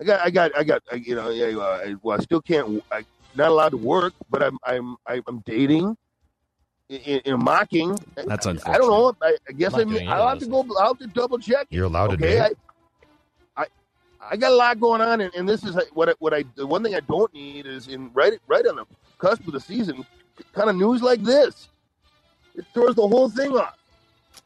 I 0.00 0.04
got, 0.04 0.20
I 0.26 0.30
got, 0.30 0.58
I 0.58 0.64
got. 0.64 0.82
I, 0.90 0.96
you 0.96 1.14
know, 1.14 1.30
yeah, 1.30 1.56
uh, 1.56 1.62
I, 1.86 1.94
well, 2.02 2.18
I 2.18 2.22
still 2.22 2.40
can't. 2.42 2.82
I 2.90 3.04
not 3.36 3.48
allowed 3.48 3.68
to 3.70 3.76
work, 3.76 4.12
but 4.28 4.42
I'm, 4.42 4.58
I'm, 4.64 4.96
I'm 5.06 5.38
dating, 5.46 5.96
in, 6.88 7.20
in 7.20 7.42
mocking. 7.42 7.96
That's 8.16 8.44
unfair. 8.44 8.72
I 8.72 8.76
unfortunate. 8.76 8.78
don't 8.78 8.90
know. 8.90 9.14
I, 9.22 9.36
I 9.48 9.52
guess 9.52 9.72
I'm 9.74 9.80
I 9.80 9.84
not 9.84 9.88
mean, 9.90 9.98
doing 10.00 10.08
I'll 10.10 10.20
any 10.22 10.28
have 10.30 10.38
to 10.40 10.46
go. 10.46 10.66
I'll 10.78 10.88
have 10.88 10.98
to 10.98 11.06
double 11.06 11.38
check. 11.38 11.66
You're 11.70 11.84
allowed 11.86 12.08
to 12.08 12.14
okay? 12.14 12.48
date. 12.48 12.56
I, 14.22 14.26
I, 14.26 14.28
I 14.32 14.36
got 14.36 14.52
a 14.52 14.56
lot 14.56 14.80
going 14.80 15.00
on, 15.00 15.20
and, 15.20 15.34
and 15.34 15.48
this 15.48 15.64
is 15.64 15.76
what 15.92 16.08
I, 16.08 16.14
what 16.18 16.34
I. 16.34 16.44
The 16.54 16.66
one 16.66 16.82
thing 16.82 16.94
I 16.94 17.00
don't 17.00 17.32
need 17.34 17.66
is 17.66 17.88
in 17.88 18.10
right, 18.12 18.38
right 18.46 18.66
on 18.66 18.76
the 18.76 18.86
cusp 19.18 19.46
of 19.46 19.52
the 19.52 19.60
season, 19.60 20.06
kind 20.52 20.70
of 20.70 20.76
news 20.76 21.02
like 21.02 21.22
this. 21.22 21.68
It 22.54 22.64
throws 22.74 22.94
the 22.94 23.06
whole 23.06 23.28
thing 23.30 23.56
off. 23.56 23.76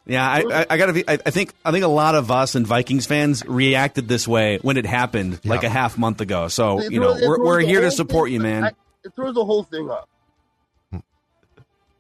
Yeah, 0.04 0.28
I, 0.28 0.44
I, 0.52 0.66
I 0.70 0.76
gotta. 0.76 0.92
Be, 0.92 1.08
I, 1.08 1.14
I 1.14 1.30
think 1.30 1.52
I 1.64 1.72
think 1.72 1.84
a 1.84 1.88
lot 1.88 2.14
of 2.14 2.30
us 2.30 2.54
and 2.54 2.66
Vikings 2.66 3.06
fans 3.06 3.44
reacted 3.44 4.06
this 4.08 4.26
way 4.28 4.58
when 4.62 4.76
it 4.76 4.86
happened, 4.86 5.40
like 5.44 5.64
a 5.64 5.68
half 5.68 5.98
month 5.98 6.20
ago. 6.20 6.48
So 6.48 6.80
It 6.80 6.92
you 6.92 7.00
know, 7.00 7.12
throws- 7.12 7.22
it 7.22 7.28
we're, 7.28 7.44
we're 7.44 7.60
here 7.60 7.80
to 7.80 7.90
support 7.90 8.26
thing- 8.28 8.34
you, 8.34 8.40
man. 8.40 8.64
I, 8.64 8.68
it 9.04 9.12
throws 9.14 9.34
the 9.34 9.44
whole 9.44 9.64
thing 9.64 9.90
up. 9.90 10.08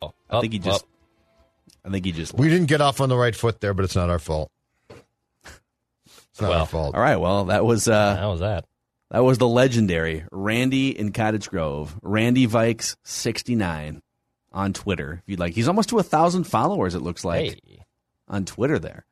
Oh, 0.02 0.12
I 0.30 0.40
think 0.40 0.52
he 0.52 0.58
just. 0.58 0.84
oh. 0.84 1.88
I 1.88 1.90
think 1.90 2.04
he 2.04 2.12
just. 2.12 2.34
We 2.34 2.48
didn't 2.48 2.66
get 2.66 2.80
off 2.80 3.00
on 3.00 3.08
the 3.08 3.16
right 3.16 3.34
foot 3.34 3.60
there, 3.60 3.72
but 3.74 3.84
it's 3.84 3.96
not 3.96 4.10
our 4.10 4.18
fault. 4.18 4.50
It's 6.36 6.42
not 6.42 6.50
Well, 6.50 6.60
our 6.60 6.66
fault. 6.66 6.94
All 6.94 7.00
right. 7.00 7.16
Well, 7.16 7.46
that 7.46 7.64
was 7.64 7.88
uh, 7.88 8.14
How 8.16 8.30
was 8.32 8.40
that? 8.40 8.66
that 9.10 9.24
was 9.24 9.38
the 9.38 9.48
legendary 9.48 10.24
Randy 10.30 10.90
in 10.90 11.12
Cottage 11.12 11.48
Grove, 11.48 11.98
Randy 12.02 12.46
Vikes 12.46 12.94
sixty 13.04 13.54
nine, 13.54 14.02
on 14.52 14.74
Twitter. 14.74 15.22
If 15.24 15.30
you'd 15.30 15.40
like, 15.40 15.54
he's 15.54 15.66
almost 15.66 15.88
to 15.88 15.98
a 15.98 16.02
thousand 16.02 16.44
followers. 16.44 16.94
It 16.94 17.00
looks 17.00 17.24
like 17.24 17.54
Hey, 17.64 17.84
on 18.28 18.44
Twitter 18.44 18.78
there, 18.78 19.06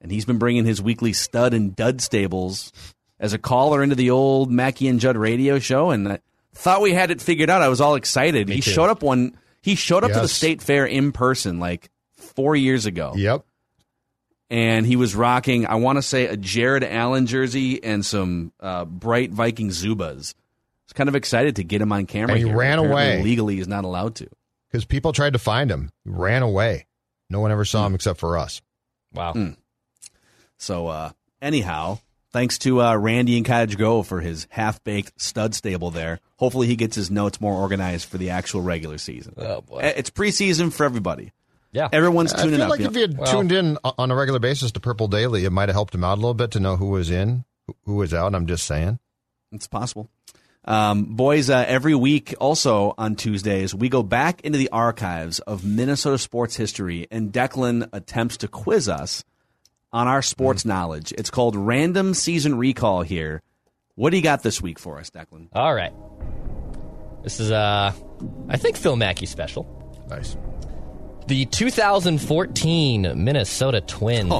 and 0.00 0.10
he's 0.10 0.24
been 0.24 0.38
bringing 0.38 0.64
his 0.64 0.80
weekly 0.80 1.12
stud 1.12 1.52
and 1.52 1.76
dud 1.76 2.00
stables 2.00 2.72
as 3.18 3.34
a 3.34 3.38
caller 3.38 3.82
into 3.82 3.94
the 3.94 4.10
old 4.10 4.50
Mackey 4.50 4.88
and 4.88 5.00
Judd 5.00 5.18
radio 5.18 5.58
show, 5.58 5.90
and 5.90 6.08
I 6.08 6.20
thought 6.54 6.80
we 6.80 6.94
had 6.94 7.10
it 7.10 7.20
figured 7.20 7.50
out. 7.50 7.60
I 7.60 7.68
was 7.68 7.82
all 7.82 7.94
excited. 7.96 8.48
Me 8.48 8.54
he 8.54 8.60
too. 8.62 8.70
showed 8.70 8.88
up 8.88 9.02
one. 9.02 9.36
He 9.60 9.74
showed 9.74 10.02
up 10.04 10.12
to 10.12 10.20
the 10.20 10.28
state 10.28 10.62
fair 10.62 10.86
in 10.86 11.12
person 11.12 11.60
like 11.60 11.90
four 12.14 12.56
years 12.56 12.86
ago, 12.86 13.12
Yep. 13.16 13.44
And 14.50 14.84
he 14.84 14.96
was 14.96 15.14
rocking. 15.14 15.66
I 15.66 15.76
want 15.76 15.98
to 15.98 16.02
say 16.02 16.26
a 16.26 16.36
Jared 16.36 16.82
Allen 16.82 17.26
jersey 17.26 17.82
and 17.84 18.04
some 18.04 18.52
uh, 18.58 18.84
bright 18.84 19.30
Viking 19.30 19.68
Zubaz. 19.68 20.34
I 20.34 20.86
was 20.86 20.92
kind 20.94 21.08
of 21.08 21.14
excited 21.14 21.56
to 21.56 21.64
get 21.64 21.80
him 21.80 21.92
on 21.92 22.06
camera. 22.06 22.34
And 22.34 22.38
he 22.42 22.48
here. 22.48 22.56
ran 22.56 22.80
Apparently 22.80 23.02
away. 23.18 23.22
Legally, 23.22 23.56
he's 23.56 23.68
not 23.68 23.84
allowed 23.84 24.16
to. 24.16 24.28
Because 24.68 24.84
people 24.84 25.12
tried 25.12 25.34
to 25.34 25.38
find 25.38 25.70
him. 25.70 25.90
He 26.04 26.10
ran 26.10 26.42
away. 26.42 26.86
No 27.28 27.38
one 27.40 27.52
ever 27.52 27.64
saw 27.64 27.86
him 27.86 27.94
except 27.94 28.18
for 28.18 28.36
us. 28.36 28.60
wow. 29.12 29.32
Mm. 29.34 29.56
So, 30.58 30.88
uh, 30.88 31.10
anyhow, 31.40 32.00
thanks 32.32 32.58
to 32.58 32.82
uh, 32.82 32.96
Randy 32.96 33.36
and 33.36 33.46
Cottage 33.46 33.76
Grove 33.76 34.06
for 34.06 34.20
his 34.20 34.46
half 34.50 34.82
baked 34.84 35.20
stud 35.20 35.54
stable 35.54 35.90
there. 35.90 36.20
Hopefully, 36.36 36.66
he 36.66 36.76
gets 36.76 36.96
his 36.96 37.10
notes 37.10 37.40
more 37.40 37.54
organized 37.54 38.08
for 38.08 38.18
the 38.18 38.30
actual 38.30 38.60
regular 38.60 38.98
season. 38.98 39.34
Oh, 39.36 39.60
boy. 39.60 39.78
It's 39.96 40.10
preseason 40.10 40.72
for 40.72 40.84
everybody. 40.84 41.32
Yeah. 41.72 41.88
Everyone's 41.92 42.32
I 42.32 42.42
tuning 42.42 42.56
feel 42.56 42.62
up. 42.64 42.70
like 42.70 42.80
you 42.80 42.86
if 42.86 42.92
know. 42.92 42.96
he 42.98 43.02
had 43.02 43.18
Well- 43.18 43.32
tuned 43.32 43.52
in 43.52 43.78
on 43.84 44.10
a 44.10 44.14
regular 44.16 44.40
basis 44.40 44.72
to 44.72 44.80
Purple 44.80 45.08
Daily, 45.08 45.44
it 45.44 45.50
might 45.50 45.68
have 45.68 45.74
helped 45.76 45.94
him 45.94 46.02
out 46.04 46.14
a 46.14 46.20
little 46.20 46.34
bit 46.34 46.50
to 46.52 46.60
know 46.60 46.76
who 46.76 46.86
was 46.88 47.10
in, 47.10 47.44
who- 47.66 47.76
who 47.84 47.94
was 47.96 48.12
out. 48.12 48.34
I'm 48.34 48.46
just 48.46 48.66
saying. 48.66 48.98
It's 49.52 49.66
possible. 49.68 50.08
Um, 50.64 51.04
boys, 51.16 51.48
uh, 51.48 51.64
every 51.66 51.94
week, 51.94 52.34
also 52.38 52.94
on 52.98 53.16
Tuesdays, 53.16 53.74
we 53.74 53.88
go 53.88 54.02
back 54.02 54.42
into 54.42 54.58
the 54.58 54.68
archives 54.70 55.38
of 55.40 55.64
Minnesota 55.64 56.18
sports 56.18 56.54
history, 56.56 57.06
and 57.10 57.32
Declan 57.32 57.88
attempts 57.94 58.36
to 58.38 58.48
quiz 58.48 58.88
us 58.88 59.24
on 59.92 60.06
our 60.06 60.22
sports 60.22 60.64
knowledge. 60.64 61.12
It's 61.16 61.30
called 61.30 61.56
Random 61.56 62.12
Season 62.14 62.58
Recall 62.58 63.02
here. 63.02 63.42
What 63.94 64.10
do 64.10 64.16
you 64.18 64.22
got 64.22 64.42
this 64.42 64.60
week 64.60 64.78
for 64.78 64.98
us, 64.98 65.08
Declan? 65.10 65.48
All 65.54 65.74
right. 65.74 65.92
This 67.22 67.40
is, 67.40 67.50
uh, 67.50 67.92
I 68.48 68.56
think 68.56 68.76
Phil 68.76 68.96
Mackey 68.96 69.26
special. 69.26 69.66
Nice. 70.08 70.36
The 71.30 71.44
2014 71.44 73.12
Minnesota 73.14 73.80
Twins. 73.80 74.32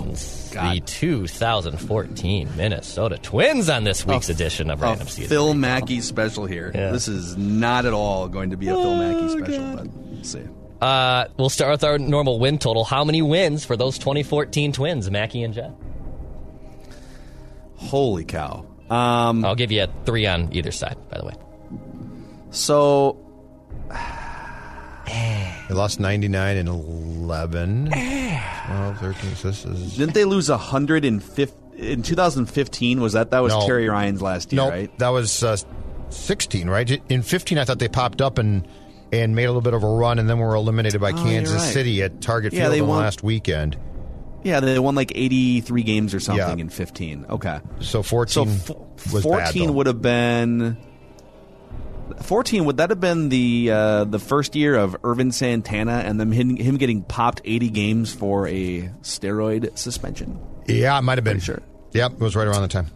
Oh, 0.50 0.54
God. 0.54 0.74
the 0.74 0.80
2014 0.80 2.56
Minnesota 2.56 3.16
Twins 3.16 3.70
on 3.70 3.84
this 3.84 4.04
week's 4.04 4.28
edition 4.28 4.70
of 4.70 4.80
Random 4.80 5.06
Season. 5.06 5.28
Phil 5.28 5.54
Mackey 5.54 6.00
special 6.00 6.46
here. 6.46 6.72
Yeah. 6.74 6.90
This 6.90 7.06
is 7.06 7.36
not 7.36 7.86
at 7.86 7.92
all 7.92 8.26
going 8.26 8.50
to 8.50 8.56
be 8.56 8.66
a 8.66 8.74
Phil 8.74 8.96
Mackey 8.96 9.28
special, 9.38 9.76
but 9.76 9.86
we'll 9.86 10.24
see. 10.24 10.42
Uh, 10.80 11.26
we'll 11.36 11.48
start 11.48 11.70
with 11.70 11.84
our 11.84 11.96
normal 11.96 12.40
win 12.40 12.58
total. 12.58 12.82
How 12.82 13.04
many 13.04 13.22
wins 13.22 13.64
for 13.64 13.76
those 13.76 13.96
2014 13.96 14.72
Twins, 14.72 15.08
Mackey 15.12 15.44
and 15.44 15.54
Judd? 15.54 15.76
Holy 17.76 18.24
cow. 18.24 18.66
Um, 18.90 19.44
I'll 19.44 19.54
give 19.54 19.70
you 19.70 19.84
a 19.84 19.88
three 20.04 20.26
on 20.26 20.52
either 20.52 20.72
side, 20.72 20.96
by 21.08 21.18
the 21.18 21.26
way. 21.26 21.34
so 22.50 23.16
They 25.68 25.74
lost 25.74 26.00
99 26.00 26.56
and 26.56 26.68
11. 26.68 27.90
12, 27.90 28.98
13. 28.98 29.34
So 29.36 29.48
this 29.48 29.64
is. 29.64 29.96
Didn't 29.96 30.14
they 30.14 30.24
lose 30.24 30.48
150 30.50 31.54
in 31.78 32.02
2015? 32.02 33.00
Was 33.00 33.12
that 33.14 33.30
that 33.30 33.40
was 33.40 33.52
No. 33.52 33.66
Terry 33.66 33.88
Ryan's 33.88 34.22
last 34.22 34.52
year, 34.52 34.62
No, 34.62 34.68
right? 34.70 34.98
that 34.98 35.08
was 35.08 35.42
uh, 35.42 35.56
16, 36.10 36.68
right? 36.68 37.00
In 37.08 37.22
15, 37.22 37.58
I 37.58 37.64
thought 37.64 37.78
they 37.78 37.88
popped 37.88 38.20
up 38.22 38.38
and 38.38 38.66
and 39.12 39.34
made 39.34 39.44
a 39.44 39.48
little 39.48 39.60
bit 39.60 39.74
of 39.74 39.82
a 39.82 39.88
run, 39.88 40.20
and 40.20 40.30
then 40.30 40.38
were 40.38 40.54
eliminated 40.54 41.00
by 41.00 41.10
Oh, 41.10 41.14
Kansas 41.16 41.52
you're 41.54 41.60
right. 41.60 41.72
City 41.72 42.02
at 42.04 42.20
Target 42.20 42.52
Yeah, 42.52 42.60
Field 42.62 42.74
they 42.74 42.80
on 42.80 42.86
won- 42.88 42.98
last 43.00 43.24
weekend. 43.24 43.76
Yeah, 44.44 44.60
they 44.60 44.78
won 44.78 44.94
like 44.94 45.10
83 45.14 45.82
games 45.82 46.14
or 46.14 46.20
something 46.20 46.58
Yeah. 46.58 46.62
in 46.64 46.68
15. 46.70 47.26
Okay. 47.28 47.58
So 47.80 48.02
So 48.02 48.02
14 48.04 48.48
f- 48.48 48.70
was 49.12 49.22
14 49.24 49.36
bad, 49.36 49.54
though. 49.54 49.72
would 49.72 49.86
have 49.88 50.00
been 50.00 50.76
14 52.22 52.64
would 52.66 52.76
that 52.78 52.90
have 52.90 53.00
been 53.00 53.28
the 53.28 53.70
uh, 53.70 54.04
the 54.04 54.18
first 54.18 54.54
year 54.54 54.76
of 54.76 54.96
Ervin 55.04 55.32
Santana 55.32 56.02
and 56.04 56.20
them 56.20 56.32
him, 56.32 56.56
him 56.56 56.76
getting 56.76 57.02
popped 57.02 57.40
80 57.44 57.70
games 57.70 58.14
for 58.14 58.46
a 58.46 58.90
steroid 59.02 59.76
suspension. 59.78 60.38
Yeah, 60.66 60.98
it 60.98 61.02
might 61.02 61.18
have 61.18 61.24
been. 61.24 61.34
Pretty 61.34 61.46
sure. 61.46 61.62
Yep, 61.92 62.12
it 62.12 62.20
was 62.20 62.36
right 62.36 62.46
around 62.46 62.62
the 62.62 62.68
time. 62.68 62.86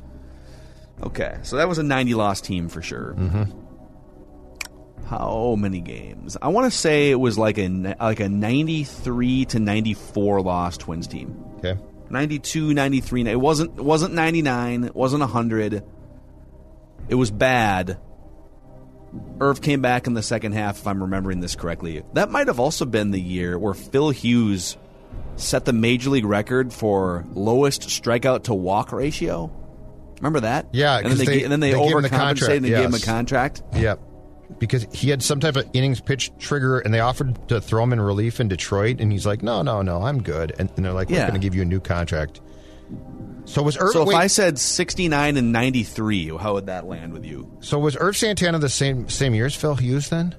Okay, 1.03 1.39
so 1.43 1.57
that 1.57 1.68
was 1.68 1.79
a 1.79 1.83
90 1.83 2.14
loss 2.14 2.41
team 2.41 2.68
for 2.68 2.83
sure. 2.83 3.14
Mm-hmm. 3.18 5.05
How 5.07 5.57
many 5.59 5.81
games? 5.81 6.37
I 6.41 6.49
want 6.49 6.70
to 6.70 6.77
say 6.77 7.11
it 7.11 7.20
was 7.20 7.37
like 7.37 7.59
a 7.59 7.68
like 8.01 8.20
a 8.20 8.29
93 8.29 9.45
to 9.47 9.59
94 9.59 10.41
loss 10.41 10.79
Twins 10.79 11.07
team. 11.07 11.45
Okay. 11.59 11.77
92, 12.11 12.75
93. 12.75 13.29
It 13.29 13.41
wasn't 13.41 13.77
it 13.79 13.85
wasn't 13.85 14.14
99, 14.14 14.85
it 14.85 14.95
wasn't 14.95 15.20
100. 15.20 15.85
It 17.09 17.14
was 17.14 17.31
bad. 17.31 17.99
Erv 19.39 19.61
came 19.62 19.81
back 19.83 20.07
in 20.07 20.15
the 20.15 20.23
second 20.23 20.53
half 20.53 20.79
if 20.79 20.87
I'm 20.87 21.03
remembering 21.03 21.41
this 21.41 21.55
correctly. 21.57 22.03
That 22.15 22.31
might 22.31 22.47
have 22.49 22.59
also 22.61 22.85
been 22.85 23.11
the 23.11 23.21
year 23.21 23.59
where 23.59 23.75
Phil 23.75 24.11
Hughes 24.11 24.77
set 25.37 25.65
the 25.65 25.73
major 25.73 26.11
league 26.11 26.25
record 26.25 26.73
for 26.73 27.25
lowest 27.35 27.83
strikeout 27.83 28.45
to 28.45 28.55
walk 28.55 28.93
ratio. 28.93 29.51
Remember 30.19 30.41
that? 30.41 30.67
Yeah, 30.73 30.99
and 30.99 31.07
then 31.11 31.19
they, 31.19 31.25
they- 31.25 31.43
and 31.43 31.53
then 31.53 31.61
they, 31.61 31.73
they 31.73 31.79
gave 31.79 31.97
him 31.97 32.03
the 32.03 32.09
overcompensated 32.09 32.57
and 32.59 32.67
gave 32.67 32.85
him 32.85 32.95
a 32.95 33.01
contract. 33.01 33.62
Yep. 33.75 34.01
Because 34.59 34.87
he 34.93 35.09
had 35.11 35.23
some 35.23 35.41
type 35.41 35.57
of 35.57 35.67
innings 35.73 36.01
pitch 36.01 36.31
trigger, 36.39 36.79
and 36.79 36.93
they 36.95 37.01
offered 37.01 37.49
to 37.49 37.61
throw 37.61 37.83
him 37.83 37.93
in 37.93 38.01
relief 38.01 38.41
in 38.41 38.49
Detroit, 38.49 39.01
and 39.01 39.11
he's 39.11 39.25
like, 39.27 39.43
"No, 39.43 39.62
no, 39.62 39.81
no, 39.83 40.03
I'm 40.03 40.23
good." 40.23 40.55
And, 40.59 40.71
and 40.77 40.85
they're 40.85 40.93
like, 40.93 41.09
"We're 41.09 41.17
Yeah. 41.17 41.23
going 41.29 41.41
to 41.41 41.45
give 41.45 41.55
you 41.55 41.62
a 41.62 41.65
new 41.65 41.81
contract." 41.81 42.41
So 43.47 43.63
was 43.63 43.77
Erv? 43.77 43.93
So 43.93 44.03
if 44.03 44.09
wait, 44.09 44.17
I 44.17 44.27
said 44.27 44.59
69 44.59 45.37
and 45.37 45.53
93, 45.53 46.37
how 46.39 46.55
would 46.55 46.67
that 46.67 46.87
land 46.87 47.13
with 47.13 47.25
you? 47.25 47.51
so 47.61 47.79
was 47.79 47.97
Erv 47.97 48.17
Santana 48.17 48.59
the 48.59 48.69
same 48.69 49.09
same 49.09 49.35
year 49.35 49.47
as 49.47 49.55
Phil 49.55 49.75
Hughes 49.75 50.09
then? 50.09 50.35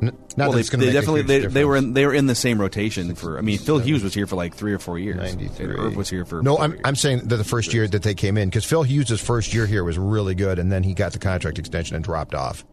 N- 0.00 0.16
not 0.36 0.50
well, 0.50 0.50
that 0.50 0.54
they, 0.54 0.60
it's 0.60 0.70
they 0.70 0.92
definitely 0.92 1.22
they, 1.22 1.46
they 1.46 1.64
were 1.64 1.76
in 1.76 1.92
they 1.92 2.06
were 2.06 2.14
in 2.14 2.26
the 2.26 2.34
same 2.34 2.60
rotation 2.60 3.14
for. 3.16 3.36
I 3.36 3.40
mean, 3.40 3.58
Phil 3.58 3.78
Hughes 3.78 4.04
was 4.04 4.14
here 4.14 4.26
for 4.26 4.36
like 4.36 4.54
three 4.54 4.72
or 4.72 4.78
four 4.78 4.98
years. 4.98 5.16
93. 5.16 5.64
And 5.64 5.74
Erv 5.74 5.96
was 5.96 6.08
here 6.08 6.24
for 6.24 6.42
no. 6.42 6.56
I'm 6.58 6.72
years. 6.72 6.82
I'm 6.84 6.96
saying 6.96 7.28
that 7.28 7.36
the 7.36 7.44
first 7.44 7.74
year 7.74 7.86
that 7.88 8.02
they 8.02 8.14
came 8.14 8.36
in 8.36 8.48
because 8.48 8.64
Phil 8.64 8.84
Hughes' 8.84 9.20
first 9.20 9.52
year 9.52 9.66
here 9.66 9.82
was 9.82 9.98
really 9.98 10.34
good, 10.36 10.58
and 10.58 10.70
then 10.70 10.84
he 10.84 10.94
got 10.94 11.12
the 11.12 11.18
contract 11.18 11.58
extension 11.58 11.96
and 11.96 12.04
dropped 12.04 12.34
off. 12.34 12.64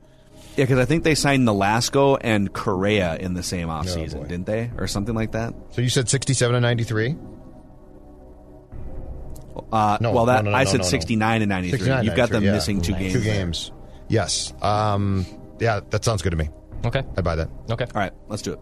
yeah, 0.55 0.65
because 0.65 0.77
I 0.77 0.85
think 0.85 1.03
they 1.03 1.15
signed 1.15 1.47
Nolasco 1.47 2.19
and 2.21 2.53
Correia 2.53 3.15
in 3.17 3.33
the 3.33 3.43
same 3.43 3.69
oh, 3.69 3.73
offseason, 3.73 4.21
Oh, 4.21 4.23
didn't 4.25 4.45
they, 4.45 4.69
or 4.77 4.85
something 4.87 5.15
like 5.15 5.31
that? 5.31 5.55
So 5.71 5.81
you 5.81 5.89
said 5.89 6.07
67 6.07 6.55
and 6.55 6.63
93. 9.71 9.77
Uh, 9.79 9.97
No, 10.01 10.11
well, 10.11 10.25
that 10.25 10.43
no, 10.43 10.51
no, 10.51 10.51
no, 10.51 10.57
I 10.57 10.63
said 10.65 10.77
no, 10.79 10.83
no. 10.83 10.89
69 10.89 11.41
and 11.41 11.49
93. 11.49 12.03
You've 12.03 12.15
got 12.15 12.29
them 12.29 12.43
yeah. 12.43 12.51
missing 12.53 12.81
two 12.81 12.93
games. 12.93 13.13
Two 13.13 13.19
there. 13.19 13.33
games. 13.33 13.71
Yes. 14.07 14.53
Um. 14.61 15.25
Yeah, 15.59 15.79
that 15.89 16.03
sounds 16.03 16.21
good 16.21 16.31
to 16.31 16.37
me. 16.37 16.49
Okay. 16.85 17.03
I 17.17 17.21
buy 17.21 17.35
that. 17.35 17.49
Okay. 17.71 17.85
All 17.85 18.01
right, 18.01 18.11
let's 18.27 18.41
do 18.43 18.53
it. 18.53 18.59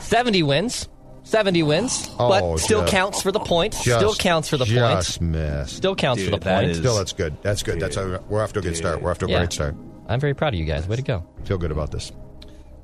70 0.00 0.42
wins. 0.42 0.88
70 1.22 1.62
wins. 1.62 2.08
Oh, 2.18 2.28
but 2.28 2.56
still 2.58 2.80
just- 2.80 2.92
counts 2.92 3.22
for 3.22 3.30
the 3.30 3.38
point. 3.40 3.74
Just, 3.74 3.84
still 3.84 4.14
counts 4.14 4.48
for 4.48 4.56
the 4.56 4.64
point. 4.64 4.76
Just 5.04 5.20
missed. 5.20 5.76
Still 5.76 5.94
counts 5.94 6.24
for 6.24 6.30
the 6.30 6.38
that 6.38 6.60
point. 6.60 6.70
is- 6.72 6.78
Still, 6.78 6.96
that's 6.96 7.12
good. 7.12 7.36
That's 7.42 7.62
good. 7.62 7.78
That's 7.78 7.94
how, 7.96 8.18
we're 8.28 8.42
off 8.42 8.52
to 8.54 8.58
a 8.60 8.62
good 8.62 8.76
start. 8.76 9.02
We're 9.02 9.10
off 9.10 9.18
to 9.18 9.26
a 9.26 9.28
Yeah. 9.28 9.38
great 9.38 9.52
start. 9.52 9.76
I'm 10.08 10.18
very 10.18 10.34
proud 10.34 10.54
of 10.54 10.58
you 10.60 10.66
guys. 10.66 10.88
Way 10.88 10.96
to 10.96 11.02
go. 11.02 11.24
Feel 11.44 11.58
good 11.58 11.70
about 11.70 11.92
this. 11.92 12.10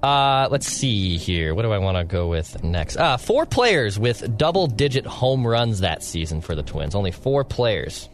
Uh, 0.07 0.47
let's 0.53 0.69
see 0.69 1.17
here. 1.17 1.53
What 1.53 1.63
do 1.63 1.73
I 1.73 1.79
want 1.79 1.99
to 1.99 2.05
go 2.05 2.29
with 2.29 2.63
next? 2.63 2.97
Uh, 2.97 3.17
four 3.17 3.45
players 3.45 3.99
with 3.99 4.39
double 4.39 4.69
digit 4.69 5.05
home 5.05 5.45
runs 5.45 5.81
that 5.81 6.05
season 6.05 6.41
for 6.41 6.55
the 6.55 6.63
Twins. 6.63 6.95
Only 6.95 7.11
four 7.11 7.43
players. 7.43 8.09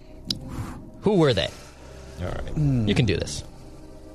Who 1.03 1.17
were 1.19 1.35
they? 1.35 1.51
All 2.23 2.29
right. 2.29 2.57
You 2.89 2.95
can 2.95 3.05
do 3.05 3.19
this. 3.19 3.45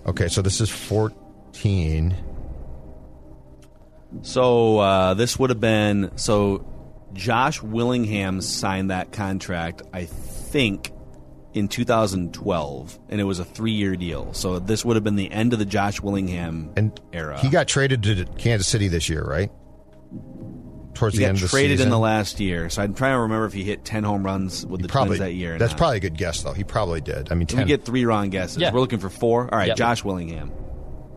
Okay, 0.07 0.27
so 0.27 0.41
this 0.41 0.59
is 0.59 0.71
14. 0.71 2.15
So 4.23 4.79
uh, 4.79 5.13
this 5.13 5.37
would 5.37 5.51
have 5.51 5.61
been 5.61 6.11
so. 6.15 6.65
Josh 7.13 7.61
Willingham 7.61 8.41
signed 8.41 8.89
that 8.89 9.11
contract, 9.11 9.83
I 9.93 10.05
think, 10.05 10.91
in 11.57 11.67
2012, 11.67 12.99
and 13.09 13.19
it 13.21 13.23
was 13.23 13.39
a 13.39 13.45
three-year 13.45 13.95
deal. 13.95 14.33
So 14.33 14.59
this 14.59 14.83
would 14.85 14.95
have 14.95 15.03
been 15.03 15.15
the 15.15 15.31
end 15.31 15.53
of 15.53 15.59
the 15.59 15.65
Josh 15.65 16.01
Willingham 16.01 16.71
And 16.75 16.99
era. 17.13 17.39
he 17.39 17.49
got 17.49 17.67
traded 17.67 18.03
to 18.03 18.25
Kansas 18.37 18.67
City 18.67 18.87
this 18.87 19.09
year, 19.09 19.23
right? 19.23 19.51
Towards 20.93 21.13
He 21.15 21.19
the 21.19 21.25
got 21.25 21.29
end 21.29 21.37
of 21.37 21.41
the 21.43 21.47
traded 21.49 21.77
season. 21.77 21.87
in 21.87 21.91
the 21.91 21.99
last 21.99 22.39
year. 22.39 22.69
So 22.69 22.81
I'm 22.81 22.93
trying 22.95 23.13
to 23.15 23.19
remember 23.19 23.45
if 23.45 23.53
he 23.53 23.63
hit 23.63 23.85
10 23.85 24.03
home 24.03 24.23
runs 24.25 24.65
with 24.65 24.81
the 24.81 24.87
probably 24.87 25.17
Twins 25.17 25.29
that 25.29 25.33
year. 25.35 25.55
or 25.55 25.57
That's 25.59 25.73
not. 25.73 25.77
probably 25.77 25.97
a 25.97 25.99
good 26.01 26.17
guess, 26.17 26.41
though. 26.41 26.53
He 26.53 26.63
probably 26.63 27.01
did. 27.01 27.31
I 27.31 27.35
mean, 27.35 27.47
We 27.55 27.63
get 27.65 27.85
three 27.85 28.05
wrong 28.05 28.29
guesses. 28.29 28.57
Yeah. 28.57 28.73
We're 28.73 28.79
looking 28.79 28.99
for 28.99 29.09
four. 29.09 29.43
All 29.51 29.59
right, 29.59 29.67
Yep. 29.67 29.77
Josh 29.77 30.03
Willingham. 30.03 30.51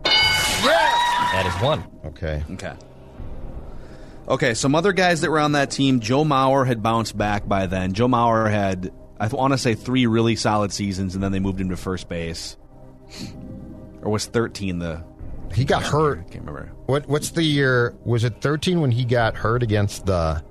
That 0.03 1.45
is 1.55 1.63
one. 1.63 1.83
okay. 2.05 2.43
Okay. 2.51 2.73
Okay, 4.27 4.53
some 4.53 4.75
other 4.75 4.93
guys 4.93 5.21
that 5.21 5.31
were 5.31 5.39
on 5.39 5.53
that 5.53 5.71
team. 5.71 5.99
Joe 5.99 6.23
Mauer 6.23 6.65
had 6.67 6.83
bounced 6.83 7.17
back 7.17 7.47
by 7.47 7.65
then. 7.65 7.93
Joe 7.93 8.07
Mauer 8.07 8.49
had, 8.49 8.91
I 9.21 9.27
want 9.27 9.53
to 9.53 9.57
say, 9.57 9.75
three 9.75 10.07
really 10.07 10.35
solid 10.35 10.71
seasons, 10.73 11.13
and 11.15 11.23
then 11.23 11.31
they 11.31 11.39
moved 11.39 11.61
him 11.61 11.69
to 11.69 11.77
first 11.77 12.09
base. 12.09 12.57
Or 14.01 14.11
was 14.11 14.25
13 14.25 14.79
the. 14.79 15.03
He 15.53 15.63
got 15.65 15.83
I 15.83 15.87
hurt. 15.87 16.31
can't 16.31 16.45
remember. 16.45 16.71
What 16.87 17.07
What's 17.07 17.31
the 17.31 17.43
year? 17.43 17.93
Was 18.03 18.23
it 18.23 18.41
13 18.41 18.81
when 18.81 18.89
he 18.91 19.05
got 19.05 19.35
hurt 19.35 19.63
against 19.63 20.05
the 20.05 20.43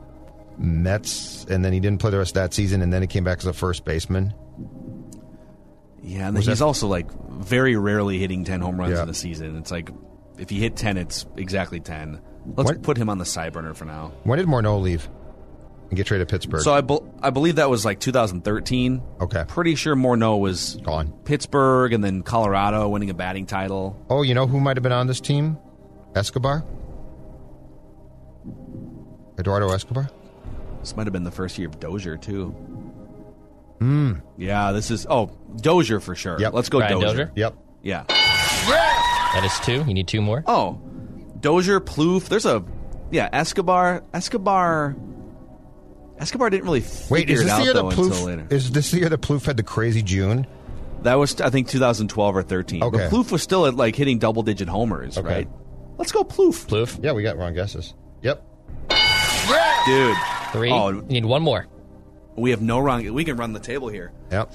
Mets, 0.58 1.44
and 1.50 1.64
then 1.64 1.72
he 1.72 1.80
didn't 1.80 2.00
play 2.00 2.10
the 2.10 2.18
rest 2.18 2.30
of 2.36 2.42
that 2.42 2.54
season, 2.54 2.80
and 2.82 2.92
then 2.92 3.00
he 3.02 3.08
came 3.08 3.24
back 3.24 3.38
as 3.38 3.46
a 3.46 3.52
first 3.52 3.84
baseman? 3.84 4.34
Yeah, 6.02 6.28
and 6.28 6.36
Was 6.36 6.46
he's 6.46 6.58
that- 6.60 6.64
also 6.64 6.86
like 6.86 7.10
very 7.28 7.76
rarely 7.76 8.18
hitting 8.18 8.44
10 8.44 8.60
home 8.60 8.78
runs 8.78 8.92
Yeah. 8.96 9.02
in 9.02 9.08
a 9.08 9.14
season. 9.14 9.56
It's 9.56 9.70
like 9.70 9.90
if 10.38 10.52
you 10.52 10.60
hit 10.60 10.76
10, 10.76 10.96
it's 10.96 11.26
exactly 11.36 11.80
10. 11.80 12.20
Let's 12.56 12.70
What- 12.70 12.82
put 12.82 12.96
him 12.96 13.10
on 13.10 13.18
the 13.18 13.24
side 13.26 13.52
burner 13.52 13.74
for 13.74 13.84
now. 13.84 14.12
When 14.24 14.38
did 14.38 14.46
Morneau 14.46 14.80
leave 14.80 15.08
and 15.90 15.96
get 15.96 16.06
traded 16.06 16.26
to 16.28 16.32
Pittsburgh? 16.32 16.62
So 16.62 16.72
I, 16.72 16.80
bel 16.80 17.04
I 17.22 17.30
believe 17.30 17.56
that 17.56 17.68
was 17.68 17.84
like 17.84 18.00
2013. 18.00 19.02
Okay. 19.20 19.44
Pretty 19.48 19.74
sure 19.74 19.94
Morneau 19.94 20.40
was 20.40 20.76
Gone. 20.82 21.12
Pittsburgh 21.24 21.92
and 21.92 22.02
then 22.02 22.22
Colorado 22.22 22.88
winning 22.88 23.10
a 23.10 23.14
batting 23.14 23.46
title. 23.46 24.02
Oh, 24.08 24.22
you 24.22 24.34
know 24.34 24.46
who 24.46 24.60
might 24.60 24.76
have 24.76 24.82
been 24.82 24.92
on 24.92 25.06
this 25.06 25.20
team? 25.20 25.58
Escobar? 26.14 26.64
Eduardo 29.38 29.70
Escobar? 29.72 30.08
This 30.80 30.96
might 30.96 31.06
have 31.06 31.12
been 31.12 31.24
the 31.24 31.30
first 31.30 31.58
year 31.58 31.68
of 31.68 31.78
Dozier 31.78 32.16
too. 32.16 32.50
Hmm. 33.78 34.14
Yeah, 34.36 34.72
this 34.72 34.90
is 34.90 35.06
oh 35.08 35.30
Dozier 35.56 36.00
for 36.00 36.14
sure. 36.14 36.38
Yep. 36.38 36.52
Let's 36.52 36.68
go 36.68 36.78
Brian 36.78 36.94
Dozier. 37.00 37.08
Dozier? 37.08 37.32
Yep. 37.34 37.54
Yeah. 37.82 38.04
That 38.06 39.42
is 39.44 39.58
two. 39.60 39.84
You 39.86 39.94
need 39.94 40.08
two 40.08 40.20
more. 40.20 40.42
Oh, 40.46 40.80
Dozier, 41.40 41.80
Plouffe. 41.80 42.28
There's 42.28 42.46
a 42.46 42.64
yeah 43.10 43.28
Escobar. 43.32 44.02
Escobar. 44.12 44.96
Escobar 46.20 46.50
didn't 46.50 46.64
really 46.64 46.80
Wait, 47.08 47.20
figure 47.28 47.34
is 47.34 47.40
it 47.40 47.44
this 47.44 47.52
out 47.52 47.58
the 47.58 47.64
year 47.64 47.72
that 47.74 47.80
though 47.80 47.88
until 47.90 48.26
later. 48.26 48.42
Plouffe, 48.42 48.52
is 48.52 48.70
this 48.72 48.90
the 48.90 48.98
year 48.98 49.08
that 49.08 49.20
Plouffe 49.20 49.46
had 49.46 49.56
the 49.56 49.62
crazy 49.62 50.02
June? 50.02 50.46
That 51.02 51.14
was 51.14 51.40
I 51.40 51.48
think 51.50 51.68
2012 51.68 52.36
or 52.36 52.42
13. 52.42 52.82
Okay. 52.82 52.96
But 52.98 53.10
Plouffe 53.10 53.32
was 53.32 53.42
still 53.42 53.66
at 53.66 53.74
like 53.74 53.96
hitting 53.96 54.18
double 54.18 54.42
digit 54.42 54.68
homers, 54.68 55.16
Okay. 55.18 55.26
right? 55.28 55.48
Let's 55.96 56.12
go 56.12 56.22
Plouffe, 56.24 56.66
Plouffe. 56.66 57.02
Yeah, 57.02 57.12
we 57.12 57.22
got 57.22 57.36
wrong 57.38 57.54
guesses. 57.54 57.94
Yep. 58.22 58.42
dude. 59.86 60.16
Three. 60.52 60.70
Oh, 60.70 60.90
You 60.90 61.02
need 61.02 61.24
one 61.24 61.42
more. 61.42 61.66
we 62.36 62.50
have 62.50 62.60
no 62.60 62.78
wrong. 62.80 63.02
We 63.12 63.24
can 63.24 63.36
run 63.36 63.52
the 63.54 63.60
table 63.60 63.88
here. 63.88 64.12
Yep. 64.30 64.52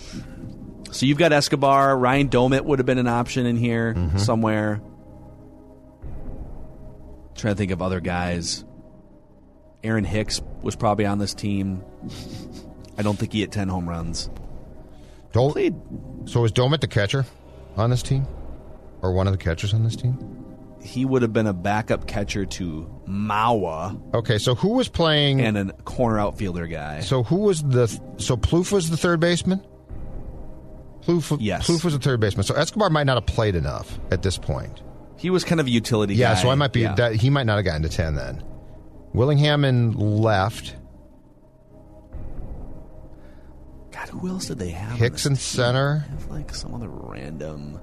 So 0.92 1.06
you've 1.06 1.18
got 1.18 1.34
Escobar. 1.34 1.98
Ryan 1.98 2.30
Doumit 2.30 2.62
would 2.62 2.80
have 2.80 2.86
been 2.86 2.98
an 3.00 3.08
option 3.08 3.46
in 3.48 3.58
here 3.58 3.94
Mm-hmm. 3.96 4.18
somewhere. 4.20 4.82
Trying 7.36 7.54
to 7.54 7.58
think 7.58 7.72
of 7.72 7.82
other 7.82 8.00
guys. 8.00 8.64
Aaron 9.86 10.04
Hicks 10.04 10.42
was 10.62 10.76
probably 10.76 11.06
on 11.06 11.20
this 11.20 11.34
team. 11.34 11.84
I 12.98 13.02
don't 13.04 13.18
think 13.18 13.34
he 13.34 13.42
hit 13.42 13.52
10 13.52 13.68
home 13.68 13.88
runs. 13.88 14.30
Dol- 15.32 15.52
Played. 15.52 15.76
so 16.26 16.44
is 16.46 16.52
Doumit 16.52 16.82
the 16.82 16.88
catcher 16.88 17.26
on 17.78 17.90
this 17.90 18.02
team? 18.02 18.26
Or 19.02 19.12
one 19.12 19.28
of 19.28 19.34
the 19.34 19.38
catchers 19.38 19.74
on 19.74 19.84
this 19.84 19.96
team? 19.96 20.18
He 20.82 21.04
would 21.04 21.22
have 21.24 21.34
been 21.34 21.48
a 21.48 21.54
backup 21.54 22.08
catcher 22.08 22.46
to 22.46 22.90
Mauer 23.08 24.00
Okay, 24.14 24.38
so 24.38 24.54
who 24.56 24.70
was 24.70 24.88
playing 24.88 25.42
and 25.42 25.58
a 25.58 25.74
corner 25.84 26.20
outfielder 26.20 26.68
guy. 26.68 27.00
So 27.02 27.24
who 27.24 27.38
was 27.38 27.62
the 27.64 27.88
so 28.18 28.38
Plouffe 28.38 28.72
was 28.72 28.90
the 28.90 28.98
third 28.98 29.20
baseman? 29.20 29.66
Plouffe, 31.02 31.38
Yes. 31.40 31.68
Plouffe 31.68 31.84
was 31.84 31.94
the 31.94 32.00
third 32.00 32.20
baseman. 32.20 32.44
So 32.44 32.56
Escobar 32.56 32.90
might 32.90 33.06
not 33.06 33.16
have 33.18 33.26
played 33.26 33.56
enough 33.56 34.00
at 34.12 34.22
this 34.22 34.38
point. 34.38 34.82
He 35.18 35.30
was 35.30 35.44
kind 35.44 35.60
of 35.62 35.68
a 35.68 35.70
utility 35.72 36.16
Yeah, 36.16 36.34
guy. 36.36 36.42
so 36.42 36.50
I 36.50 36.56
might 36.56 36.74
be 36.74 36.82
Yeah. 36.82 36.96
that 36.96 37.16
he 37.16 37.30
might 37.30 37.46
not 37.46 37.56
have 37.58 37.66
gotten 37.66 37.82
to 37.84 37.90
ten 37.90 38.16
then. 38.16 38.44
Willingham 39.16 39.64
and 39.64 39.96
left. 39.96 40.76
God, 43.92 44.10
who 44.10 44.28
else 44.28 44.48
did 44.48 44.60
they 44.60 44.72
have? 44.72 44.92
on 44.94 44.98
Hicks 44.98 45.26
and 45.26 45.36
team? 45.36 45.42
center. 45.42 46.00
Have 46.10 46.28
like 46.30 46.54
some 46.54 46.74
other 46.76 46.90
random. 46.90 47.80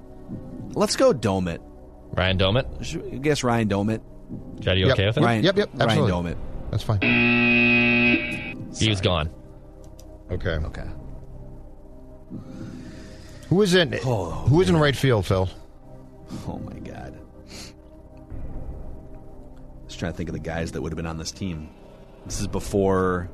Let's 0.74 0.97
go 0.97 1.12
Doumit. 1.12 1.59
Ryan 2.12 2.39
Doumit. 2.39 2.85
Should 2.85 3.11
we 3.11 3.18
guess 3.18 3.43
Ryan 3.43 3.68
Doumit. 3.68 4.01
Chad, 4.61 4.78
you 4.78 4.87
Yep. 4.87 4.95
okay 4.95 5.07
with 5.07 5.16
it? 5.18 5.20
Ryan, 5.22 5.45
Yep, 5.45 5.57
yep, 5.57 5.70
Ryan. 5.74 5.99
Doumit. 6.09 6.37
That's 6.70 6.83
fine. 6.83 7.01
He 8.78 8.89
was 8.89 9.01
gone. 9.01 9.30
Okay. 10.30 10.51
Okay. 10.51 10.87
Who 13.49 13.61
is 13.61 13.74
in? 13.74 13.99
Oh, 14.05 14.30
who 14.49 14.61
is 14.62 14.70
in 14.70 14.76
right 14.78 14.97
field, 14.97 15.26
Phil? 15.26 15.49
Oh 16.49 16.59
my 16.59 16.78
god. 16.80 17.18
Trying 20.03 20.14
to 20.14 20.16
think 20.16 20.30
of 20.30 20.32
the 20.32 20.40
guys 20.40 20.72
that 20.72 20.82
would 20.82 20.90
have 20.90 20.96
been 20.96 21.07
on 21.07 21.16
this 21.16 21.30
team. 21.30 21.68
This 22.26 22.40
is 22.40 22.48
before. 22.48 23.30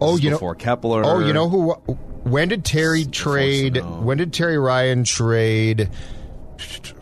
Oh, 0.00 0.12
this 0.12 0.20
is 0.20 0.24
you 0.24 0.30
know. 0.30 0.36
before 0.36 0.54
Kepler. 0.54 1.02
Oh, 1.04 1.18
you 1.18 1.34
know 1.34 1.50
who? 1.50 1.72
When 2.22 2.48
did 2.48 2.64
Terry 2.64 3.04
trade? 3.04 3.76
When 3.76 4.16
did 4.16 4.32
Terry 4.32 4.58
Ryan 4.58 5.04
trade 5.04 5.90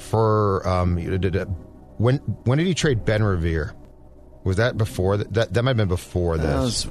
for? 0.01 0.67
Um, 0.67 0.97
when 1.99 2.17
when 2.17 2.59
did 2.59 2.67
he 2.67 2.75
trade 2.75 3.05
Ben 3.05 3.23
Revere? 3.23 3.73
Was 4.43 4.57
that 4.57 4.77
before 4.77 5.19
that? 5.19 5.33
That, 5.33 5.55
that 5.55 5.63
might 5.63 5.71
have 5.71 5.77
been 5.77 5.87
before 5.87 6.37
this. 6.37 6.47
That 6.47 6.61
was- 6.61 6.89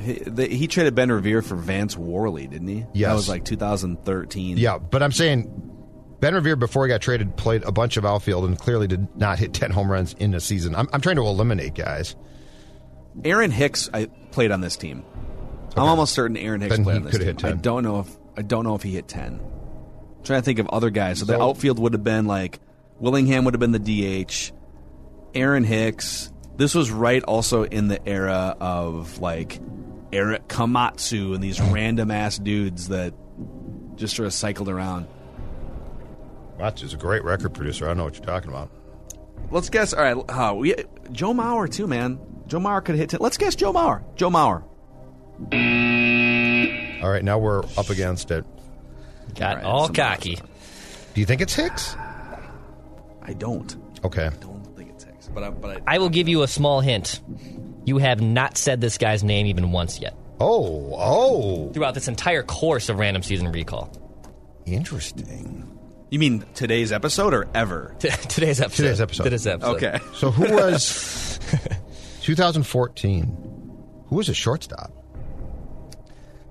he, 0.00 0.12
the, 0.12 0.46
he 0.46 0.68
traded 0.68 0.94
Ben 0.94 1.10
Revere 1.10 1.42
for 1.42 1.56
Vance 1.56 1.96
Worley, 1.96 2.46
didn't 2.46 2.68
he? 2.68 2.86
Yes. 2.94 3.08
That 3.10 3.14
was 3.16 3.28
like 3.28 3.44
2013. 3.44 4.58
yeah, 4.58 4.78
but 4.78 5.02
I'm 5.02 5.10
saying 5.10 5.79
Ben 6.20 6.34
Revere 6.34 6.56
before 6.56 6.84
he 6.86 6.88
got 6.88 7.00
traded 7.00 7.36
played 7.36 7.62
a 7.64 7.72
bunch 7.72 7.96
of 7.96 8.04
outfield 8.04 8.44
and 8.44 8.58
clearly 8.58 8.86
did 8.86 9.08
not 9.16 9.38
hit 9.38 9.54
ten 9.54 9.70
home 9.70 9.90
runs 9.90 10.12
in 10.14 10.34
a 10.34 10.40
season. 10.40 10.74
I'm, 10.74 10.88
I'm 10.92 11.00
trying 11.00 11.16
to 11.16 11.22
eliminate 11.22 11.74
guys. 11.74 12.14
Aaron 13.24 13.50
Hicks 13.50 13.88
I 13.92 14.06
played 14.30 14.50
on 14.50 14.60
this 14.60 14.76
team. 14.76 15.04
I'm 15.76 15.84
almost 15.84 16.14
certain 16.14 16.36
Aaron 16.36 16.60
Hicks 16.60 16.76
Then 16.76 16.84
played 16.84 16.96
on 16.96 17.02
this 17.04 17.16
team. 17.16 17.26
hit 17.26 17.38
10. 17.38 17.52
I 17.52 17.56
don't 17.56 17.82
know 17.82 18.00
if 18.00 18.16
I 18.36 18.42
don't 18.42 18.64
know 18.64 18.74
if 18.74 18.82
he 18.82 18.92
hit 18.92 19.08
10. 19.08 19.40
I'm 19.40 20.24
trying 20.24 20.40
to 20.40 20.44
think 20.44 20.58
of 20.58 20.68
other 20.68 20.90
guys. 20.90 21.20
So, 21.20 21.24
the 21.24 21.40
outfield 21.40 21.78
would 21.78 21.94
have 21.94 22.04
been 22.04 22.26
like 22.26 22.60
Willingham 22.98 23.44
would 23.46 23.54
have 23.54 23.60
been 23.60 23.72
the 23.72 24.24
DH. 24.26 24.52
Aaron 25.34 25.64
Hicks. 25.64 26.32
This 26.56 26.74
was 26.74 26.90
right 26.90 27.22
also 27.22 27.64
in 27.64 27.88
the 27.88 28.06
era 28.06 28.56
of 28.60 29.20
like 29.20 29.58
Erik 30.12 30.48
Komatsu 30.48 31.34
and 31.34 31.42
these 31.42 31.60
random 31.60 32.10
ass 32.10 32.36
dudes 32.36 32.88
that 32.88 33.14
just 33.96 34.16
sort 34.16 34.26
of 34.26 34.34
cycled 34.34 34.68
around. 34.68 35.06
Watch 36.60 36.82
is 36.82 36.92
a 36.92 36.96
great 36.98 37.24
record 37.24 37.54
producer. 37.54 37.88
I 37.88 37.94
know 37.94 38.04
what 38.04 38.16
you're 38.16 38.24
talking 38.26 38.50
about. 38.50 38.70
Let's 39.50 39.70
guess. 39.70 39.94
All 39.94 40.02
right, 40.02 40.14
uh, 40.28 40.54
we, 40.54 40.74
Joe 41.10 41.32
Mauer 41.32 41.70
too, 41.72 41.86
man. 41.86 42.20
Joe 42.46 42.58
Mauer 42.58 42.84
could 42.84 42.96
hit 42.96 43.10
10. 43.10 43.20
Let's 43.20 43.38
guess 43.38 43.54
Joe 43.54 43.72
Mauer. 43.72 44.02
Joe 44.14 44.28
Mauer. 44.30 44.62
All 47.02 47.10
right, 47.10 47.24
now 47.24 47.38
we're 47.38 47.62
up 47.78 47.88
against 47.88 48.30
it. 48.30 48.44
Got 49.34 49.56
right, 49.56 49.64
all 49.64 49.88
cocky. 49.88 50.36
Do 51.14 51.20
you 51.20 51.24
think 51.26 51.40
it's 51.40 51.54
Hicks? 51.54 51.96
I 53.22 53.32
don't. 53.38 53.74
Okay. 54.04 54.26
I 54.26 54.30
don't 54.40 54.76
think 54.76 54.90
it's 54.90 55.04
Hicks, 55.04 55.28
but 55.28 55.42
I, 55.42 55.50
but 55.50 55.78
I, 55.86 55.94
I 55.94 55.98
will 55.98 56.10
give 56.10 56.28
you 56.28 56.42
a 56.42 56.48
small 56.48 56.80
hint. 56.80 57.20
You 57.86 57.96
have 57.98 58.20
not 58.20 58.58
said 58.58 58.80
this 58.82 58.98
guy's 58.98 59.24
name 59.24 59.46
even 59.46 59.72
once 59.72 59.98
yet 59.98 60.14
Oh, 60.38 60.94
oh, 60.96 61.72
throughout 61.72 61.94
this 61.94 62.08
entire 62.08 62.42
course 62.42 62.88
of 62.90 62.98
random 62.98 63.22
season 63.22 63.50
recall. 63.50 63.90
interesting. 64.66 65.66
You 66.10 66.18
mean 66.18 66.44
today's 66.54 66.90
episode 66.92 67.34
or 67.34 67.46
ever? 67.54 67.94
T- 68.00 68.08
Today's 68.28 68.60
episode. 68.60 68.82
Today's 68.82 69.00
episode. 69.00 69.24
Today's 69.24 69.46
episode. 69.46 69.76
Okay. 69.76 69.98
So 70.16 70.30
who 70.30 70.52
was 70.54 71.38
2014? 72.22 73.36
Who 74.08 74.16
was 74.16 74.28
a 74.28 74.34
shortstop? 74.34 74.92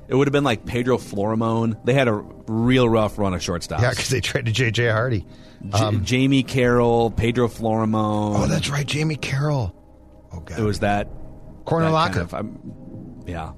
It 0.07 0.15
would 0.15 0.27
have 0.27 0.31
been 0.31 0.43
like 0.45 0.65
Pedro 0.65 0.97
Florimon. 0.97 1.83
They 1.85 1.93
had 1.93 2.07
a 2.07 2.13
real 2.47 2.89
rough 2.89 3.19
run 3.19 3.33
of 3.33 3.41
shortstops. 3.41 3.81
Yeah, 3.81 3.91
because 3.91 4.09
they 4.09 4.21
traded 4.21 4.55
J.J. 4.55 4.87
Hardy. 4.89 5.25
J- 5.61 5.69
um, 5.77 6.03
Jamey 6.05 6.47
Carroll, 6.47 7.11
Pedro 7.11 7.47
Florimon. 7.47 8.39
Oh, 8.39 8.47
that's 8.47 8.69
right, 8.69 8.87
Jamey 8.87 9.19
Carroll. 9.21 9.75
Oh 10.33 10.39
God, 10.39 10.57
It 10.57 10.63
was 10.63 10.79
that. 10.79 11.09
Corner 11.65 11.85
that 11.87 11.91
Locker. 11.91 12.13
kind 12.13 12.23
of- 12.25 12.33
I'm- 12.33 13.23
yeah. 13.27 13.51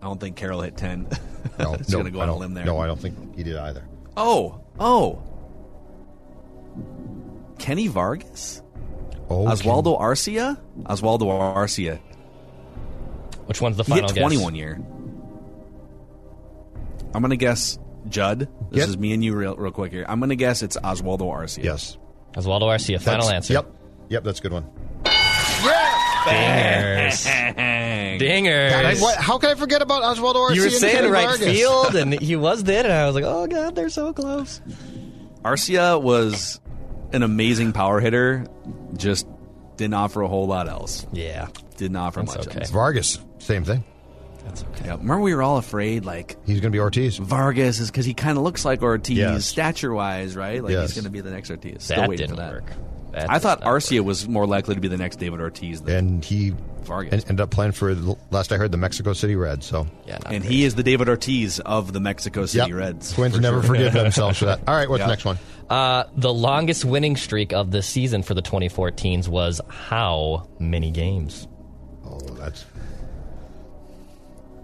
I 0.00 0.04
don't 0.04 0.20
think 0.20 0.36
Carroll 0.36 0.60
hit 0.60 0.76
10. 0.76 1.08
no, 1.58 1.74
It's 1.74 1.88
no, 1.88 1.98
going 1.98 2.04
to 2.04 2.10
go 2.12 2.20
on 2.20 2.28
a 2.28 2.36
limb 2.36 2.54
there. 2.54 2.64
No, 2.66 2.78
I 2.78 2.86
don't 2.86 3.00
think 3.00 3.34
he 3.34 3.42
did 3.42 3.56
either. 3.56 3.82
Oh, 4.16 4.60
oh. 4.78 5.22
Kenny 7.58 7.88
Vargas? 7.88 8.62
Oh, 9.30 9.44
Oswaldo 9.46 10.00
Arcia? 10.00 10.58
Oswaldo 10.84 11.26
Arcia. 11.54 12.00
Which 13.46 13.60
one's 13.60 13.76
the 13.76 13.84
final? 13.84 14.08
He 14.08 14.14
final 14.14 14.28
hit 14.30 14.38
guess? 14.38 14.40
21 14.40 14.54
year. 14.54 14.80
I'm 17.14 17.22
going 17.22 17.30
to 17.30 17.36
guess 17.36 17.78
Judd. 18.08 18.40
This 18.70 18.80
Yep. 18.80 18.88
is 18.88 18.98
me 18.98 19.12
and 19.12 19.24
you 19.24 19.34
real, 19.34 19.56
real 19.56 19.72
quick 19.72 19.92
here. 19.92 20.04
I'm 20.08 20.20
going 20.20 20.28
to 20.30 20.36
guess 20.36 20.62
it's 20.62 20.76
Oswaldo 20.76 21.20
Arcia. 21.20 21.64
Yes. 21.64 21.96
Oswaldo 22.34 22.62
Arcia. 22.62 23.00
Final 23.00 23.26
That's- 23.26 23.32
answer. 23.50 23.52
Yep. 23.54 23.74
Yep, 24.10 24.24
that's 24.24 24.38
a 24.38 24.42
good 24.42 24.52
one. 24.52 24.66
Dingers. 26.24 27.26
Dingers. 28.18 28.70
God, 28.70 28.84
I, 28.84 28.94
what, 28.96 29.16
how 29.18 29.38
can 29.38 29.50
I 29.50 29.54
forget 29.54 29.82
about 29.82 30.02
Oswaldo 30.02 30.48
Arcia? 30.50 30.54
you 30.54 30.60
were 30.62 30.66
and 30.68 30.76
saying 30.76 30.96
Kenny 30.96 31.08
right 31.08 31.26
Vargas? 31.26 31.46
field, 31.46 31.94
and 31.94 32.12
he 32.20 32.36
was 32.36 32.64
there, 32.64 32.84
and 32.84 32.92
I 32.92 33.06
was 33.06 33.14
like, 33.14 33.24
oh, 33.24 33.46
God, 33.46 33.74
they're 33.74 33.88
so 33.90 34.12
close. 34.12 34.60
Arcia 35.44 36.00
was 36.00 36.60
an 37.12 37.22
amazing 37.22 37.72
power 37.72 38.00
hitter, 38.00 38.46
just 38.96 39.26
didn't 39.76 39.94
offer 39.94 40.22
a 40.22 40.28
whole 40.28 40.46
lot 40.46 40.68
else. 40.68 41.06
Yeah. 41.12 41.48
Didn't 41.76 41.96
offer 41.96 42.20
That's 42.20 42.36
much 42.36 42.48
okay. 42.48 42.60
else. 42.60 42.70
Vargas, 42.70 43.18
same 43.38 43.64
thing. 43.64 43.84
That's 44.44 44.62
okay. 44.64 44.86
Yeah. 44.86 44.92
Remember, 44.92 45.20
we 45.20 45.34
were 45.34 45.42
all 45.42 45.58
afraid, 45.58 46.04
like, 46.04 46.36
He's 46.46 46.60
going 46.60 46.70
to 46.72 46.76
be 46.76 46.80
Ortiz. 46.80 47.18
Vargas 47.18 47.80
is 47.80 47.90
because 47.90 48.06
he 48.06 48.14
kind 48.14 48.38
of 48.38 48.44
looks 48.44 48.64
like 48.64 48.82
Ortiz, 48.82 49.16
Yes. 49.18 49.44
stature 49.44 49.92
wise, 49.92 50.34
right? 50.36 50.62
Like, 50.62 50.72
Yes. 50.72 50.88
he's 50.90 50.94
going 50.94 51.04
to 51.04 51.10
be 51.10 51.20
the 51.20 51.30
next 51.30 51.50
Ortiz. 51.50 51.84
Still 51.84 52.02
That 52.02 52.10
didn't 52.10 52.30
for 52.30 52.36
that. 52.36 52.52
work. 52.52 52.72
That 53.12 53.30
I 53.30 53.38
thought 53.38 53.60
not 53.60 53.66
work. 53.72 53.82
Arcia 53.82 54.00
was 54.00 54.28
more 54.28 54.46
likely 54.46 54.74
to 54.74 54.80
be 54.80 54.88
the 54.88 54.96
next 54.96 55.16
David 55.18 55.40
Ortiz 55.40 55.80
than 55.82 55.96
And 55.96 56.24
he 56.24 56.54
Vargas. 56.88 57.12
en- 57.12 57.20
ended 57.30 57.40
up 57.42 57.50
playing 57.50 57.72
for, 57.72 57.94
the- 57.94 58.16
last 58.30 58.50
I 58.52 58.56
heard, 58.56 58.72
the 58.72 58.76
Mexico 58.78 59.12
City 59.12 59.36
Reds. 59.36 59.64
So, 59.66 59.86
Yeah, 60.06 60.16
and 60.26 60.42
great. 60.42 60.50
he 60.50 60.64
is 60.64 60.74
the 60.74 60.82
David 60.82 61.08
Ortiz 61.08 61.60
of 61.60 61.92
the 61.92 62.00
Mexico 62.00 62.46
City 62.46 62.70
Yep. 62.70 62.76
Reds. 62.78 63.12
Twins 63.12 63.36
for 63.36 63.40
never 63.40 63.62
sure. 63.62 63.74
forgive 63.74 63.92
themselves 63.94 64.38
for 64.38 64.46
that. 64.46 64.60
All 64.66 64.74
right, 64.74 64.88
what's 64.90 64.98
Yeah. 65.00 65.06
the 65.06 65.12
next 65.12 65.24
one? 65.24 65.38
Uh, 65.70 66.04
the 66.16 66.32
longest 66.34 66.84
winning 66.84 67.14
streak 67.16 67.52
of 67.52 67.70
the 67.70 67.82
season 67.82 68.22
for 68.22 68.34
the 68.34 68.42
2014s 68.42 69.28
was 69.28 69.60
how 69.68 70.48
many 70.58 70.90
games? 70.90 71.46
Oh, 72.04 72.18
that's 72.38 72.64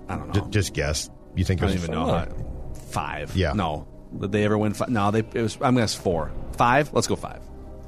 I 0.08 0.16
don't 0.16 0.34
know. 0.34 0.42
j- 0.42 0.50
just 0.50 0.74
guess. 0.74 1.10
You 1.34 1.44
think 1.44 1.60
I 1.62 1.66
don't 1.66 1.74
was 1.74 1.84
even 1.84 1.94
know. 1.94 2.06
four. 2.06 2.18
How, 2.18 2.74
five. 2.90 3.36
Yeah. 3.36 3.52
No. 3.52 3.86
Did 4.18 4.32
they 4.32 4.44
ever 4.44 4.56
win 4.56 4.72
five? 4.74 4.88
No, 4.90 5.10
they. 5.10 5.20
It 5.20 5.34
was. 5.34 5.56
I'm 5.56 5.60
gonna 5.74 5.80
guess 5.80 5.94
four. 5.94 6.30
Five. 6.56 6.92
Let's 6.92 7.06
go 7.06 7.16
five. 7.16 7.40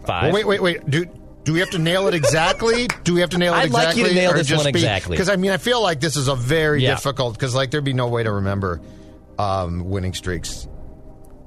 Five. 0.07 0.24
Well, 0.24 0.32
wait, 0.32 0.47
wait, 0.47 0.62
wait. 0.62 0.91
Do 0.91 1.07
do 1.47 1.53
we 1.55 1.61
have 1.61 1.70
to 1.70 1.78
nail 1.78 2.07
it 2.09 2.14
exactly? 2.14 2.88
do 3.05 3.14
we 3.14 3.20
have 3.20 3.30
to 3.30 3.38
nail 3.38 3.55
it 3.55 3.57
I'd 3.57 3.70
like 3.70 3.97
exactly? 3.97 4.03
you 4.03 4.09
to 4.09 4.14
nail 4.14 4.32
this 4.34 4.51
one 4.51 4.64
Because 4.64 4.82
exactly. 4.82 5.32
I 5.32 5.36
mean, 5.36 5.51
I 5.53 5.57
feel 5.57 5.80
like 5.82 6.01
this 6.01 6.16
is 6.16 6.28
a 6.28 6.34
very 6.34 6.82
Yeah. 6.82 6.94
difficult 6.97 7.34
because 7.34 7.55
like 7.55 7.70
there'd 7.70 7.84
be 7.84 7.92
no 7.94 8.09
way 8.09 8.22
to 8.22 8.32
remember 8.32 8.80
um, 9.38 9.88
winning 9.88 10.12
streaks. 10.12 10.68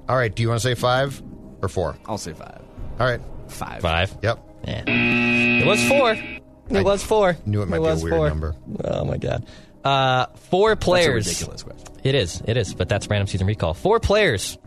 All 0.08 0.16
right, 0.16 0.34
do 0.36 0.42
you 0.42 0.50
want 0.50 0.60
to 0.62 0.68
say 0.68 0.74
five 0.74 1.22
or 1.62 1.68
four? 1.70 1.96
I'll 2.08 2.18
say 2.18 2.34
five. 2.34 2.62
All 3.00 3.06
right. 3.08 3.22
Five. 3.48 3.82
Five. 3.82 4.18
Yep. 4.24 4.40
Yeah. 4.66 4.84
It 4.88 5.66
was 5.68 5.84
four. 5.88 6.12
It 6.14 6.78
I 6.78 6.82
was 6.82 7.04
four. 7.04 7.38
knew 7.46 7.62
it 7.62 7.68
might 7.68 7.78
be 7.80 7.84
a 7.86 7.92
was 7.92 8.04
weird 8.04 8.16
four. 8.16 8.30
number. 8.30 8.56
Oh 8.84 9.06
my 9.06 9.18
god. 9.18 9.46
Uh, 9.84 10.26
four 10.50 10.72
That's 10.72 10.84
a 10.84 10.86
players. 10.86 11.28
ridiculous 11.28 11.64
question. 11.64 11.88
It 12.04 12.16
is. 12.16 12.42
It 12.46 12.58
is. 12.58 12.74
But 12.74 12.90
that's 12.90 13.08
random 13.10 13.28
season 13.28 13.48
recall. 13.48 13.74
Four 13.74 14.00
players 14.00 14.58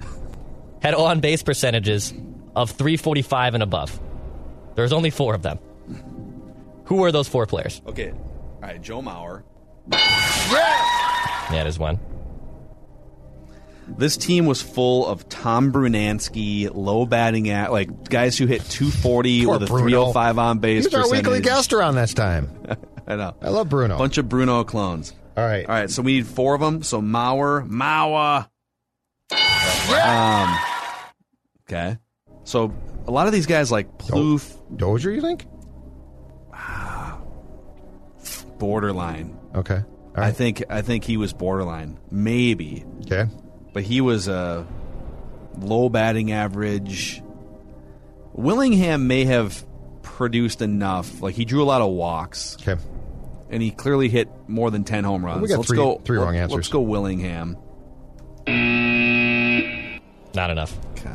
had 0.83 0.95
on 0.95 1.21
base 1.21 1.43
percentages 1.43 2.13
of 2.57 2.71
345 2.73 3.55
and 3.55 3.63
above. 3.63 3.99
There's 4.75 4.93
only 4.93 5.11
four 5.11 5.35
of 5.35 5.43
them. 5.43 5.59
Who 6.87 6.97
were 6.97 7.13
those 7.13 7.29
four 7.29 7.47
players? 7.47 7.81
Okay. 7.87 8.11
All 8.11 8.61
right. 8.63 8.81
Joe 8.81 9.01
Mauer. 9.03 9.43
Yeah, 9.91 11.65
there's 11.65 11.79
one. 11.79 11.99
This 13.99 14.17
team 14.17 14.47
was 14.47 14.63
full 14.63 15.07
of 15.07 15.29
Tom 15.29 15.73
Brunansky, 15.73 16.71
low 16.73 17.05
batting 17.05 17.51
at 17.51 17.73
like 17.73 18.09
guys 18.09 18.39
who 18.39 18.47
hit 18.47 18.63
240 18.65 19.45
Poor 19.45 19.55
with 19.55 19.63
a 19.65 19.67
Bruno. 19.67 20.13
305 20.13 20.39
on 20.39 20.59
base. 20.61 20.85
He's 20.85 20.95
our 20.95 21.11
weekly 21.11 21.41
guest 21.41 21.73
around 21.73 21.97
this 21.97 22.15
time. 22.15 22.49
I 23.07 23.17
know. 23.17 23.35
I 23.43 23.49
love 23.49 23.69
Bruno. 23.69 23.99
Bunch 23.99 24.19
of 24.19 24.29
Bruno 24.29 24.63
clones. 24.65 25.13
All 25.37 25.45
right. 25.45 25.67
All 25.69 25.75
right, 25.75 25.91
so 25.91 26.01
we 26.03 26.15
need 26.15 26.27
four 26.27 26.55
of 26.55 26.61
them. 26.61 26.83
So 26.83 27.01
Mauer, 27.03 27.69
Mauer. 27.69 28.49
Um. 30.05 30.59
Okay. 31.69 31.99
So 32.45 32.73
a 33.07 33.11
lot 33.11 33.27
of 33.27 33.33
these 33.33 33.47
guys 33.47 33.71
like 33.73 33.99
Plouffe, 33.99 34.57
Dozier, 34.77 35.11
you 35.13 35.21
think? 35.21 35.47
Ah, 36.53 37.19
borderline. 38.59 39.39
Okay. 39.55 39.83
All 40.17 40.23
I 40.23 40.33
think 40.33 40.63
I 40.69 40.83
think 40.83 41.05
he 41.05 41.17
was 41.17 41.33
borderline, 41.33 41.99
maybe, 42.11 42.85
Okay. 43.07 43.27
but 43.73 43.83
he 43.83 44.01
was 44.01 44.29
a 44.29 44.67
low 45.59 45.89
batting 45.89 46.33
average. 46.33 47.23
Willingham 48.35 49.07
may 49.07 49.25
have 49.25 49.65
produced 50.03 50.61
enough. 50.63 51.23
Like 51.23 51.35
he 51.35 51.45
drew 51.45 51.63
a 51.63 51.65
lot 51.65 51.81
of 51.83 51.91
walks. 51.93 52.57
Okay. 52.61 52.81
and 53.51 53.63
he 53.63 53.71
clearly 53.71 54.09
hit 54.09 54.29
more 54.49 54.71
than 54.71 54.83
ten 54.83 55.05
home 55.05 55.23
runs. 55.25 55.43
We 55.43 55.49
got 55.49 55.59
let's 55.59 55.69
three- 55.69 55.77
go 55.77 56.01
three 56.05 56.17
wrong 56.19 56.35
let- 56.35 56.43
answers. 56.45 56.57
Let's 56.57 56.69
go 56.69 56.81
Willingham. 56.81 57.57
Not 60.35 60.51
enough. 60.51 60.75
Okay. 60.93 61.13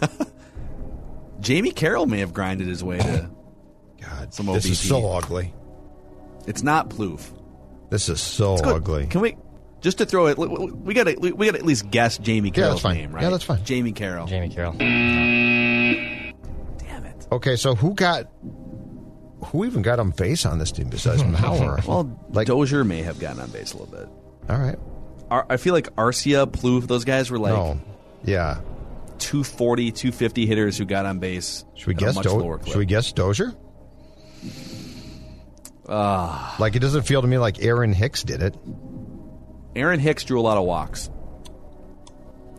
Jamey 1.40 1.74
Carroll 1.74 2.06
may 2.06 2.18
have 2.20 2.32
grinded 2.32 2.66
his 2.66 2.82
way 2.82 2.98
to. 2.98 3.30
God, 4.00 4.34
Some 4.34 4.46
this 4.46 4.64
is 4.66 4.78
so 4.78 5.10
ugly. 5.12 5.52
It's 6.46 6.62
not 6.62 6.90
Plouffe. 6.90 7.30
This 7.90 8.08
is 8.08 8.20
so 8.20 8.54
ugly. 8.56 9.06
Can 9.06 9.20
we 9.20 9.36
just 9.80 9.98
to 9.98 10.06
throw 10.06 10.26
it? 10.26 10.38
We 10.38 10.94
got 10.94 11.04
to 11.04 11.16
we 11.16 11.46
got 11.46 11.52
to 11.52 11.58
at 11.58 11.64
least 11.64 11.90
guess 11.90 12.18
Jamey 12.18 12.46
Yeah, 12.46 12.50
Carroll's 12.52 12.74
that's 12.74 12.82
fine. 12.82 12.96
name, 12.96 13.12
right? 13.12 13.22
Yeah, 13.22 13.30
that's 13.30 13.44
fine. 13.44 13.58
Jamey 13.60 13.94
Carroll. 13.94 14.26
Jamey 14.26 14.52
Carroll. 14.52 14.72
Damn 14.72 16.34
it. 17.06 17.26
Okay, 17.32 17.56
so 17.56 17.74
who 17.74 17.94
got 17.94 18.26
who 19.46 19.64
even 19.64 19.82
got 19.82 20.00
on 20.00 20.10
base 20.10 20.44
on 20.44 20.58
this 20.58 20.72
team 20.72 20.88
besides 20.88 21.22
Mauer? 21.22 21.84
Well, 21.86 22.18
like 22.30 22.48
Dozier 22.48 22.84
may 22.84 23.02
have 23.02 23.18
gotten 23.20 23.40
on 23.40 23.50
base 23.50 23.72
a 23.72 23.78
little 23.78 23.94
bit. 23.94 24.08
all 24.50 24.58
right, 24.58 24.78
Ar- 25.30 25.46
I 25.48 25.56
feel 25.56 25.74
like 25.74 25.94
Arcia, 25.96 26.46
Plouffe, 26.46 26.86
those 26.86 27.04
guys 27.04 27.30
were 27.30 27.38
like 27.38 27.54
no, 27.54 27.80
yeah. 28.24 28.60
240, 29.18 29.92
250 29.92 30.46
hitters 30.46 30.78
who 30.78 30.84
got 30.84 31.06
on 31.06 31.18
base. 31.18 31.64
Should 31.74 31.86
we 31.88 31.94
guess? 31.94 32.14
much 32.14 32.24
Do- 32.24 32.30
lower 32.32 32.58
clip. 32.58 32.68
should 32.72 32.78
we 32.78 32.86
guess 32.86 33.12
Dozier? 33.12 33.54
Ah. 35.90 36.54
like 36.58 36.76
it 36.76 36.80
doesn't 36.80 37.02
feel 37.02 37.22
to 37.22 37.28
me 37.28 37.38
like 37.38 37.62
Aaron 37.62 37.92
Hicks 37.92 38.22
did 38.22 38.42
it. 38.42 38.54
Aaron 39.74 40.00
Hicks 40.00 40.24
drew 40.24 40.38
a 40.38 40.42
lot 40.42 40.58
of 40.58 40.64
walks. 40.64 41.08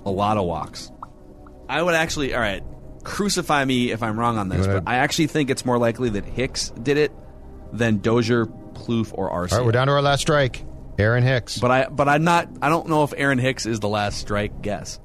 A 0.06 0.10
lot 0.10 0.38
of 0.38 0.46
walks. 0.46 0.92
I 1.68 1.82
would 1.82 1.94
actually, 1.94 2.34
all 2.34 2.40
right, 2.42 2.64
crucify 3.04 3.64
me 3.66 3.92
if 3.92 4.02
I'm 4.02 4.20
wrong 4.20 4.38
on 4.38 4.50
this, 4.50 4.66
wanna- 4.66 4.82
but 4.82 4.90
I 4.92 4.96
actually 4.96 5.28
think 5.28 5.50
it's 5.52 5.64
more 5.66 5.78
likely 5.78 6.10
that 6.12 6.26
Hicks 6.26 6.72
did 6.72 6.98
it 6.98 7.12
than 7.72 8.00
Dozier, 8.00 8.46
Plouffe, 8.48 9.12
or 9.14 9.30
Arcia. 9.30 9.52
All 9.54 9.58
right, 9.60 9.66
we're 9.66 9.72
down 9.74 9.88
to 9.88 9.94
our 9.94 10.02
last 10.02 10.22
strike. 10.22 10.66
Aaron 10.98 11.24
Hicks. 11.24 11.60
But 11.60 11.72
I, 11.72 11.88
but 11.88 12.10
I'm 12.10 12.24
not. 12.24 12.50
I 12.62 12.70
don't 12.70 12.90
know 12.90 13.04
if 13.04 13.14
Aaron 13.16 13.38
Hicks 13.38 13.66
is 13.66 13.80
the 13.80 13.88
last 13.88 14.18
strike 14.18 14.62
guess. 14.62 15.00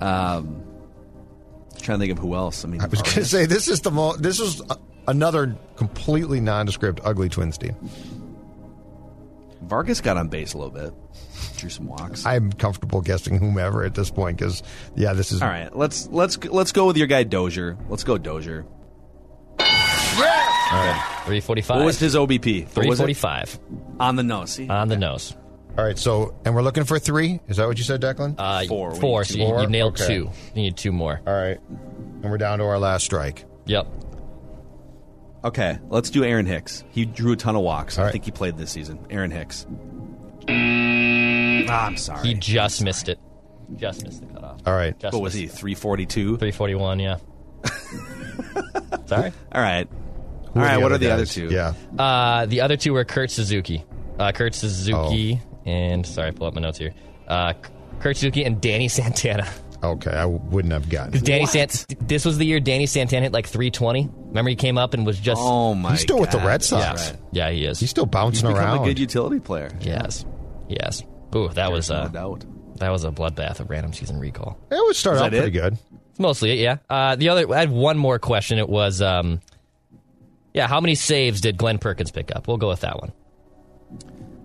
Um, 0.00 0.62
trying 1.80 1.98
to 1.98 2.02
think 2.06 2.12
of 2.12 2.18
who 2.18 2.34
else. 2.34 2.64
I 2.64 2.68
mean, 2.68 2.80
I 2.80 2.86
was 2.86 3.02
going 3.02 3.14
to 3.14 3.24
say 3.24 3.46
this 3.46 3.68
is 3.68 3.80
the 3.80 3.90
mo- 3.90 4.16
this 4.16 4.40
is 4.40 4.60
a- 4.70 4.78
another 5.08 5.56
completely 5.76 6.40
nondescript 6.40 7.00
ugly 7.04 7.28
Twins 7.28 7.58
team. 7.58 7.74
Vargas 9.62 10.00
got 10.00 10.16
on 10.18 10.28
base 10.28 10.52
a 10.52 10.58
little 10.58 10.72
bit, 10.72 10.92
drew 11.56 11.70
some 11.70 11.86
walks. 11.86 12.26
I'm 12.26 12.52
comfortable 12.52 13.00
guessing 13.00 13.38
whomever 13.38 13.82
at 13.84 13.94
this 13.94 14.10
point 14.10 14.36
because 14.38 14.62
yeah, 14.94 15.14
this 15.14 15.32
is 15.32 15.40
All 15.40 15.48
right, 15.48 15.74
let's 15.74 16.06
let's 16.08 16.42
let's 16.44 16.72
go 16.72 16.86
with 16.86 16.96
your 16.98 17.06
guy 17.06 17.22
Dozier. 17.24 17.76
Let's 17.88 18.04
go 18.04 18.18
Dozier. 18.18 18.66
All 19.58 20.80
right, 20.80 21.22
3:45. 21.26 21.76
What 21.76 21.84
was 21.84 21.98
his 21.98 22.14
OBP? 22.14 22.62
What 22.64 22.70
Three 22.72 22.88
was 22.88 22.98
forty-five 22.98 23.58
on 24.00 24.16
the 24.16 24.22
nose. 24.22 24.50
See, 24.50 24.68
on 24.68 24.88
the 24.88 24.96
nose. 24.96 25.34
All 25.76 25.84
right, 25.84 25.98
so 25.98 26.34
and 26.44 26.54
we're 26.54 26.62
looking 26.62 26.84
for 26.84 26.98
three. 27.00 27.40
Is 27.48 27.56
that 27.56 27.66
what 27.66 27.78
you 27.78 27.84
said, 27.84 28.00
Declan? 28.00 28.36
Uh, 28.38 28.64
Four. 28.66 28.94
Four. 28.94 29.20
need 29.22 29.26
So 29.26 29.34
two 29.34 29.40
you, 29.40 29.46
more? 29.48 29.60
you 29.62 29.66
nailed 29.68 30.00
Okay. 30.00 30.06
two. 30.06 30.30
You 30.54 30.62
need 30.62 30.76
two 30.76 30.92
more. 30.92 31.20
All 31.26 31.34
right, 31.34 31.58
and 32.22 32.30
we're 32.30 32.38
down 32.38 32.58
to 32.60 32.64
our 32.64 32.78
last 32.78 33.04
strike. 33.04 33.44
Yep. 33.66 33.86
Okay, 35.44 35.78
let's 35.88 36.10
do 36.10 36.24
Aaron 36.24 36.46
Hicks. 36.46 36.84
He 36.90 37.04
drew 37.04 37.32
a 37.32 37.36
ton 37.36 37.56
of 37.56 37.62
walks. 37.62 37.98
All 37.98 38.04
I 38.04 38.06
right. 38.06 38.12
think 38.12 38.24
he 38.24 38.30
played 38.30 38.56
this 38.56 38.70
season. 38.70 38.98
Aaron 39.10 39.30
Hicks. 39.32 39.66
Ah, 40.48 41.86
I'm 41.86 41.96
sorry. 41.96 42.28
He 42.28 42.34
just 42.34 42.82
missed 42.82 43.08
it. 43.08 43.18
Just 43.76 44.04
missed 44.04 44.20
the 44.20 44.26
cutoff. 44.26 44.60
All 44.66 44.74
right, 44.74 44.96
Just 44.98 45.12
what 45.12 45.22
was 45.22 45.34
he? 45.34 45.46
342. 45.46 46.36
Three 46.36 46.50
forty-one. 46.52 47.00
Yeah. 47.00 47.16
Sorry. 49.06 49.32
All 49.52 49.60
right. 49.60 49.88
Who 50.52 50.60
All 50.60 50.66
right. 50.66 50.76
what 50.78 50.92
are 50.92 50.98
the 50.98 51.06
guys? 51.06 51.12
other 51.14 51.26
two? 51.26 51.48
Yeah, 51.50 51.72
Uh, 51.98 52.46
the 52.46 52.60
other 52.60 52.76
two 52.76 52.92
were 52.92 53.04
Kurt 53.04 53.30
Suzuki. 53.30 53.84
Uh, 54.18 54.32
Kurt 54.32 54.54
Suzuki 54.54 55.40
Oh. 55.42 55.53
And 55.66 56.06
sorry, 56.06 56.28
I 56.28 56.30
pull 56.32 56.46
up 56.46 56.54
my 56.54 56.60
notes 56.60 56.78
here. 56.78 56.94
Uh, 57.28 57.54
Kurt 58.00 58.16
Suzuki 58.16 58.44
and 58.44 58.60
Danny 58.60 58.88
Santana. 58.88 59.48
okay, 59.82 60.10
I 60.10 60.24
wouldn't 60.26 60.72
have 60.72 60.88
gotten. 60.88 61.14
It. 61.14 61.24
Danny 61.24 61.46
Sant, 61.46 61.86
this 62.06 62.24
was 62.24 62.36
the 62.38 62.44
year 62.44 62.60
Danny 62.60 62.86
Santana 62.86 63.22
hit 63.24 63.32
like 63.32 63.46
320. 63.46 64.10
Remember 64.28 64.50
he 64.50 64.56
came 64.56 64.76
up 64.78 64.94
and 64.94 65.06
was 65.06 65.18
just 65.18 65.40
Oh 65.42 65.74
my. 65.74 65.90
God. 65.90 65.90
He's 65.92 66.00
still 66.02 66.18
with 66.20 66.30
the 66.32 66.38
God. 66.38 66.46
Red 66.46 66.62
Sox. 66.62 66.84
That's 66.84 67.10
right. 67.12 67.20
yeah 67.32 67.50
he 67.50 67.64
is. 67.64 67.80
He's 67.80 67.90
still 67.90 68.04
He's 68.04 68.10
bouncing 68.10 68.48
become 68.48 68.62
around. 68.62 68.82
a 68.82 68.84
good 68.84 68.98
utility 68.98 69.40
player. 69.40 69.70
yes, 69.80 70.24
yes. 70.68 71.02
Ooh, 71.34 71.48
that 71.48 71.72
was 71.72 71.88
no 71.90 71.96
uh, 71.96 72.08
doubt. 72.08 72.44
that 72.76 72.90
was 72.90 73.04
a 73.04 73.10
bloodbath 73.10 73.60
of 73.60 73.70
random 73.70 73.92
season 73.92 74.18
recall. 74.20 74.58
it 74.70 74.76
would 74.86 74.96
start 74.96 75.16
Is 75.16 75.22
out 75.22 75.30
that 75.32 75.40
pretty 75.42 75.58
it? 75.58 75.60
good. 75.60 75.78
Mostly 76.18 76.52
it, 76.52 76.58
yeah. 76.62 76.76
Uh, 76.88 77.16
the 77.16 77.30
other, 77.30 77.52
I 77.52 77.58
had 77.60 77.70
one 77.70 77.98
more 77.98 78.18
question. 78.20 78.58
It 78.58 78.68
was, 78.68 79.02
um, 79.02 79.40
yeah, 80.52 80.68
how 80.68 80.80
many 80.80 80.94
saves 80.94 81.40
did 81.40 81.56
Glen 81.56 81.78
Perkins 81.78 82.10
pick 82.12 82.30
up? 82.36 82.46
We'll 82.46 82.56
go 82.58 82.68
with 82.68 82.82
that 82.82 83.00
one. 83.00 83.12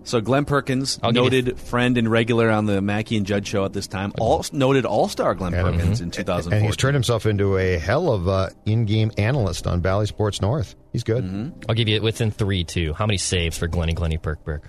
So 0.09 0.21
Glen 0.21 0.45
Perkins, 0.45 0.99
I'll 1.03 1.11
give 1.11 1.25
you- 1.31 1.41
noted 1.43 1.59
friend 1.59 1.95
and 1.95 2.09
regular 2.09 2.49
on 2.49 2.65
the 2.65 2.81
Mackey 2.81 3.15
and 3.15 3.27
Judd 3.27 3.45
show 3.45 3.63
at 3.63 3.73
this 3.73 3.85
time, 3.85 4.11
all 4.19 4.43
noted 4.51 4.83
All 4.85 5.07
Star 5.07 5.35
Glen 5.35 5.53
And- 5.53 5.63
Perkins 5.77 6.01
in 6.01 6.09
2004. 6.09 6.57
And 6.57 6.65
he's 6.65 6.75
turned 6.75 6.95
himself 6.95 7.27
into 7.27 7.57
a 7.57 7.77
hell 7.77 8.11
of 8.11 8.27
a 8.27 8.51
in-game 8.65 9.11
analyst 9.19 9.67
on 9.67 9.81
Bally 9.81 10.07
Sports 10.07 10.41
North. 10.41 10.73
He's 10.93 11.03
good. 11.03 11.23
Mm-hmm. 11.23 11.59
I'll 11.69 11.75
give 11.75 11.87
you 11.87 11.95
it 11.95 12.01
within 12.01 12.31
three, 12.31 12.63
too. 12.63 12.93
How 12.93 13.05
many 13.05 13.17
saves 13.17 13.55
for 13.55 13.67
Glenny 13.67 13.93
Glenny 13.93 14.17
Perk 14.17 14.43
Perk? 14.43 14.63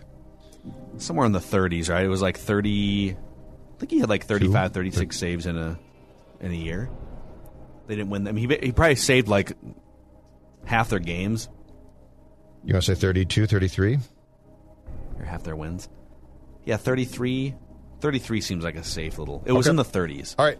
somewhere 0.98 1.24
in 1.24 1.32
the 1.32 1.38
30s, 1.40 1.88
right? 1.88 2.04
It 2.04 2.08
was 2.08 2.20
like 2.20 2.36
30. 2.36 3.12
I 3.12 3.78
think 3.78 3.90
he 3.92 4.00
had 4.00 4.10
like 4.10 4.26
35, 4.26 4.72
36 4.74 5.16
saves 5.16 5.46
in 5.46 5.56
a 5.56 5.78
in 6.42 6.50
a 6.52 6.54
year. 6.54 6.90
They 7.86 7.96
didn't 7.96 8.10
win. 8.10 8.24
them. 8.24 8.36
he, 8.36 8.46
he 8.62 8.72
probably 8.72 8.96
saved 8.96 9.26
like 9.26 9.52
half 10.66 10.90
their 10.90 10.98
games 10.98 11.48
You 12.62 12.74
want 12.74 12.84
to 12.84 12.94
say 12.94 13.00
32, 13.00 13.46
33? 13.46 13.98
Or 15.20 15.24
half 15.24 15.42
their 15.42 15.56
wins. 15.56 15.88
Yeah, 16.64 16.76
33. 16.76 17.54
33 18.00 18.40
seems 18.40 18.64
like 18.64 18.76
a 18.76 18.84
safe 18.84 19.18
little. 19.18 19.42
It 19.46 19.52
was 19.52 19.66
Okay. 19.66 19.70
in 19.72 19.76
the 19.76 19.84
30s. 19.84 20.34
All 20.38 20.46
right. 20.46 20.58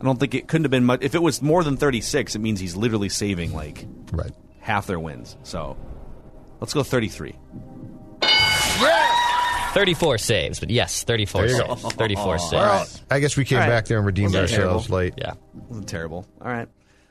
I 0.00 0.04
don't 0.04 0.18
think 0.20 0.34
it 0.34 0.48
couldn't 0.48 0.64
have 0.64 0.70
been 0.70 0.84
much. 0.84 1.02
If 1.02 1.14
it 1.14 1.22
was 1.22 1.40
more 1.40 1.62
than 1.64 1.76
36, 1.76 2.34
it 2.34 2.40
means 2.40 2.60
he's 2.60 2.76
literally 2.76 3.08
saving 3.08 3.52
like 3.54 3.86
Right. 4.12 4.32
half 4.60 4.86
their 4.86 4.98
wins. 5.00 5.36
So 5.44 5.76
let's 6.60 6.74
go 6.74 6.82
33. 6.82 7.34
34 9.72 10.16
saves, 10.18 10.58
but 10.60 10.70
yes, 10.70 11.04
34 11.04 11.42
There 11.42 11.50
you 11.50 11.62
go. 11.66 11.74
saves. 11.76 11.94
34 11.94 12.38
saves. 12.38 12.52
Well, 12.52 12.86
I 13.10 13.20
guess 13.20 13.36
we 13.36 13.44
came 13.44 13.58
All 13.58 13.64
right. 13.64 13.70
back 13.70 13.84
there 13.86 13.98
and 13.98 14.06
redeemed 14.06 14.32
Wasn't 14.34 14.58
ourselves 14.60 14.86
terrible? 14.86 14.96
late. 15.04 15.14
Yeah. 15.18 15.34
Wasn't 15.68 15.88
terrible. 15.88 16.26
All 16.40 16.50
right. 16.50 16.68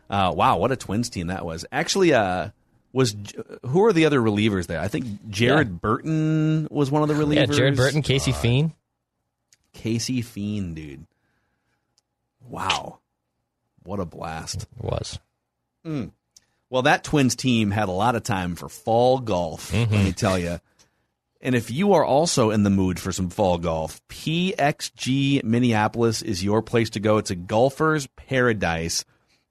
Uh, 0.10 0.34
wow, 0.36 0.58
what 0.58 0.72
a 0.72 0.76
Twins 0.76 1.10
team 1.10 1.28
that 1.28 1.46
was. 1.46 1.66
Actually, 1.72 2.14
uh, 2.14 2.50
was 2.96 3.14
who 3.66 3.84
are 3.86 3.92
the 3.92 4.06
other 4.06 4.22
relievers 4.22 4.68
there? 4.68 4.80
I 4.80 4.88
think 4.88 5.30
Jared 5.30 5.68
Yeah. 5.68 5.74
Burton 5.82 6.68
was 6.72 6.90
one 6.90 7.02
of 7.02 7.10
the 7.10 7.14
relievers. 7.14 7.36
Yeah, 7.50 7.58
Jared 7.58 7.76
Burton, 7.76 8.02
Casey 8.02 8.32
Fien. 8.32 8.72
Casey 9.74 10.24
Fien, 10.24 10.74
dude. 10.74 11.06
Wow, 12.48 13.00
what 13.84 14.00
a 14.00 14.06
blast! 14.06 14.64
It 14.64 14.84
was. 14.84 15.20
Hmm. 15.84 16.06
Well, 16.70 16.84
that 16.84 17.04
Twins 17.04 17.36
team 17.36 17.72
had 17.72 17.90
a 17.90 17.92
lot 17.92 18.16
of 18.16 18.24
time 18.24 18.56
for 18.56 18.70
fall 18.70 19.20
golf. 19.20 19.74
Let 19.74 19.92
me 19.92 19.98
mm-hmm. 19.98 20.10
tell 20.12 20.40
you. 20.40 20.60
And 21.42 21.54
if 21.54 21.70
you 21.70 21.94
are 21.94 22.06
also 22.06 22.50
in 22.50 22.64
the 22.64 22.70
mood 22.70 23.00
for 23.00 23.12
some 23.12 23.30
fall 23.30 23.58
golf, 23.58 24.02
PXG 24.08 25.44
Minneapolis 25.44 26.22
is 26.22 26.44
your 26.44 26.62
place 26.64 26.92
to 26.92 27.00
go. 27.00 27.18
It's 27.18 27.30
a 27.30 27.36
golfer's 27.36 28.08
paradise. 28.08 29.06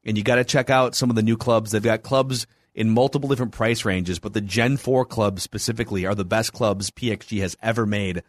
And 0.04 0.18
you 0.18 0.24
got 0.24 0.36
to 0.36 0.44
check 0.44 0.70
out 0.70 0.96
some 0.96 1.08
of 1.08 1.16
the 1.16 1.22
new 1.22 1.36
clubs. 1.36 1.70
They've 1.70 1.82
got 1.82 2.02
clubs 2.02 2.46
in 2.74 2.90
multiple 2.90 3.28
different 3.28 3.52
price 3.52 3.84
ranges, 3.84 4.18
but 4.18 4.32
the 4.32 4.40
Gen 4.40 4.76
4 4.76 5.04
clubs 5.04 5.42
specifically 5.42 6.06
are 6.06 6.14
the 6.14 6.24
best 6.24 6.52
clubs 6.52 6.90
PXG 6.90 7.40
has 7.40 7.56
ever 7.62 7.86
made. 7.86 8.22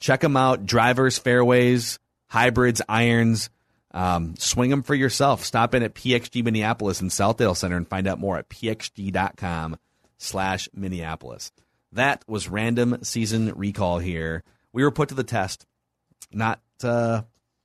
Check 0.00 0.20
them 0.20 0.36
out. 0.36 0.66
Drivers, 0.66 1.18
fairways, 1.18 1.98
hybrids, 2.28 2.82
irons. 2.88 3.50
Um, 3.92 4.34
swing 4.36 4.68
them 4.68 4.82
for 4.82 4.94
yourself. 4.94 5.42
Stop 5.44 5.74
in 5.74 5.82
at 5.82 5.94
PXG 5.94 6.44
Minneapolis 6.44 7.00
in 7.00 7.08
Southdale 7.08 7.56
Center 7.56 7.76
and 7.76 7.88
find 7.88 8.06
out 8.06 8.18
more 8.18 8.36
at 8.36 8.50
pxg.com 8.50 9.78
slash 10.18 10.68
Minneapolis. 10.74 11.50
That 11.92 12.22
was 12.28 12.48
random 12.48 12.98
season 13.02 13.54
recall 13.54 13.98
here. 13.98 14.44
We 14.72 14.84
were 14.84 14.90
put 14.90 15.08
to 15.08 15.14
the 15.14 15.24
test. 15.24 15.64
Not 16.30 16.60
uh, 16.84 17.22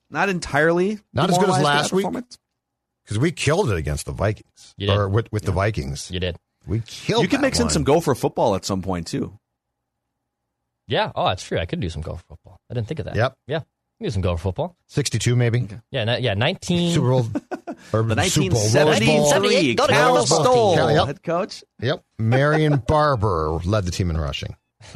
not 0.09 0.29
entirely 0.29 0.99
Not 1.13 1.31
as 1.31 1.37
good 1.37 1.49
as 1.49 1.61
last 1.61 1.91
week? 1.91 2.07
Performance. 3.03 3.05
Because 3.05 3.19
we 3.19 3.31
killed 3.31 3.71
it 3.71 3.77
against 3.77 4.05
the 4.05 4.11
Vikings. 4.13 4.73
You 4.77 4.87
did. 4.87 4.97
Or 4.97 5.09
with, 5.09 5.31
with 5.31 5.43
the 5.43 5.51
Vikings. 5.51 6.09
You 6.11 6.19
did. 6.19 6.37
We 6.67 6.81
killed 6.85 7.23
You 7.23 7.27
could 7.27 7.39
that 7.39 7.43
mix 7.43 7.59
in 7.59 7.65
one. 7.65 7.73
some 7.73 7.83
Gopher 7.83 8.15
football 8.15 8.55
at 8.55 8.65
some 8.65 8.81
point 8.81 9.07
too. 9.07 9.37
Yeah. 10.87 11.11
Oh, 11.15 11.27
that's 11.27 11.43
true. 11.43 11.57
I 11.57 11.65
could 11.65 11.79
do 11.79 11.89
some 11.89 12.01
golf 12.01 12.23
football. 12.27 12.59
I 12.69 12.73
didn't 12.73 12.87
think 12.87 12.99
of 12.99 13.05
that. 13.05 13.15
Yep. 13.15 13.33
Yeah. 13.47 13.59
I 13.59 14.03
do 14.03 14.09
some 14.09 14.21
golf 14.21 14.41
football. 14.41 14.75
62 14.87 15.35
maybe. 15.35 15.67
Yeah. 15.91 16.03
ni- 16.05 16.19
yeah. 16.19 16.33
19. 16.33 16.93
Super 16.93 17.09
Bowl. 17.09 17.27
or 17.93 18.03
The 18.03 18.23
Super 18.23 18.53
Bowl, 18.55 18.61
Rose 18.63 18.73
1973 18.75 19.75
Go 19.75 19.87
to 19.87 19.93
Cal 19.93 20.25
Stoll, 20.25 21.05
head 21.05 21.23
coach. 21.23 21.63
Yep. 21.79 22.03
Marion 22.19 22.77
Barber 22.77 23.59
led 23.63 23.85
the 23.85 23.91
team 23.91 24.09
in 24.09 24.17
rushing. 24.17 24.55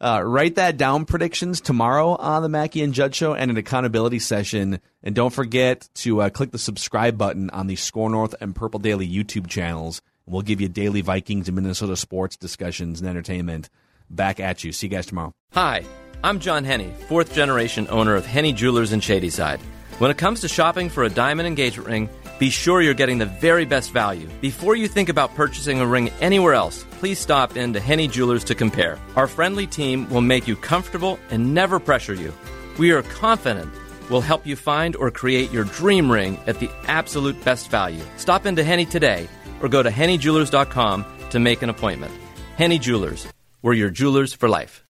Uh, 0.00 0.22
write 0.24 0.54
that 0.54 0.76
down 0.76 1.04
predictions 1.04 1.60
tomorrow 1.60 2.14
on 2.14 2.42
the 2.42 2.48
Mackey 2.48 2.82
and 2.82 2.94
Judd 2.94 3.14
show 3.14 3.34
and 3.34 3.50
an 3.50 3.56
accountability 3.56 4.20
session. 4.20 4.80
And 5.02 5.14
don't 5.14 5.32
forget 5.32 5.88
to 5.96 6.22
uh, 6.22 6.30
click 6.30 6.52
the 6.52 6.58
subscribe 6.58 7.18
button 7.18 7.50
on 7.50 7.66
the 7.66 7.74
SKOR 7.74 8.08
North 8.10 8.34
and 8.40 8.54
Purple 8.54 8.78
Daily 8.78 9.08
YouTube 9.08 9.48
channels. 9.48 10.00
We'll 10.26 10.42
give 10.42 10.60
you 10.60 10.68
daily 10.68 11.00
Vikings 11.00 11.48
and 11.48 11.56
Minnesota 11.56 11.96
sports 11.96 12.36
discussions 12.36 13.00
and 13.00 13.08
entertainment 13.08 13.70
back 14.08 14.38
at 14.40 14.62
you. 14.62 14.72
See 14.72 14.86
you 14.86 14.90
guys 14.90 15.06
tomorrow. 15.06 15.34
Hi, 15.52 15.84
I'm 16.22 16.38
John 16.38 16.64
Henne, 16.64 16.94
fourth 17.08 17.34
generation 17.34 17.86
owner 17.90 18.14
of 18.14 18.26
Henne 18.26 18.54
Jewelers 18.54 18.92
in 18.92 19.00
Shadyside. 19.00 19.60
When 19.98 20.12
it 20.12 20.18
comes 20.18 20.42
to 20.42 20.48
shopping 20.48 20.90
for 20.90 21.02
a 21.02 21.10
diamond 21.10 21.48
engagement 21.48 21.88
ring, 21.88 22.08
be 22.38 22.50
sure 22.50 22.80
you're 22.80 22.94
getting 22.94 23.18
the 23.18 23.26
very 23.26 23.64
best 23.64 23.92
value. 23.92 24.28
Before 24.40 24.76
you 24.76 24.86
think 24.86 25.08
about 25.08 25.34
purchasing 25.34 25.80
a 25.80 25.86
ring 25.86 26.10
anywhere 26.20 26.54
else, 26.54 26.84
please 26.92 27.18
stop 27.18 27.56
in 27.56 27.72
to 27.72 27.80
Henne 27.80 28.10
Jewelers 28.10 28.44
to 28.44 28.54
compare. 28.54 28.98
Our 29.16 29.26
friendly 29.26 29.66
team 29.66 30.08
will 30.08 30.20
make 30.20 30.46
you 30.46 30.56
comfortable 30.56 31.18
and 31.30 31.52
never 31.52 31.80
pressure 31.80 32.14
you. 32.14 32.32
We 32.78 32.92
are 32.92 33.02
confident 33.02 33.72
we'll 34.08 34.20
help 34.20 34.46
you 34.46 34.56
find 34.56 34.96
or 34.96 35.10
create 35.10 35.50
your 35.50 35.64
dream 35.64 36.10
ring 36.10 36.38
at 36.46 36.60
the 36.60 36.70
absolute 36.86 37.42
best 37.44 37.70
value. 37.70 38.02
Stop 38.16 38.46
into 38.46 38.62
Henne 38.62 38.86
today 38.86 39.28
or 39.60 39.68
go 39.68 39.82
to 39.82 39.90
HenneJewelers.com 39.90 41.04
to 41.30 41.38
make 41.38 41.62
an 41.62 41.70
appointment. 41.70 42.12
Henne 42.56 42.78
Jewelers, 42.80 43.26
we're 43.62 43.74
your 43.74 43.90
jewelers 43.90 44.32
for 44.32 44.48
life. 44.48 44.84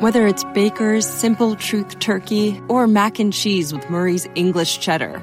Whether 0.00 0.26
it's 0.26 0.44
Baker's 0.54 1.06
Simple 1.06 1.56
Truth 1.56 1.98
Turkey 1.98 2.60
or 2.68 2.86
mac 2.86 3.18
and 3.18 3.32
cheese 3.32 3.72
with 3.72 3.90
Murray's 3.90 4.28
English 4.36 4.78
Cheddar 4.78 5.22